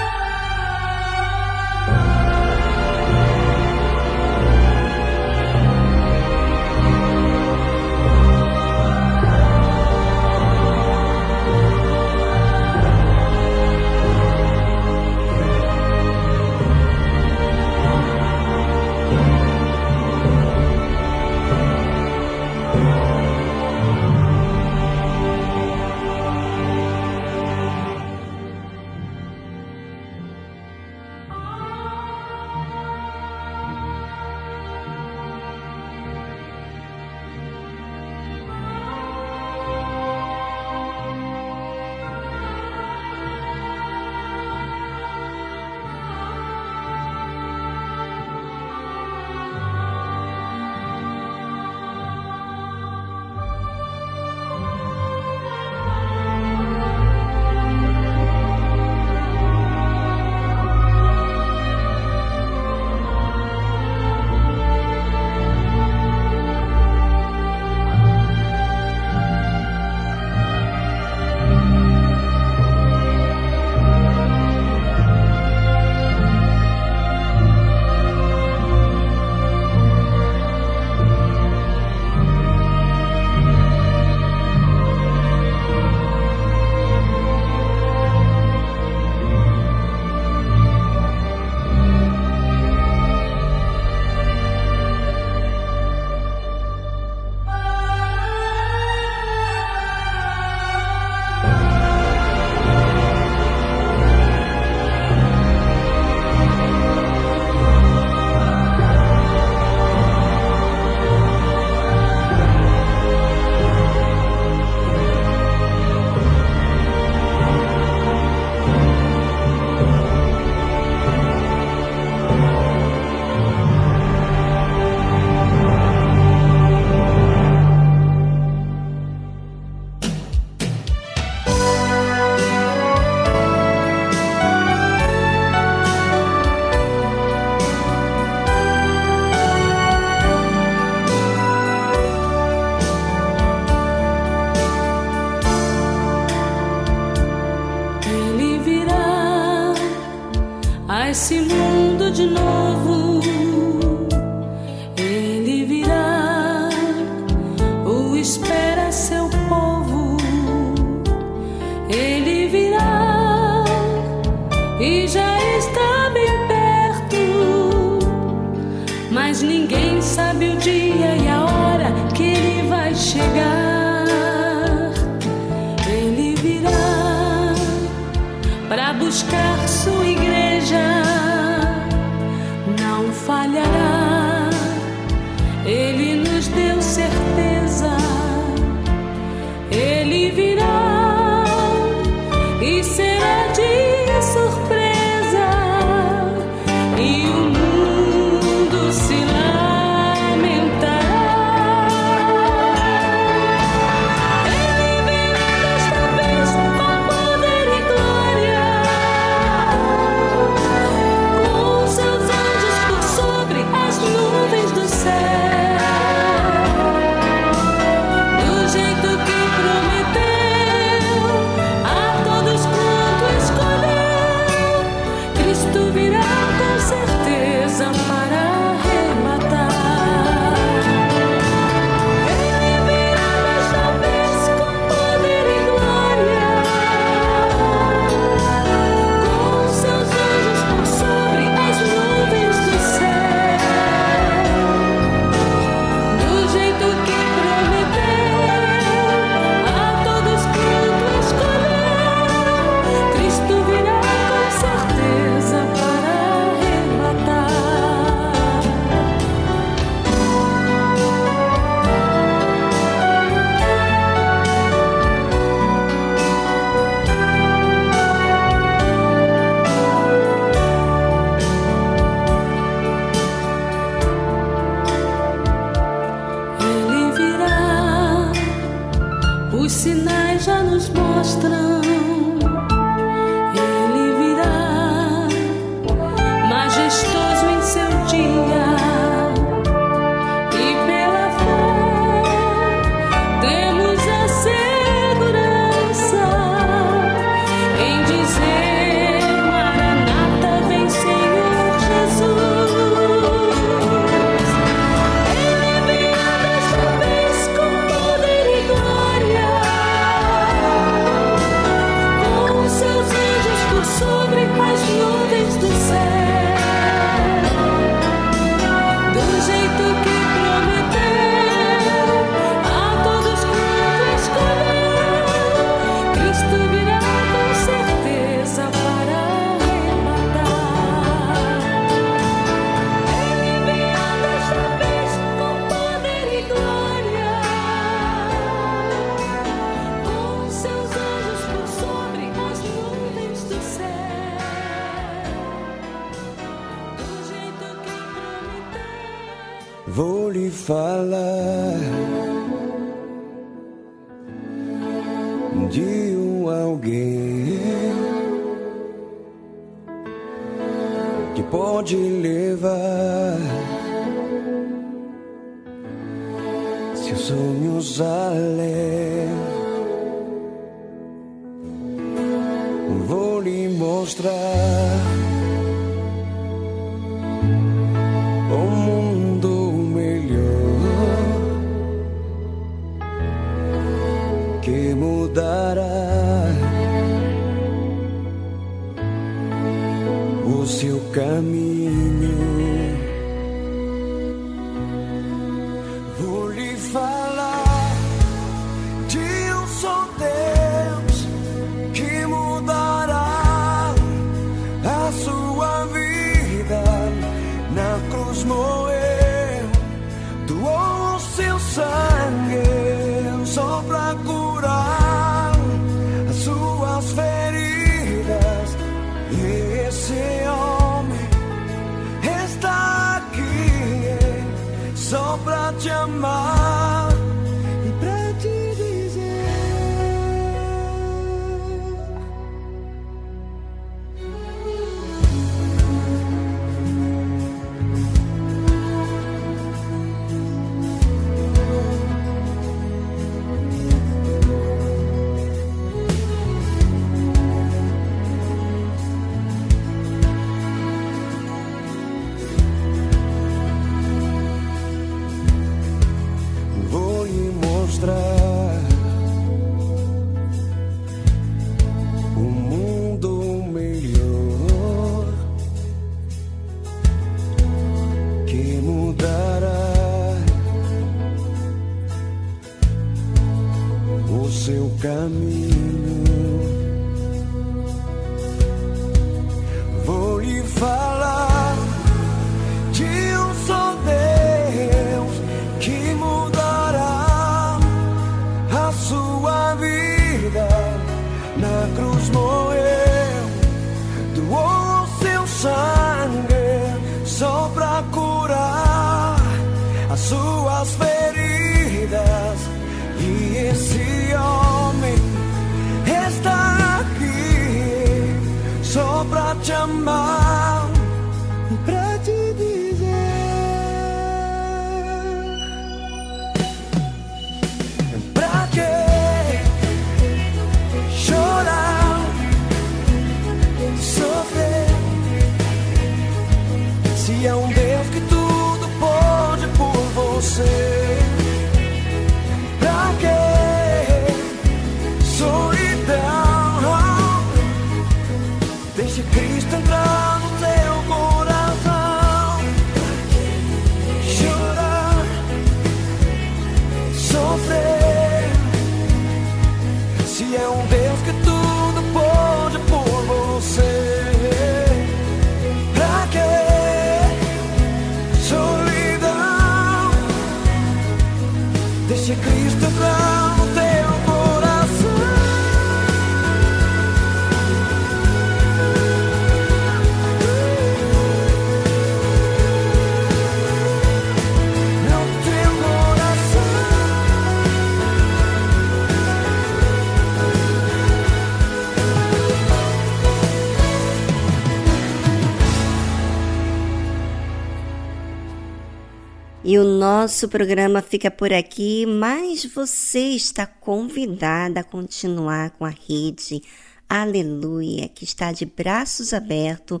nosso 590.08 590.48
programa 590.48 591.02
fica 591.02 591.32
por 591.32 591.52
aqui, 591.52 592.06
mas 592.06 592.64
você 592.64 593.30
está 593.30 593.66
convidada 593.66 594.78
a 594.78 594.84
continuar 594.84 595.70
com 595.70 595.84
a 595.84 595.88
rede 595.90 596.62
Aleluia, 597.08 598.08
que 598.08 598.22
está 598.22 598.52
de 598.52 598.64
braços 598.64 599.34
abertos 599.34 600.00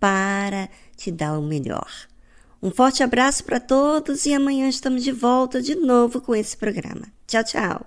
para 0.00 0.68
te 0.96 1.12
dar 1.12 1.38
o 1.38 1.42
melhor. 1.42 1.88
Um 2.60 2.72
forte 2.72 3.04
abraço 3.04 3.44
para 3.44 3.60
todos 3.60 4.26
e 4.26 4.34
amanhã 4.34 4.68
estamos 4.68 5.04
de 5.04 5.12
volta 5.12 5.62
de 5.62 5.76
novo 5.76 6.20
com 6.20 6.34
esse 6.34 6.56
programa. 6.56 7.06
Tchau, 7.28 7.44
tchau! 7.44 7.86